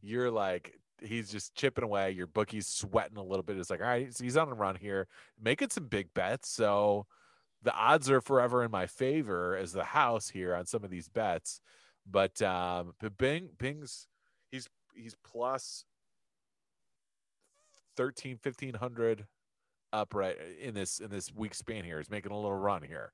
You're 0.00 0.30
like 0.30 0.78
he's 1.00 1.30
just 1.30 1.54
chipping 1.54 1.84
away. 1.84 2.10
Your 2.10 2.26
bookie's 2.26 2.66
sweating 2.66 3.18
a 3.18 3.22
little 3.22 3.42
bit. 3.44 3.56
It's 3.56 3.70
like, 3.70 3.80
all 3.80 3.86
right, 3.86 4.12
so 4.12 4.24
he's 4.24 4.36
on 4.36 4.48
a 4.48 4.54
run 4.54 4.74
here, 4.76 5.06
making 5.40 5.70
some 5.70 5.86
big 5.86 6.12
bets. 6.14 6.48
So 6.50 7.06
the 7.62 7.72
odds 7.74 8.10
are 8.10 8.20
forever 8.20 8.64
in 8.64 8.70
my 8.70 8.86
favor 8.86 9.56
as 9.56 9.72
the 9.72 9.84
house 9.84 10.28
here 10.28 10.54
on 10.54 10.66
some 10.66 10.84
of 10.84 10.90
these 10.90 11.08
bets. 11.08 11.60
But 12.10 12.40
um, 12.42 12.94
but 13.00 13.16
Bing 13.18 13.50
Bing's 13.58 14.06
he's 14.50 14.68
he's 14.94 15.14
plus 15.24 15.84
13 17.98 18.38
1500 18.42 19.26
up 19.92 20.14
right 20.14 20.36
in 20.60 20.72
this 20.72 21.00
in 21.00 21.10
this 21.10 21.32
week 21.34 21.52
span 21.52 21.82
here. 21.84 21.98
He's 21.98 22.08
making 22.10 22.30
a 22.30 22.36
little 22.36 22.54
run 22.54 22.80
here. 22.82 23.12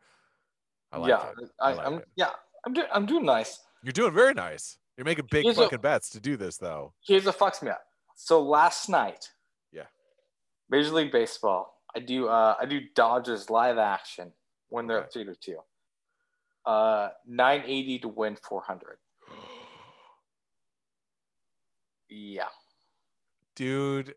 I 0.93 0.99
like 0.99 1.09
yeah, 1.09 1.27
it. 1.41 1.51
I, 1.59 1.71
I 1.71 1.73
like 1.75 1.87
I'm 1.87 1.95
it. 1.95 2.09
yeah, 2.17 2.31
I'm 2.67 2.75
doing 2.75 2.87
I'm 2.93 3.07
doing 3.07 3.25
nice. 3.25 3.61
You're 3.83 3.93
doing 3.93 4.13
very 4.13 4.35
nice. 4.35 4.77
You're 4.99 5.07
making 5.07 5.27
big 5.31 5.45
Here's 5.45 5.57
a- 5.59 5.63
fucking 5.63 5.81
bets 5.81 6.11
to 6.11 6.21
do 6.21 6.37
this 6.37 6.59
though. 6.59 6.93
Here's 7.07 7.25
what 7.25 7.39
fucks 7.39 7.63
me 7.63 7.71
up. 7.71 7.83
So 8.15 8.43
last 8.43 8.89
night, 8.91 9.31
Yeah. 9.73 9.87
Major 10.71 10.91
League 10.91 11.13
Baseball. 11.13 11.81
I 11.97 12.01
do 12.01 12.29
uh 12.29 12.55
I 12.61 12.67
do 12.67 12.81
Dodgers 12.95 13.49
live 13.49 13.79
action 13.79 14.33
when 14.69 14.87
they're 14.87 14.99
Okay. 14.99 15.07
up 15.07 15.13
three 15.15 15.25
to 15.25 15.35
two. 15.35 15.59
Uh, 16.67 17.09
nine 17.27 17.63
eighty 17.67 17.99
to 18.01 18.09
win 18.09 18.37
four 18.37 18.61
hundred. 18.63 18.99
Yeah, 22.11 22.49
Dude, 23.57 24.15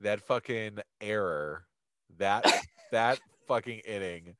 that 0.00 0.20
fucking 0.20 0.78
error, 1.00 1.64
that 2.18 2.44
that 2.92 3.20
fucking 3.46 3.80
inning 3.80 4.36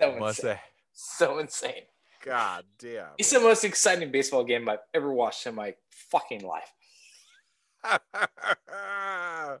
so 0.00 0.16
must 0.18 0.40
insane. 0.40 0.50
have 0.50 0.60
So 0.92 1.38
insane. 1.38 1.82
God 2.24 2.64
damn. 2.78 3.06
It's 3.18 3.30
the 3.30 3.40
most 3.40 3.64
exciting 3.64 4.10
baseball 4.10 4.44
game 4.44 4.68
I've 4.68 4.80
ever 4.92 5.12
watched 5.12 5.46
in 5.46 5.54
my 5.54 5.74
fucking 5.90 6.42
life. 6.42 6.72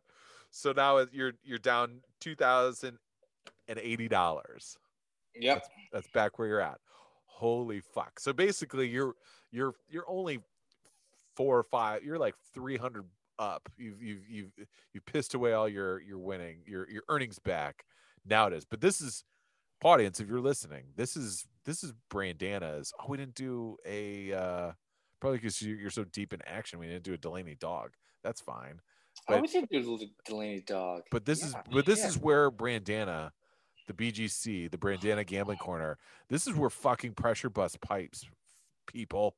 So 0.50 0.72
now 0.72 1.06
you're 1.12 1.32
you're 1.44 1.58
down 1.58 2.00
two 2.20 2.34
thousand 2.34 2.98
and 3.68 3.78
eighty 3.78 4.08
dollars. 4.08 4.76
Yep. 5.40 5.64
That's 5.92 6.08
back 6.08 6.38
where 6.38 6.48
you're 6.48 6.60
at. 6.60 6.78
Holy 7.24 7.80
fuck! 7.80 8.18
So 8.18 8.32
basically, 8.32 8.88
you're 8.88 9.14
you're 9.52 9.74
you're 9.88 10.08
only 10.08 10.40
four 11.36 11.56
or 11.56 11.62
five. 11.62 12.02
You're 12.02 12.18
like 12.18 12.34
three 12.52 12.76
hundred 12.76 13.04
up. 13.40 13.68
You've 13.76 14.00
you've 14.02 14.28
you've 14.28 14.52
you 14.92 15.00
pissed 15.00 15.34
away 15.34 15.52
all 15.54 15.68
your 15.68 16.00
your 16.02 16.18
winning 16.18 16.58
your 16.66 16.88
your 16.88 17.02
earnings 17.08 17.38
back. 17.40 17.84
Now 18.24 18.46
it 18.46 18.52
is. 18.52 18.64
But 18.64 18.80
this 18.80 19.00
is 19.00 19.24
audience. 19.82 20.20
If 20.20 20.28
you're 20.28 20.40
listening, 20.40 20.84
this 20.94 21.16
is 21.16 21.46
this 21.64 21.82
is 21.82 21.92
Brandana's. 22.12 22.92
Oh, 23.00 23.06
we 23.08 23.16
didn't 23.16 23.34
do 23.34 23.76
a 23.86 24.32
uh 24.32 24.72
probably 25.20 25.38
because 25.38 25.60
you, 25.60 25.74
you're 25.74 25.90
so 25.90 26.04
deep 26.04 26.32
in 26.32 26.40
action. 26.46 26.78
We 26.78 26.86
didn't 26.86 27.02
do 27.04 27.14
a 27.14 27.18
Delaney 27.18 27.56
dog. 27.58 27.94
That's 28.22 28.40
fine. 28.40 28.80
I 29.28 29.32
But- 29.34 29.40
would 29.42 29.50
think 29.50 29.70
do 29.70 29.98
Delaney 30.26 30.60
dog. 30.60 31.02
But 31.10 31.24
this 31.24 31.42
is 31.42 31.54
but 31.72 31.86
this 31.86 32.00
yeah. 32.00 32.08
is 32.08 32.18
where 32.18 32.50
Brandana, 32.50 33.30
the 33.86 33.94
BGC, 33.94 34.70
the 34.70 34.78
Brandana 34.78 35.26
Gambling 35.26 35.58
Corner, 35.58 35.98
this 36.28 36.46
is 36.46 36.54
where 36.54 36.70
fucking 36.70 37.14
pressure 37.14 37.50
bust 37.50 37.80
pipes, 37.80 38.24
people. 38.86 39.36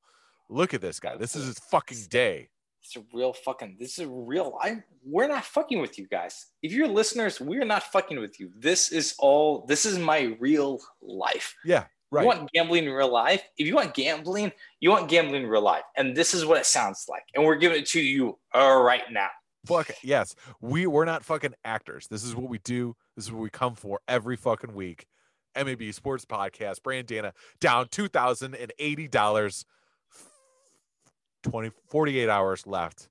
Look 0.49 0.75
at 0.75 0.81
this 0.83 1.01
guy. 1.01 1.17
This 1.17 1.35
is 1.35 1.47
his 1.47 1.59
fucking 1.59 1.99
day 2.11 2.49
it's 2.83 2.97
a 2.97 3.05
real 3.13 3.33
fucking 3.33 3.77
this 3.79 3.99
is 3.99 4.07
a 4.07 4.11
real 4.11 4.59
i 4.61 4.83
we're 5.05 5.29
not 5.29 5.45
fucking 5.45 5.81
with 5.81 5.99
you 5.99 6.07
guys. 6.07 6.47
If 6.63 6.73
you're 6.73 6.89
listeners 6.89 7.41
we're 7.41 7.65
not 7.65 7.83
fucking 7.85 8.21
with 8.21 8.39
you. 8.39 8.51
This 8.57 8.93
is 8.93 9.15
all 9.19 9.65
this 9.67 9.85
is 9.85 9.99
my 9.99 10.37
real 10.39 10.81
life. 11.01 11.57
Yeah 11.65 11.85
right. 12.13 12.23
you 12.23 12.29
want 12.29 12.53
gambling 12.53 12.85
in 12.85 12.93
real 12.93 13.13
life? 13.13 13.43
If 13.57 13.67
you 13.67 13.75
want 13.75 13.95
gambling 13.95 14.53
you 14.81 14.91
want 14.91 15.09
gambling 15.09 15.43
in 15.43 15.49
real 15.49 15.63
life. 15.63 15.85
And 15.97 16.17
this 16.17 16.35
is 16.35 16.45
what 16.45 16.59
it 16.59 16.67
sounds 16.67 17.07
like. 17.09 17.25
And 17.35 17.45
we're 17.45 17.57
giving 17.57 17.81
it 17.81 17.87
to 17.89 18.01
you 18.01 18.39
uh, 18.55 18.81
right 18.81 19.03
now. 19.11 19.29
Fuck 19.67 19.91
yes. 20.03 20.35
We 20.61 20.87
we're 20.87 21.05
not 21.05 21.25
fucking 21.25 21.55
actors. 21.65 22.07
This 22.09 22.25
is 22.25 22.37
what 22.37 22.49
we 22.49 22.59
do. 22.59 22.95
This 23.17 23.27
is 23.27 23.33
what 23.33 23.43
we 23.43 23.51
come 23.51 23.75
for 23.75 24.01
every 24.09 24.37
fucking 24.37 24.75
week. 24.75 25.07
Mab 25.57 25.83
sports 25.93 26.25
podcast 26.25 26.81
Brandana 26.81 27.33
down 27.61 27.87
$2080 27.87 29.65
20 31.43 31.71
48 31.89 32.29
hours 32.29 32.67
left. 32.67 33.09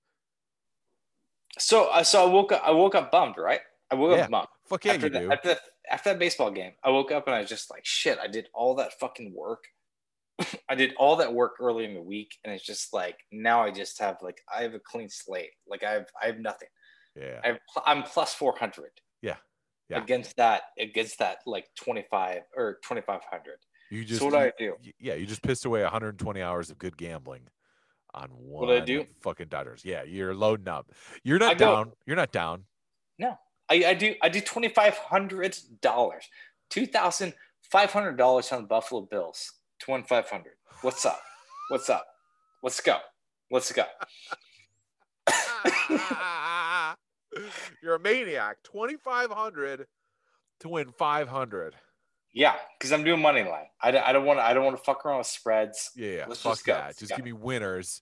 So, 1.59 1.85
uh, 1.89 2.03
so 2.03 2.25
I 2.27 2.31
woke 2.31 2.51
up. 2.51 2.61
I 2.65 2.71
woke 2.71 2.95
up 2.95 3.11
bummed, 3.11 3.35
right? 3.37 3.59
I 3.89 3.95
woke 3.95 4.17
Yeah, 4.17 4.23
up 4.25 4.31
bummed. 4.31 4.47
Fuck 4.65 4.85
yeah, 4.85 4.93
after, 4.93 5.07
you 5.07 5.13
that, 5.13 5.19
do. 5.21 5.31
after, 5.31 5.47
that, 5.49 5.59
after 5.89 6.09
that 6.11 6.19
baseball 6.19 6.49
game, 6.51 6.71
I 6.83 6.89
woke 6.89 7.11
up 7.11 7.27
and 7.27 7.35
I 7.35 7.39
was 7.41 7.49
just 7.49 7.69
like, 7.69 7.85
shit, 7.85 8.17
I 8.19 8.27
did 8.27 8.47
all 8.53 8.75
that 8.75 8.97
fucking 8.99 9.33
work. 9.35 9.65
I 10.69 10.75
did 10.75 10.93
all 10.97 11.17
that 11.17 11.33
work 11.33 11.55
early 11.59 11.83
in 11.85 11.93
the 11.93 12.01
week. 12.01 12.31
And 12.43 12.53
it's 12.53 12.65
just 12.65 12.93
like, 12.93 13.17
now 13.31 13.61
I 13.61 13.71
just 13.71 13.99
have 13.99 14.17
like, 14.21 14.39
I 14.53 14.61
have 14.63 14.73
a 14.73 14.79
clean 14.79 15.09
slate. 15.09 15.51
Like 15.67 15.83
I 15.83 15.91
have, 15.91 16.05
I 16.21 16.27
have 16.27 16.39
nothing. 16.39 16.69
Yeah. 17.15 17.41
I've, 17.43 17.57
I'm 17.85 18.03
plus 18.03 18.33
400 18.33 18.89
Yeah. 19.21 19.35
Yeah. 19.89 20.01
against 20.01 20.37
that, 20.37 20.61
against 20.79 21.19
that 21.19 21.39
like 21.45 21.65
25 21.83 22.43
or 22.55 22.79
2,500. 22.87 23.57
You 23.89 24.05
just 24.05 24.21
so 24.21 24.27
what 24.27 24.57
do 24.57 24.63
you- 24.63 24.71
I 24.71 24.77
do? 24.83 24.91
yeah, 25.01 25.15
you 25.15 25.25
just 25.25 25.41
pissed 25.43 25.65
away 25.65 25.81
120 25.81 26.41
hours 26.41 26.69
of 26.69 26.77
good 26.77 26.95
gambling 26.95 27.41
on 28.13 28.29
one 28.29 28.67
What'd 28.67 28.81
I 28.83 28.85
do? 28.85 29.05
fucking 29.21 29.47
Dodgers. 29.47 29.83
Yeah, 29.85 30.03
you're 30.03 30.33
loading 30.35 30.67
up. 30.67 30.91
You're 31.23 31.39
not 31.39 31.51
I 31.51 31.53
go- 31.55 31.75
down. 31.75 31.91
You're 32.05 32.15
not 32.15 32.31
down. 32.31 32.63
No. 33.17 33.37
I, 33.69 33.83
I 33.87 33.93
do, 33.93 34.15
I 34.21 34.27
do 34.29 34.41
$2,500, 34.41 35.61
$2,500 36.71 38.53
on 38.53 38.61
the 38.61 38.67
Buffalo 38.67 39.01
Bills 39.03 39.53
to 39.79 39.91
win 39.91 40.03
500. 40.03 40.53
What's 40.81 41.05
up? 41.05 41.21
What's 41.69 41.89
up? 41.89 42.05
Let's 42.63 42.81
go. 42.81 42.97
Let's 43.49 43.71
go. 43.71 43.85
you're 47.81 47.95
a 47.95 47.99
maniac. 47.99 48.57
2500 48.63 49.87
to 50.59 50.69
win 50.69 50.91
500. 50.97 51.75
Yeah, 52.33 52.55
because 52.77 52.91
I'm 52.93 53.03
doing 53.03 53.21
money 53.21 53.43
line. 53.43 53.65
I, 53.81 53.91
don't- 53.91 54.05
I 54.05 54.13
don't 54.13 54.25
want 54.25 54.39
to. 54.39 54.43
I 54.45 54.53
don't 54.53 54.63
want 54.63 54.77
to 54.77 54.83
fuck 54.83 55.05
around 55.05 55.17
with 55.19 55.27
spreads. 55.27 55.91
Yeah, 55.95 56.09
yeah. 56.09 56.25
Let's 56.27 56.41
Fuck 56.41 56.53
just 56.53 56.65
go. 56.65 56.73
that. 56.73 56.97
Just 56.97 57.09
go. 57.11 57.15
give 57.17 57.25
me 57.25 57.33
winners. 57.33 58.01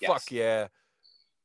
Yes. 0.00 0.10
Fuck 0.10 0.30
yeah. 0.32 0.68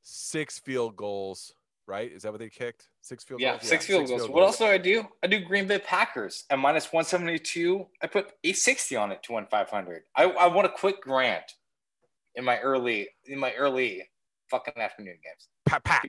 Six 0.01 0.59
field 0.59 0.95
goals, 0.95 1.53
right? 1.87 2.11
Is 2.11 2.23
that 2.23 2.31
what 2.31 2.39
they 2.39 2.49
kicked? 2.49 2.87
Six 3.01 3.23
field 3.23 3.41
Yeah, 3.41 3.51
goals? 3.51 3.67
six 3.67 3.85
field 3.85 4.07
goals. 4.07 4.29
What 4.29 4.43
else 4.43 4.57
do 4.57 4.65
I 4.65 4.77
do? 4.77 5.07
I 5.23 5.27
do 5.27 5.39
Green 5.41 5.67
Bay 5.67 5.79
Packers 5.79 6.45
at 6.49 6.57
minus 6.57 6.85
172. 6.91 7.85
I 8.01 8.07
put 8.07 8.25
860 8.43 8.95
on 8.95 9.11
it 9.11 9.23
to 9.23 9.33
win 9.33 9.45
500. 9.49 10.03
I, 10.15 10.23
I 10.23 10.47
want 10.47 10.65
a 10.67 10.69
quick 10.71 11.01
grand 11.01 11.43
in 12.35 12.45
my 12.45 12.59
early 12.59 13.09
in 13.25 13.37
my 13.39 13.53
early 13.53 14.09
fucking 14.49 14.73
afternoon 14.77 15.17
games. 15.23 15.47
Pat, 15.65 15.83
pat. 15.83 16.05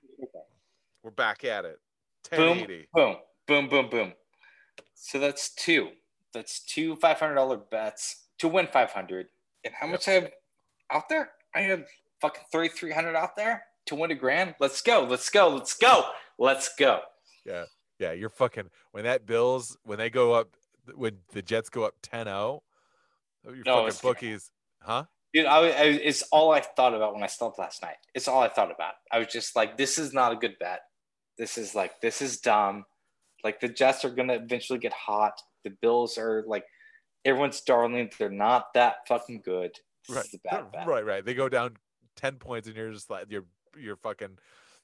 We're 1.03 1.11
back 1.11 1.45
at 1.45 1.65
it. 1.65 1.81
Boom, 2.31 2.65
boom, 2.95 3.17
boom, 3.47 3.69
boom, 3.69 3.89
boom. 3.91 4.13
So 4.95 5.19
that's 5.19 5.53
two. 5.55 5.91
That's 6.33 6.61
two 6.61 6.97
five 6.97 7.19
hundred 7.21 7.35
dollar 7.37 7.57
bets 7.59 8.27
to 8.39 8.49
win 8.49 8.67
500. 8.67 9.27
And 9.65 9.75
how 9.75 9.87
Yep. 9.87 9.93
much 9.93 10.09
I 10.09 10.13
have 10.13 10.31
out 10.91 11.09
there? 11.09 11.33
I 11.55 11.61
have 11.63 11.87
fucking 12.21 12.45
3,300 12.51 13.15
out 13.15 13.37
there 13.37 13.65
to 13.87 13.95
win 13.95 14.11
a 14.11 14.15
grand. 14.15 14.55
Let's 14.59 14.81
go. 14.81 15.03
Let's 15.05 15.29
go. 15.31 15.49
Let's 15.51 15.75
go. 15.75 16.05
Let's 16.39 16.75
go. 16.77 17.01
Yeah, 17.45 17.65
yeah. 17.99 18.13
you're 18.13 18.31
fucking 18.31 18.71
when 18.93 19.05
that 19.05 19.27
Bills 19.27 19.77
when 19.85 19.99
they 19.99 20.11
go 20.11 20.33
up 20.33 20.49
when 20.95 21.19
the 21.33 21.43
Jets 21.43 21.69
go 21.69 21.85
up 21.85 21.95
10-0, 22.03 22.27
your 23.45 23.55
No, 23.55 23.63
fucking 23.65 23.79
it's- 23.89 24.01
bookies, 24.01 24.51
huh? 24.81 25.05
Dude, 25.35 25.47
I, 25.47 25.59
I, 25.61 25.83
it's 25.85 26.21
all 26.31 26.53
I 26.53 26.61
thought 26.61 26.93
about 26.95 27.15
when 27.15 27.23
I 27.23 27.27
slept 27.27 27.59
last 27.59 27.81
night. 27.81 27.97
It's 28.15 28.29
all 28.29 28.43
I 28.43 28.49
thought 28.49 28.71
about. 28.71 28.95
I 29.11 29.19
was 29.19 29.29
just 29.29 29.57
like, 29.57 29.79
this 29.79 29.97
is 29.99 30.13
not 30.13 30.31
a 30.33 30.37
good 30.37 30.59
bet. 30.59 30.81
This 31.39 31.57
is 31.57 31.75
like, 31.75 32.01
this 32.03 32.21
is 32.21 32.39
dumb. 32.41 32.85
Like 33.43 33.59
the 33.61 33.69
Jets 33.69 34.05
are 34.05 34.11
gonna 34.11 34.35
eventually 34.35 34.79
get 34.79 34.93
hot. 34.93 35.41
The 35.65 35.71
Bills 35.71 36.19
are 36.19 36.45
like, 36.47 36.65
everyone's 37.25 37.61
darling. 37.61 38.11
They're 38.19 38.31
not 38.31 38.75
that 38.75 39.07
fucking 39.09 39.43
good. 39.43 39.79
This 40.09 40.17
Right. 40.17 40.43
bad 40.45 40.73
bet. 40.73 40.87
Right, 40.87 41.05
right. 41.05 41.25
They 41.25 41.35
go 41.35 41.49
down 41.49 41.77
10 42.17 42.37
points 42.39 42.67
and 42.69 42.77
you're 42.77 42.93
just 42.93 43.09
like 43.11 43.27
you're 43.31 43.47
you're 43.77 43.97
fucking 43.97 44.39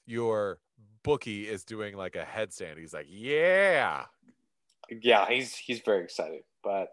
your 0.05 0.59
bookie 1.03 1.47
is 1.47 1.63
doing 1.63 1.95
like 1.95 2.15
a 2.15 2.23
headstand. 2.25 2.77
He's 2.77 2.93
like, 2.93 3.05
"Yeah." 3.09 4.05
Yeah, 4.89 5.27
he's 5.27 5.55
he's 5.55 5.81
very 5.81 6.03
excited. 6.03 6.43
But 6.63 6.89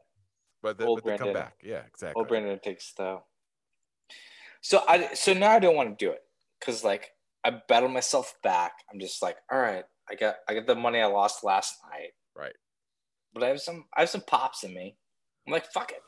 But, 0.63 0.77
the, 0.79 0.85
Old 0.87 1.03
but 1.03 1.11
they 1.13 1.17
come 1.19 1.27
Brandon. 1.33 1.43
back. 1.43 1.59
Yeah, 1.63 1.83
exactly. 1.87 2.21
old 2.21 2.29
Brandon 2.29 2.59
takes 2.59 2.93
the. 2.95 3.21
So 4.61 4.85
I 4.89 5.15
so 5.15 5.33
now 5.33 5.53
I 5.53 5.59
don't 5.59 5.77
want 5.77 5.97
to 5.99 6.05
do 6.05 6.11
it 6.13 6.21
because 6.61 6.83
like 6.85 7.13
I 7.45 7.63
battled 7.69 7.93
myself 7.93 8.35
back. 8.43 8.73
I'm 8.93 8.99
just 8.99 9.23
like, 9.23 9.37
all 9.51 9.59
right, 9.59 9.85
I 10.11 10.15
got 10.17 10.37
I 10.49 10.55
got 10.55 10.67
the 10.67 10.75
money 10.75 11.01
I 11.01 11.07
lost 11.07 11.45
last 11.45 11.77
night. 11.91 12.13
Right. 12.35 12.57
But 13.37 13.45
I 13.45 13.49
have 13.49 13.61
some 13.61 13.85
I 13.95 14.01
have 14.01 14.09
some 14.09 14.23
pops 14.23 14.65
in 14.65 14.73
me. 14.73 14.97
I'm 15.47 15.53
like, 15.53 15.67
fuck 15.67 15.93
it. 15.93 16.01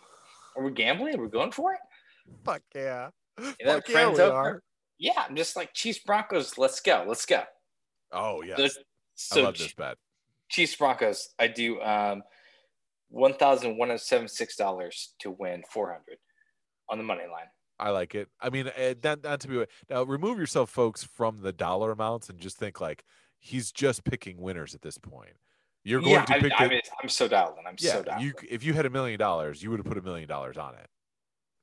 Are 0.57 0.65
we 0.65 0.71
gambling? 0.71 1.15
Are 1.19 1.23
we 1.23 1.29
going 1.29 1.53
for 1.53 1.75
it? 1.75 1.81
Fuck 2.43 2.63
yeah. 2.75 3.11
that 3.37 3.57
Fuck 3.67 3.89
yeah, 3.91 4.11
we 4.11 4.21
out 4.23 4.33
are. 4.33 4.63
Yeah, 4.99 5.25
I'm 5.29 5.37
just 5.37 5.55
like 5.55 5.75
Chiefs 5.75 5.99
Broncos. 5.99 6.57
Let's 6.57 6.81
go. 6.81 7.05
Let's 7.07 7.27
go. 7.27 7.43
Oh, 8.13 8.43
yeah. 8.43 8.57
So, 8.57 8.69
so 9.15 9.41
I 9.43 9.45
love 9.45 9.59
this 9.59 9.75
bet. 9.75 9.99
Chiefs 10.49 10.75
Broncos. 10.75 11.29
I 11.39 11.49
do 11.49 11.83
um, 11.83 12.23
one 13.11 13.35
thousand 13.35 13.77
one 13.77 13.91
hundred 13.91 13.99
seventy 13.99 14.29
six 14.29 14.57
dollars 14.57 15.13
to 15.19 15.31
win 15.31 15.63
four 15.71 15.93
hundred 15.93 16.17
on 16.89 16.97
the 16.97 17.05
money 17.05 17.25
line. 17.31 17.49
I 17.79 17.91
like 17.91 18.15
it. 18.15 18.29
I 18.41 18.49
mean, 18.49 18.69
uh, 18.69 18.95
not, 19.05 19.23
not 19.23 19.41
to 19.41 19.49
be 19.49 19.65
now. 19.91 20.03
Remove 20.05 20.39
yourself, 20.39 20.71
folks, 20.71 21.05
from 21.05 21.43
the 21.43 21.53
dollar 21.53 21.93
amounts 21.93 22.31
and 22.31 22.39
just 22.39 22.57
think 22.57 22.81
like 22.81 23.05
he's 23.39 23.71
just 23.71 24.05
picking 24.05 24.41
winners 24.41 24.75
at 24.75 24.81
this 24.81 24.97
point. 24.97 25.37
You're 25.89 26.01
going 26.01 26.13
yeah, 26.13 26.25
to 26.27 26.41
pick. 26.41 26.53
I 26.59 26.65
the- 26.65 26.71
mean, 26.71 26.81
I'm 27.03 27.09
so 27.09 27.29
dialed 27.29 27.57
in. 27.59 27.67
I'm 27.67 27.77
yeah, 27.79 27.93
so 27.93 28.03
dialed. 28.03 28.23
you 28.23 28.35
if 28.49 28.63
you 28.63 28.75
had 28.75 28.85
a 28.87 28.91
million 28.91 29.19
dollars, 29.19 29.63
you 29.63 29.71
would 29.71 29.79
have 29.79 29.87
put 29.87 29.97
a 29.97 30.03
million 30.03 30.29
dollars 30.29 30.59
on 30.59 30.75
it, 30.75 30.87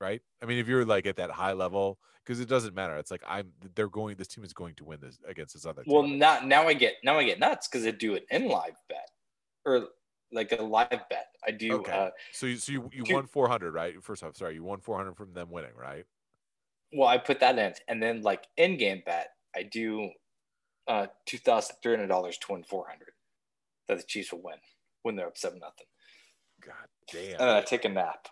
right? 0.01 0.21
I 0.41 0.45
mean, 0.45 0.57
if 0.57 0.67
you're 0.67 0.84
like 0.86 1.05
at 1.05 1.17
that 1.17 1.30
high 1.30 1.53
level, 1.53 1.99
because 2.23 2.39
it 2.39 2.49
doesn't 2.49 2.73
matter. 2.73 2.97
It's 2.97 3.11
like 3.11 3.23
I'm. 3.28 3.51
They're 3.76 3.88
going. 3.88 4.15
This 4.15 4.28
team 4.28 4.43
is 4.43 4.53
going 4.53 4.76
to 4.76 4.84
win 4.84 4.99
this 4.99 5.19
against 5.28 5.53
this 5.53 5.65
other. 5.65 5.84
Well, 5.86 6.03
team. 6.03 6.17
now 6.17 6.39
now 6.43 6.67
I 6.67 6.73
get 6.73 6.95
now 7.03 7.17
I 7.19 7.23
get 7.23 7.39
nuts 7.39 7.67
because 7.67 7.86
I 7.86 7.91
do 7.91 8.15
an 8.15 8.21
in 8.32 8.47
live 8.47 8.76
bet 8.89 9.09
or 9.63 9.89
like 10.32 10.51
a 10.51 10.61
live 10.61 10.89
bet. 11.09 11.28
I 11.47 11.51
do. 11.51 11.73
Okay. 11.76 11.91
Uh, 11.91 12.09
so 12.32 12.47
you 12.47 12.57
so 12.57 12.71
you, 12.71 12.89
you 12.91 13.03
two- 13.03 13.13
won 13.13 13.28
four 13.28 13.47
hundred, 13.47 13.73
right? 13.73 14.01
First 14.03 14.23
off, 14.23 14.36
sorry, 14.36 14.55
you 14.55 14.63
won 14.63 14.80
four 14.80 14.97
hundred 14.97 15.17
from 15.17 15.34
them 15.34 15.51
winning, 15.51 15.76
right? 15.80 16.05
well, 16.93 17.09
I 17.09 17.17
put 17.17 17.39
that 17.41 17.59
in, 17.59 17.73
and 17.88 18.01
then 18.01 18.21
like 18.21 18.47
in 18.57 18.78
game 18.78 19.03
bet, 19.05 19.32
I 19.55 19.63
do 19.63 20.09
uh, 20.88 21.07
two 21.26 21.38
thousand 21.38 21.76
three 21.84 21.93
hundred 21.93 22.07
dollars 22.07 22.38
to 22.39 22.53
win 22.53 22.63
four 22.63 22.88
hundred 22.88 23.09
that 23.88 23.98
the 23.98 24.04
Chiefs 24.04 24.32
will 24.32 24.42
win 24.42 24.58
when 25.04 25.16
they're 25.16 25.28
up 25.28 25.38
seven 25.38 25.60
nothing, 25.60 25.86
God 26.66 26.88
damn. 27.12 27.32
and 27.32 27.40
then 27.40 27.50
I 27.50 27.62
take 27.62 27.86
a 27.86 27.90
nap. 27.90 28.28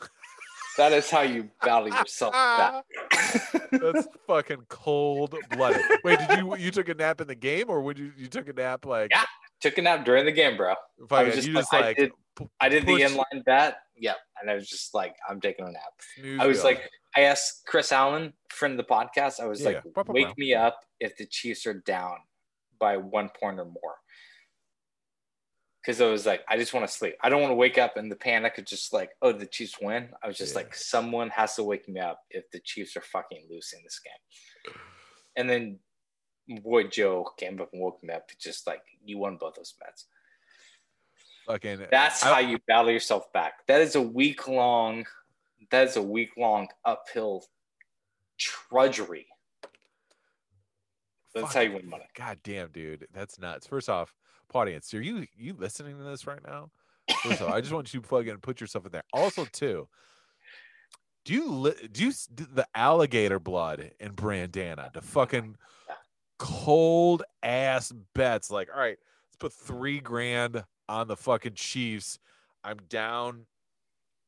that 0.76 0.92
is 0.92 1.10
how 1.10 1.22
you 1.22 1.50
battle 1.62 1.88
yourself 1.88 2.32
back. 2.32 2.84
That's 3.72 4.08
fucking 4.26 4.64
cold 4.68 5.34
blooded. 5.50 5.82
Wait, 6.04 6.18
did 6.18 6.38
you 6.38 6.56
you 6.56 6.70
took 6.70 6.88
a 6.88 6.94
nap 6.94 7.20
in 7.20 7.26
the 7.28 7.34
game 7.34 7.66
or 7.68 7.80
would 7.82 7.98
you 7.98 8.12
you 8.16 8.26
took 8.28 8.48
a 8.48 8.52
nap 8.52 8.86
like 8.86 9.10
Yeah, 9.10 9.24
Took 9.60 9.78
a 9.78 9.82
nap 9.82 10.04
during 10.04 10.24
the 10.24 10.32
game, 10.32 10.56
bro. 10.56 10.74
fucking, 11.08 11.26
was 11.26 11.34
just 11.36 11.48
you 11.48 11.54
like, 11.54 11.62
just 11.64 11.74
I 11.74 11.92
did- 11.94 12.12
pu- 12.34 12.50
I 12.60 12.68
did 12.68 12.86
the 12.86 12.94
push- 12.94 13.02
inline 13.02 13.44
bet. 13.44 13.76
Yep. 13.96 14.16
And 14.40 14.50
I 14.50 14.54
was 14.54 14.66
just 14.68 14.94
like, 14.94 15.14
I'm 15.28 15.40
taking 15.40 15.66
a 15.66 15.70
nap. 15.70 15.82
snooze 16.16 16.40
I 16.40 16.46
was 16.46 16.64
like, 16.64 16.88
I 17.14 17.22
asked 17.22 17.64
Chris 17.66 17.92
Allen, 17.92 18.32
friend 18.48 18.78
of 18.80 18.86
the 18.86 18.90
podcast, 18.90 19.38
I 19.40 19.46
was 19.46 19.60
Yeah, 19.60 19.66
like, 19.66 19.82
yeah. 19.94 20.02
Wake 20.08 20.38
me 20.38 20.54
up 20.54 20.78
if 21.00 21.16
the 21.18 21.26
Chiefs 21.26 21.66
are 21.66 21.74
down 21.74 22.14
by 22.78 22.96
one 22.96 23.28
point 23.38 23.58
or 23.60 23.66
more. 23.66 23.96
Because 25.80 26.00
I 26.00 26.06
was 26.06 26.26
like, 26.26 26.42
I 26.46 26.58
just 26.58 26.74
want 26.74 26.86
to 26.86 26.92
sleep. 26.92 27.14
I 27.22 27.30
don't 27.30 27.40
want 27.40 27.52
to 27.52 27.56
wake 27.56 27.78
up 27.78 27.96
in 27.96 28.08
the 28.10 28.16
panic 28.16 28.58
of 28.58 28.66
just 28.66 28.92
like, 28.92 29.10
oh, 29.22 29.32
the 29.32 29.46
Chiefs 29.46 29.76
win. 29.80 30.10
I 30.22 30.26
was 30.28 30.36
just 30.36 30.52
Yeah. 30.52 30.58
like, 30.58 30.74
someone 30.74 31.30
has 31.30 31.56
to 31.56 31.62
wake 31.62 31.88
me 31.88 32.00
up 32.00 32.20
if 32.30 32.50
the 32.50 32.60
Chiefs 32.60 32.96
are 32.96 33.00
fucking 33.02 33.46
losing 33.50 33.82
this 33.82 33.98
game. 34.00 34.74
And 35.36 35.48
then 35.48 35.78
boy 36.48 36.84
Joe 36.88 37.30
came 37.38 37.60
up 37.62 37.70
and 37.72 37.80
woke 37.80 38.02
me 38.02 38.12
up. 38.12 38.30
Just 38.38 38.66
like, 38.66 38.82
you 39.04 39.16
won 39.18 39.36
both 39.36 39.54
those 39.54 39.72
bets. 39.80 40.06
Fucking. 41.46 41.86
That's 41.90 42.22
I- 42.24 42.34
how 42.34 42.38
you 42.40 42.58
battle 42.66 42.90
yourself 42.90 43.32
back. 43.32 43.66
That 43.66 43.80
is 43.80 43.94
a 43.94 44.02
week 44.02 44.46
long. 44.48 45.06
That 45.70 45.88
is 45.88 45.96
a 45.96 46.02
week 46.02 46.32
long 46.36 46.68
uphill 46.84 47.46
trudgery. 48.38 49.26
That's 51.34 51.54
how 51.54 51.60
you 51.60 51.72
win 51.72 51.88
money. 51.88 52.04
God 52.14 52.38
damn, 52.42 52.68
dude, 52.70 53.06
that's 53.12 53.38
nuts. 53.38 53.66
First 53.66 53.88
off, 53.88 54.12
audience, 54.54 54.92
are 54.94 55.00
you 55.02 55.26
you 55.36 55.54
listening 55.58 55.96
to 55.98 56.04
this 56.04 56.26
right 56.26 56.40
now? 56.46 56.70
First 57.22 57.42
off, 57.42 57.52
I 57.52 57.60
just 57.60 57.72
want 57.72 57.92
you 57.92 58.00
to 58.00 58.06
plug 58.08 58.28
fucking 58.28 58.40
put 58.40 58.60
yourself 58.60 58.86
in 58.86 58.92
there. 58.92 59.02
Also, 59.12 59.44
too, 59.44 59.88
do 61.24 61.34
you 61.34 61.50
li- 61.50 61.88
do 61.90 62.04
you 62.04 62.10
s- 62.10 62.26
d- 62.32 62.46
the 62.52 62.66
alligator 62.74 63.38
blood 63.40 63.90
in 64.00 64.12
Brandana? 64.12 64.92
The 64.92 65.02
fucking 65.02 65.56
cold 66.38 67.22
ass 67.42 67.92
bets. 68.14 68.50
Like, 68.50 68.68
all 68.72 68.80
right, 68.80 68.96
let's 69.28 69.36
put 69.38 69.52
three 69.52 70.00
grand 70.00 70.64
on 70.88 71.08
the 71.08 71.16
fucking 71.16 71.54
Chiefs. 71.54 72.18
I'm 72.64 72.78
down 72.88 73.46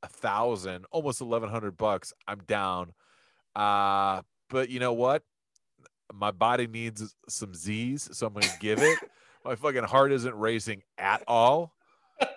a 0.02 0.08
thousand, 0.08 0.86
almost 0.90 1.20
eleven 1.20 1.48
hundred 1.48 1.76
bucks. 1.76 2.12
I'm 2.26 2.40
down. 2.46 2.92
Uh, 3.54 4.22
but 4.50 4.68
you 4.70 4.80
know 4.80 4.92
what? 4.92 5.22
My 6.12 6.30
body 6.30 6.66
needs 6.66 7.14
some 7.28 7.54
Z's, 7.54 8.08
so 8.12 8.26
I'm 8.26 8.32
gonna 8.34 8.46
give 8.60 8.80
it. 8.80 8.98
My 9.44 9.54
fucking 9.56 9.84
heart 9.84 10.12
isn't 10.12 10.34
racing 10.34 10.82
at 10.98 11.22
all. 11.26 11.74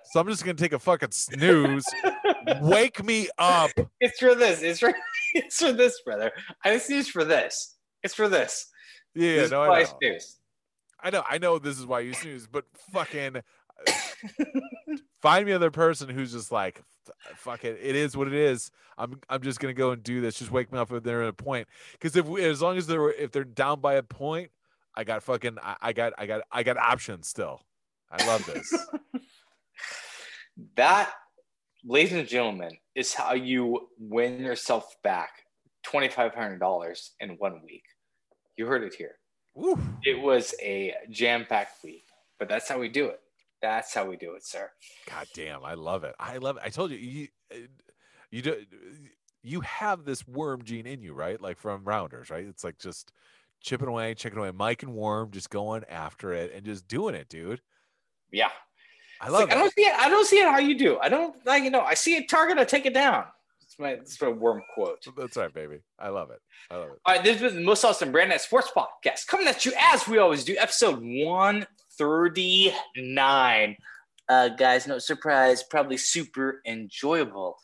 So 0.06 0.20
I'm 0.20 0.28
just 0.28 0.44
gonna 0.44 0.56
take 0.56 0.74
a 0.74 0.80
fucking 0.80 1.12
snooze. 1.12 1.86
Wake 2.62 3.04
me 3.04 3.30
up. 3.38 3.72
It's 4.00 4.20
for 4.20 4.34
this. 4.34 4.62
It's 4.62 4.80
for 4.80 4.94
it's 5.34 5.58
for 5.58 5.72
this, 5.74 6.02
brother. 6.04 6.32
I 6.64 6.78
snooze 6.78 7.08
for 7.08 7.24
this. 7.24 7.76
It's 8.02 8.16
for 8.16 8.28
this. 8.28 8.68
Yeah, 9.14 9.36
this 9.36 9.46
is 9.46 9.52
no, 9.52 9.60
why 9.60 9.68
I 9.68 9.80
I 9.80 9.84
know. 9.84 9.90
snooze. 10.00 10.40
I 11.04 11.10
know, 11.12 11.24
I 11.30 11.38
know 11.38 11.60
this 11.60 11.78
is 11.78 11.86
why 11.86 12.00
you 12.00 12.14
snooze, 12.14 12.48
but 12.48 12.66
fucking 12.92 13.42
find 15.22 15.46
me 15.46 15.52
another 15.52 15.70
person 15.72 16.10
who's 16.10 16.32
just 16.32 16.52
like, 16.52 16.82
"F- 17.08 17.38
fuck 17.38 17.64
it, 17.64 17.78
it 17.82 17.96
is 17.96 18.18
what 18.18 18.28
it 18.28 18.34
is. 18.34 18.72
I'm, 18.98 19.20
I'm 19.30 19.42
just 19.42 19.60
gonna 19.60 19.74
go 19.74 19.92
and 19.92 20.02
do 20.02 20.22
this. 20.22 20.40
Just 20.40 20.52
wake 20.52 20.72
me 20.72 20.80
up 20.80 20.92
if 20.92 21.04
they're 21.04 21.24
at 21.24 21.30
a 21.30 21.34
point. 21.34 21.68
Because 21.92 22.16
if, 22.16 22.26
we, 22.26 22.44
as 22.44 22.62
long 22.62 22.78
as 22.78 22.88
they're, 22.88 23.12
if 23.12 23.32
they're 23.32 23.44
down 23.44 23.82
by 23.82 23.96
a 23.96 24.04
point, 24.04 24.50
I 24.96 25.04
got 25.04 25.24
fucking, 25.24 25.58
I, 25.62 25.76
I 25.82 25.94
got, 25.94 26.14
I 26.18 26.26
got, 26.26 26.42
I 26.52 26.64
got 26.64 26.78
options 26.78 27.28
still. 27.28 27.62
I 28.12 28.26
love 28.26 28.46
this. 28.46 28.74
That, 30.78 31.12
ladies 31.84 32.14
and 32.14 32.28
gentlemen, 32.28 32.78
is 32.96 33.14
how 33.14 33.34
you 33.34 33.90
win 34.00 34.40
yourself 34.40 34.96
back 35.04 35.30
twenty 35.84 36.08
five 36.08 36.34
hundred 36.34 36.60
dollars 36.60 37.12
in 37.20 37.32
one 37.32 37.62
week. 37.66 37.84
You 38.58 38.66
heard 38.66 38.84
it 38.84 38.94
here. 38.94 39.16
Woo. 39.54 39.78
It 40.04 40.20
was 40.20 40.54
a 40.62 40.94
jam 41.10 41.46
packed 41.48 41.84
week, 41.84 42.06
but 42.40 42.48
that's 42.48 42.70
how 42.70 42.80
we 42.80 42.90
do 42.90 43.08
it. 43.08 43.20
That's 43.62 43.94
how 43.94 44.06
we 44.06 44.16
do 44.16 44.36
it, 44.36 44.46
sir. 44.46 44.70
God 45.10 45.28
damn, 45.34 45.64
I 45.64 45.74
love 45.74 46.04
it. 46.04 46.16
I 46.20 46.38
love 46.38 46.58
it. 46.58 46.64
I 46.66 46.70
told 46.70 46.92
you, 46.92 46.98
you, 46.98 47.28
you 48.32 48.42
do, 48.42 48.66
you 49.44 49.62
have 49.62 50.06
this 50.06 50.28
worm 50.28 50.64
gene 50.64 50.86
in 50.86 51.02
you, 51.02 51.14
right? 51.14 51.42
Like 51.42 51.58
from 51.58 51.84
Rounders, 51.84 52.30
right? 52.30 52.46
It's 52.46 52.64
like 52.64 52.78
just 52.78 53.12
chipping 53.66 53.88
away, 53.88 54.14
chipping 54.14 54.40
away. 54.40 54.52
Mike 54.52 54.84
and 54.84 54.94
Worm 54.94 55.32
just 55.32 55.50
going 55.50 55.84
after 55.90 56.32
it 56.32 56.54
and 56.56 56.64
just 56.64 56.88
doing 56.88 57.16
it, 57.16 57.28
dude. 57.28 57.60
Yeah. 58.32 58.50
I 59.20 59.30
love 59.30 59.42
like, 59.42 59.52
I 59.52 59.56
don't 59.56 59.74
see 59.74 59.82
it. 59.82 59.96
I 59.98 60.10
don't 60.10 60.28
see 60.28 60.38
it 60.38 60.48
how 60.48 60.60
you 60.60 60.78
do. 60.78 61.00
I 61.00 61.10
don't 61.10 61.36
like 61.46 61.64
you 61.64 61.72
know. 61.72 61.82
I 61.82 61.96
see 61.96 62.18
a 62.18 62.26
target, 62.26 62.58
I 62.58 62.66
take 62.66 62.86
it 62.86 62.94
down. 62.94 63.26
It's 63.64 63.80
my 63.80 63.90
it's 63.90 64.22
my 64.22 64.30
worm 64.30 64.62
quote. 64.74 65.04
That's 65.18 65.38
right, 65.38 65.54
baby. 65.54 65.80
I 65.98 66.10
love 66.10 66.32
it. 66.32 66.40
I 66.70 66.76
love 66.76 66.90
it. 66.92 67.00
All 67.06 67.16
right, 67.16 67.24
this 67.24 67.42
is 67.42 67.54
the 67.54 67.62
most 67.62 67.84
awesome 67.84 68.12
Brandnet 68.12 68.42
Sports 68.42 68.72
Podcast 68.76 69.28
coming 69.28 69.48
at 69.48 69.66
you 69.66 69.72
as 69.80 70.08
we 70.08 70.18
always 70.18 70.44
do, 70.44 70.58
episode 70.58 71.02
139. 71.02 73.78
Uh, 74.28 74.50
guys, 74.50 74.88
no 74.88 74.98
surprise, 74.98 75.62
probably 75.64 75.98
super 75.98 76.62
enjoyable. 76.66 77.58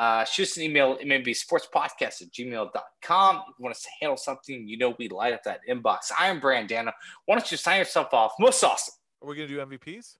Uh, 0.00 0.24
shoot 0.24 0.44
us 0.44 0.56
an 0.56 0.62
email, 0.62 0.96
it 0.98 1.06
may 1.06 1.18
be 1.18 1.34
sportspodcast 1.34 2.22
at 2.22 2.32
gmail.com. 2.32 3.36
If 3.36 3.42
you 3.58 3.62
want 3.62 3.76
us 3.76 3.82
to 3.82 3.88
handle 4.00 4.16
something, 4.16 4.66
you 4.66 4.78
know 4.78 4.94
we 4.98 5.10
light 5.10 5.34
up 5.34 5.42
that 5.44 5.60
inbox. 5.68 6.10
I 6.18 6.28
am 6.28 6.40
Brandana. 6.40 6.92
Why 7.26 7.36
don't 7.36 7.50
you 7.50 7.58
sign 7.58 7.80
yourself 7.80 8.14
off? 8.14 8.32
Most 8.40 8.64
awesome. 8.64 8.94
Are 9.22 9.28
we 9.28 9.36
gonna 9.36 9.46
do 9.48 9.58
MVPs? 9.58 10.16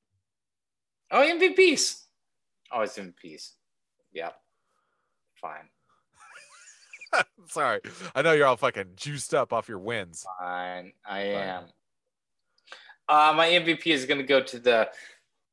Oh, 1.11 1.23
MVPs. 1.23 2.03
Always 2.71 2.91
MVPs. 2.91 3.53
Yeah. 4.13 4.29
Fine. 5.41 5.71
Sorry, 7.49 7.81
I 8.15 8.21
know 8.21 8.33
you're 8.33 8.47
all 8.47 8.59
fucking 8.59 8.91
juiced 8.97 9.33
up 9.33 9.55
off 9.55 9.67
your 9.67 9.79
wins. 9.79 10.27
Fine. 10.39 10.93
I 11.07 11.23
Fine. 11.23 11.33
am. 11.33 11.65
Uh, 13.09 13.33
my 13.35 13.49
MVP 13.49 13.87
is 13.87 14.05
going 14.05 14.21
to 14.21 14.27
go 14.27 14.43
to 14.43 14.59
the 14.59 14.91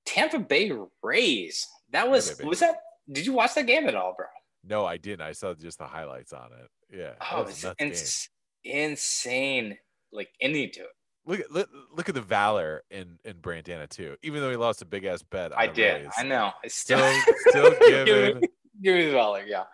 Tampa 0.06 0.40
Bay 0.40 0.74
Rays. 1.02 1.66
That 1.92 2.10
was 2.10 2.32
baby. 2.32 2.50
was 2.50 2.60
that? 2.60 2.76
Did 3.12 3.26
you 3.26 3.34
watch 3.34 3.54
that 3.56 3.68
game 3.68 3.88
at 3.88 3.96
all, 3.96 4.14
bro? 4.16 4.26
No, 4.64 4.86
I 4.86 4.98
didn't. 4.98 5.22
I 5.22 5.32
saw 5.32 5.54
just 5.54 5.78
the 5.78 5.88
highlights 5.88 6.34
on 6.34 6.50
it. 6.52 6.98
Yeah, 6.98 7.14
Oh, 7.32 7.42
it's 7.44 7.66
ins- 7.80 8.30
insane. 8.64 9.78
Like 10.12 10.30
ending 10.42 10.72
to 10.72 10.82
it. 10.82 10.90
Look 11.26 11.40
at 11.42 11.52
look, 11.52 11.70
look 11.94 12.08
at 12.10 12.16
the 12.16 12.22
valor 12.22 12.84
in 12.90 13.20
in 13.26 13.36
Brandana 13.36 13.90
too. 13.90 14.16
Even 14.24 14.42
though 14.42 14.50
he 14.50 14.56
lost 14.56 14.82
a 14.82 14.86
big 14.86 15.04
ass 15.04 15.22
bet, 15.22 15.58
I 15.58 15.68
did. 15.68 16.10
I 16.18 16.24
know. 16.24 16.52
I 16.64 16.68
still 16.68 17.00
Still, 17.00 17.34
still 17.50 17.72
give, 17.88 18.06
giving 18.06 18.42
give 18.82 18.96
me 18.96 19.06
the 19.08 19.12
dollar. 19.12 19.44
Yeah, 19.46 19.66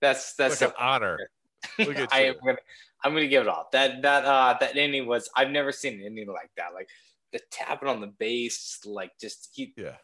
that's 0.00 0.34
that's 0.34 0.60
an 0.60 0.72
honor. 0.78 1.18
Look 1.78 1.96
at 1.96 2.12
I 2.12 2.24
you. 2.24 2.28
am 2.32 2.34
gonna 2.44 2.58
I'm 3.02 3.14
gonna 3.14 3.26
give 3.28 3.42
it 3.42 3.48
all. 3.48 3.68
That 3.72 4.02
that 4.02 4.24
uh 4.26 4.56
that 4.60 4.76
inning 4.76 5.06
was 5.06 5.30
I've 5.34 5.50
never 5.50 5.72
seen 5.72 5.94
an 5.94 6.06
inning 6.06 6.28
like 6.28 6.50
that. 6.58 6.74
Like 6.74 6.88
the 7.32 7.40
tapping 7.50 7.88
on 7.88 8.02
the 8.02 8.08
base, 8.08 8.80
like 8.84 9.12
just 9.18 9.48
he 9.54 9.72
Yeah, 9.78 9.96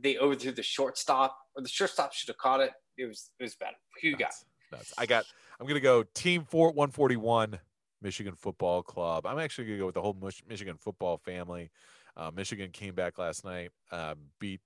they 0.00 0.18
overthrew 0.18 0.52
the 0.52 0.62
shortstop, 0.62 1.36
or 1.56 1.62
the 1.62 1.68
shortstop 1.68 2.12
should 2.12 2.28
have 2.28 2.38
caught 2.38 2.60
it. 2.60 2.72
It 2.96 3.06
was 3.06 3.30
it 3.38 3.42
was 3.42 3.54
bad. 3.54 3.74
Who 4.00 4.08
you 4.08 4.16
got? 4.16 4.32
nuts. 4.72 4.92
I 4.98 5.06
got. 5.06 5.24
I'm 5.60 5.66
gonna 5.66 5.80
go 5.80 6.02
team 6.14 6.44
four 6.44 6.72
one 6.72 6.90
forty 6.90 7.16
one, 7.16 7.58
Michigan 8.00 8.34
Football 8.34 8.82
Club. 8.82 9.26
I'm 9.26 9.38
actually 9.38 9.66
gonna 9.66 9.78
go 9.78 9.86
with 9.86 9.94
the 9.94 10.02
whole 10.02 10.16
Michigan 10.48 10.76
football 10.76 11.18
family. 11.18 11.70
Uh, 12.16 12.30
Michigan 12.34 12.70
came 12.70 12.94
back 12.94 13.18
last 13.18 13.44
night, 13.44 13.70
uh, 13.90 14.14
beat 14.40 14.60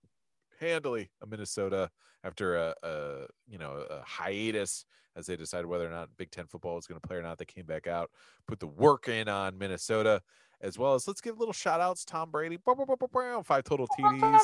handily 0.59 1.11
a 1.23 1.27
Minnesota 1.27 1.91
after 2.25 2.57
a, 2.57 2.75
a 2.83 3.27
you 3.47 3.59
know 3.59 3.85
a 3.91 4.03
hiatus 4.05 4.87
as 5.17 5.27
they 5.27 5.37
decided 5.37 5.67
whether 5.67 5.87
or 5.87 5.91
not 5.91 6.11
Big 6.17 6.31
Ten 6.31 6.47
football 6.47 6.77
was 6.77 6.87
going 6.87 7.01
to 7.01 7.07
play 7.07 7.17
or 7.17 7.23
not. 7.23 7.39
They 7.39 7.47
came 7.47 7.65
back 7.65 7.87
out, 7.87 8.11
put 8.47 8.61
the 8.61 8.67
work 8.67 9.09
in 9.09 9.29
on 9.29 9.57
Minnesota, 9.57 10.21
as 10.61 10.79
well 10.79 10.95
as 10.95 11.07
let's 11.07 11.21
give 11.21 11.39
little 11.39 11.53
shout 11.53 11.81
outs. 11.81 12.05
Tom 12.05 12.31
Brady, 12.31 12.59
five 12.65 13.65
total 13.65 13.87
TDs. 13.99 14.41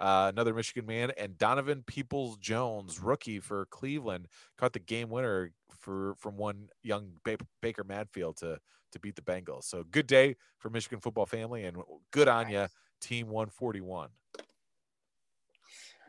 Uh, 0.00 0.30
another 0.32 0.54
Michigan 0.54 0.86
man, 0.86 1.12
and 1.18 1.36
Donovan 1.36 1.82
Peoples 1.86 2.36
Jones, 2.38 3.00
rookie 3.00 3.40
for 3.40 3.66
Cleveland, 3.66 4.28
caught 4.56 4.72
the 4.72 4.78
game 4.78 5.10
winner 5.10 5.52
for 5.78 6.14
from 6.18 6.36
one 6.36 6.68
young 6.82 7.12
ba- 7.24 7.38
Baker 7.60 7.84
Mayfield 7.84 8.36
to 8.38 8.58
to 8.92 8.98
beat 8.98 9.14
the 9.16 9.22
Bengals. 9.22 9.64
So 9.64 9.84
good 9.84 10.06
day 10.06 10.36
for 10.58 10.70
Michigan 10.70 11.00
football 11.00 11.26
family, 11.26 11.64
and 11.64 11.78
good 12.10 12.28
on 12.28 12.50
you, 12.50 12.66
Team 13.00 13.28
141. 13.28 14.08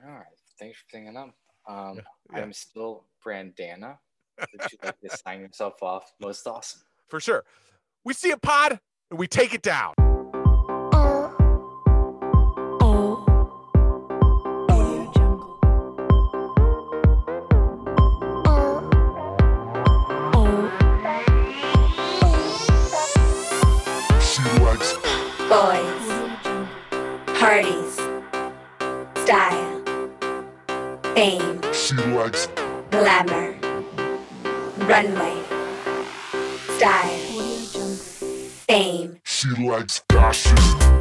All 0.04 0.12
right. 0.12 0.26
Thanks 0.60 0.80
for 0.80 0.86
thinking 0.91 1.16
up. 1.18 1.34
Um, 1.68 1.95
Yeah, 1.97 2.02
yeah. 2.34 2.41
I'm 2.41 2.54
still 2.54 3.06
Brandana. 3.26 3.97
Would 4.39 4.72
you 4.72 4.78
like 4.84 4.99
to 5.02 5.18
sign 5.18 5.41
yourself 5.41 5.82
off? 5.84 6.12
Most 6.20 6.47
awesome. 6.47 6.82
For 7.08 7.20
sure. 7.20 7.43
We 8.04 8.14
see 8.14 8.32
a 8.32 8.38
pod 8.38 8.80
and 9.12 9.20
we 9.20 9.28
take 9.28 9.53
it 9.53 9.62
down. 9.62 9.93
Audio 14.70 15.12
Jungle. 15.14 15.59
She 24.22 24.41
likes 24.62 24.93
boys, 25.49 26.05
parties, 27.38 27.95
style, 29.24 29.82
fame, 31.14 31.62
she 31.74 31.95
likes 31.95 32.47
glamour, 32.89 33.55
runway, 34.88 35.38
style, 36.78 37.12
Audio 37.12 37.20
Jungle. 37.20 37.31
Fame, 38.72 39.19
she 39.26 39.49
likes 39.49 40.01
gossip. 40.07 41.01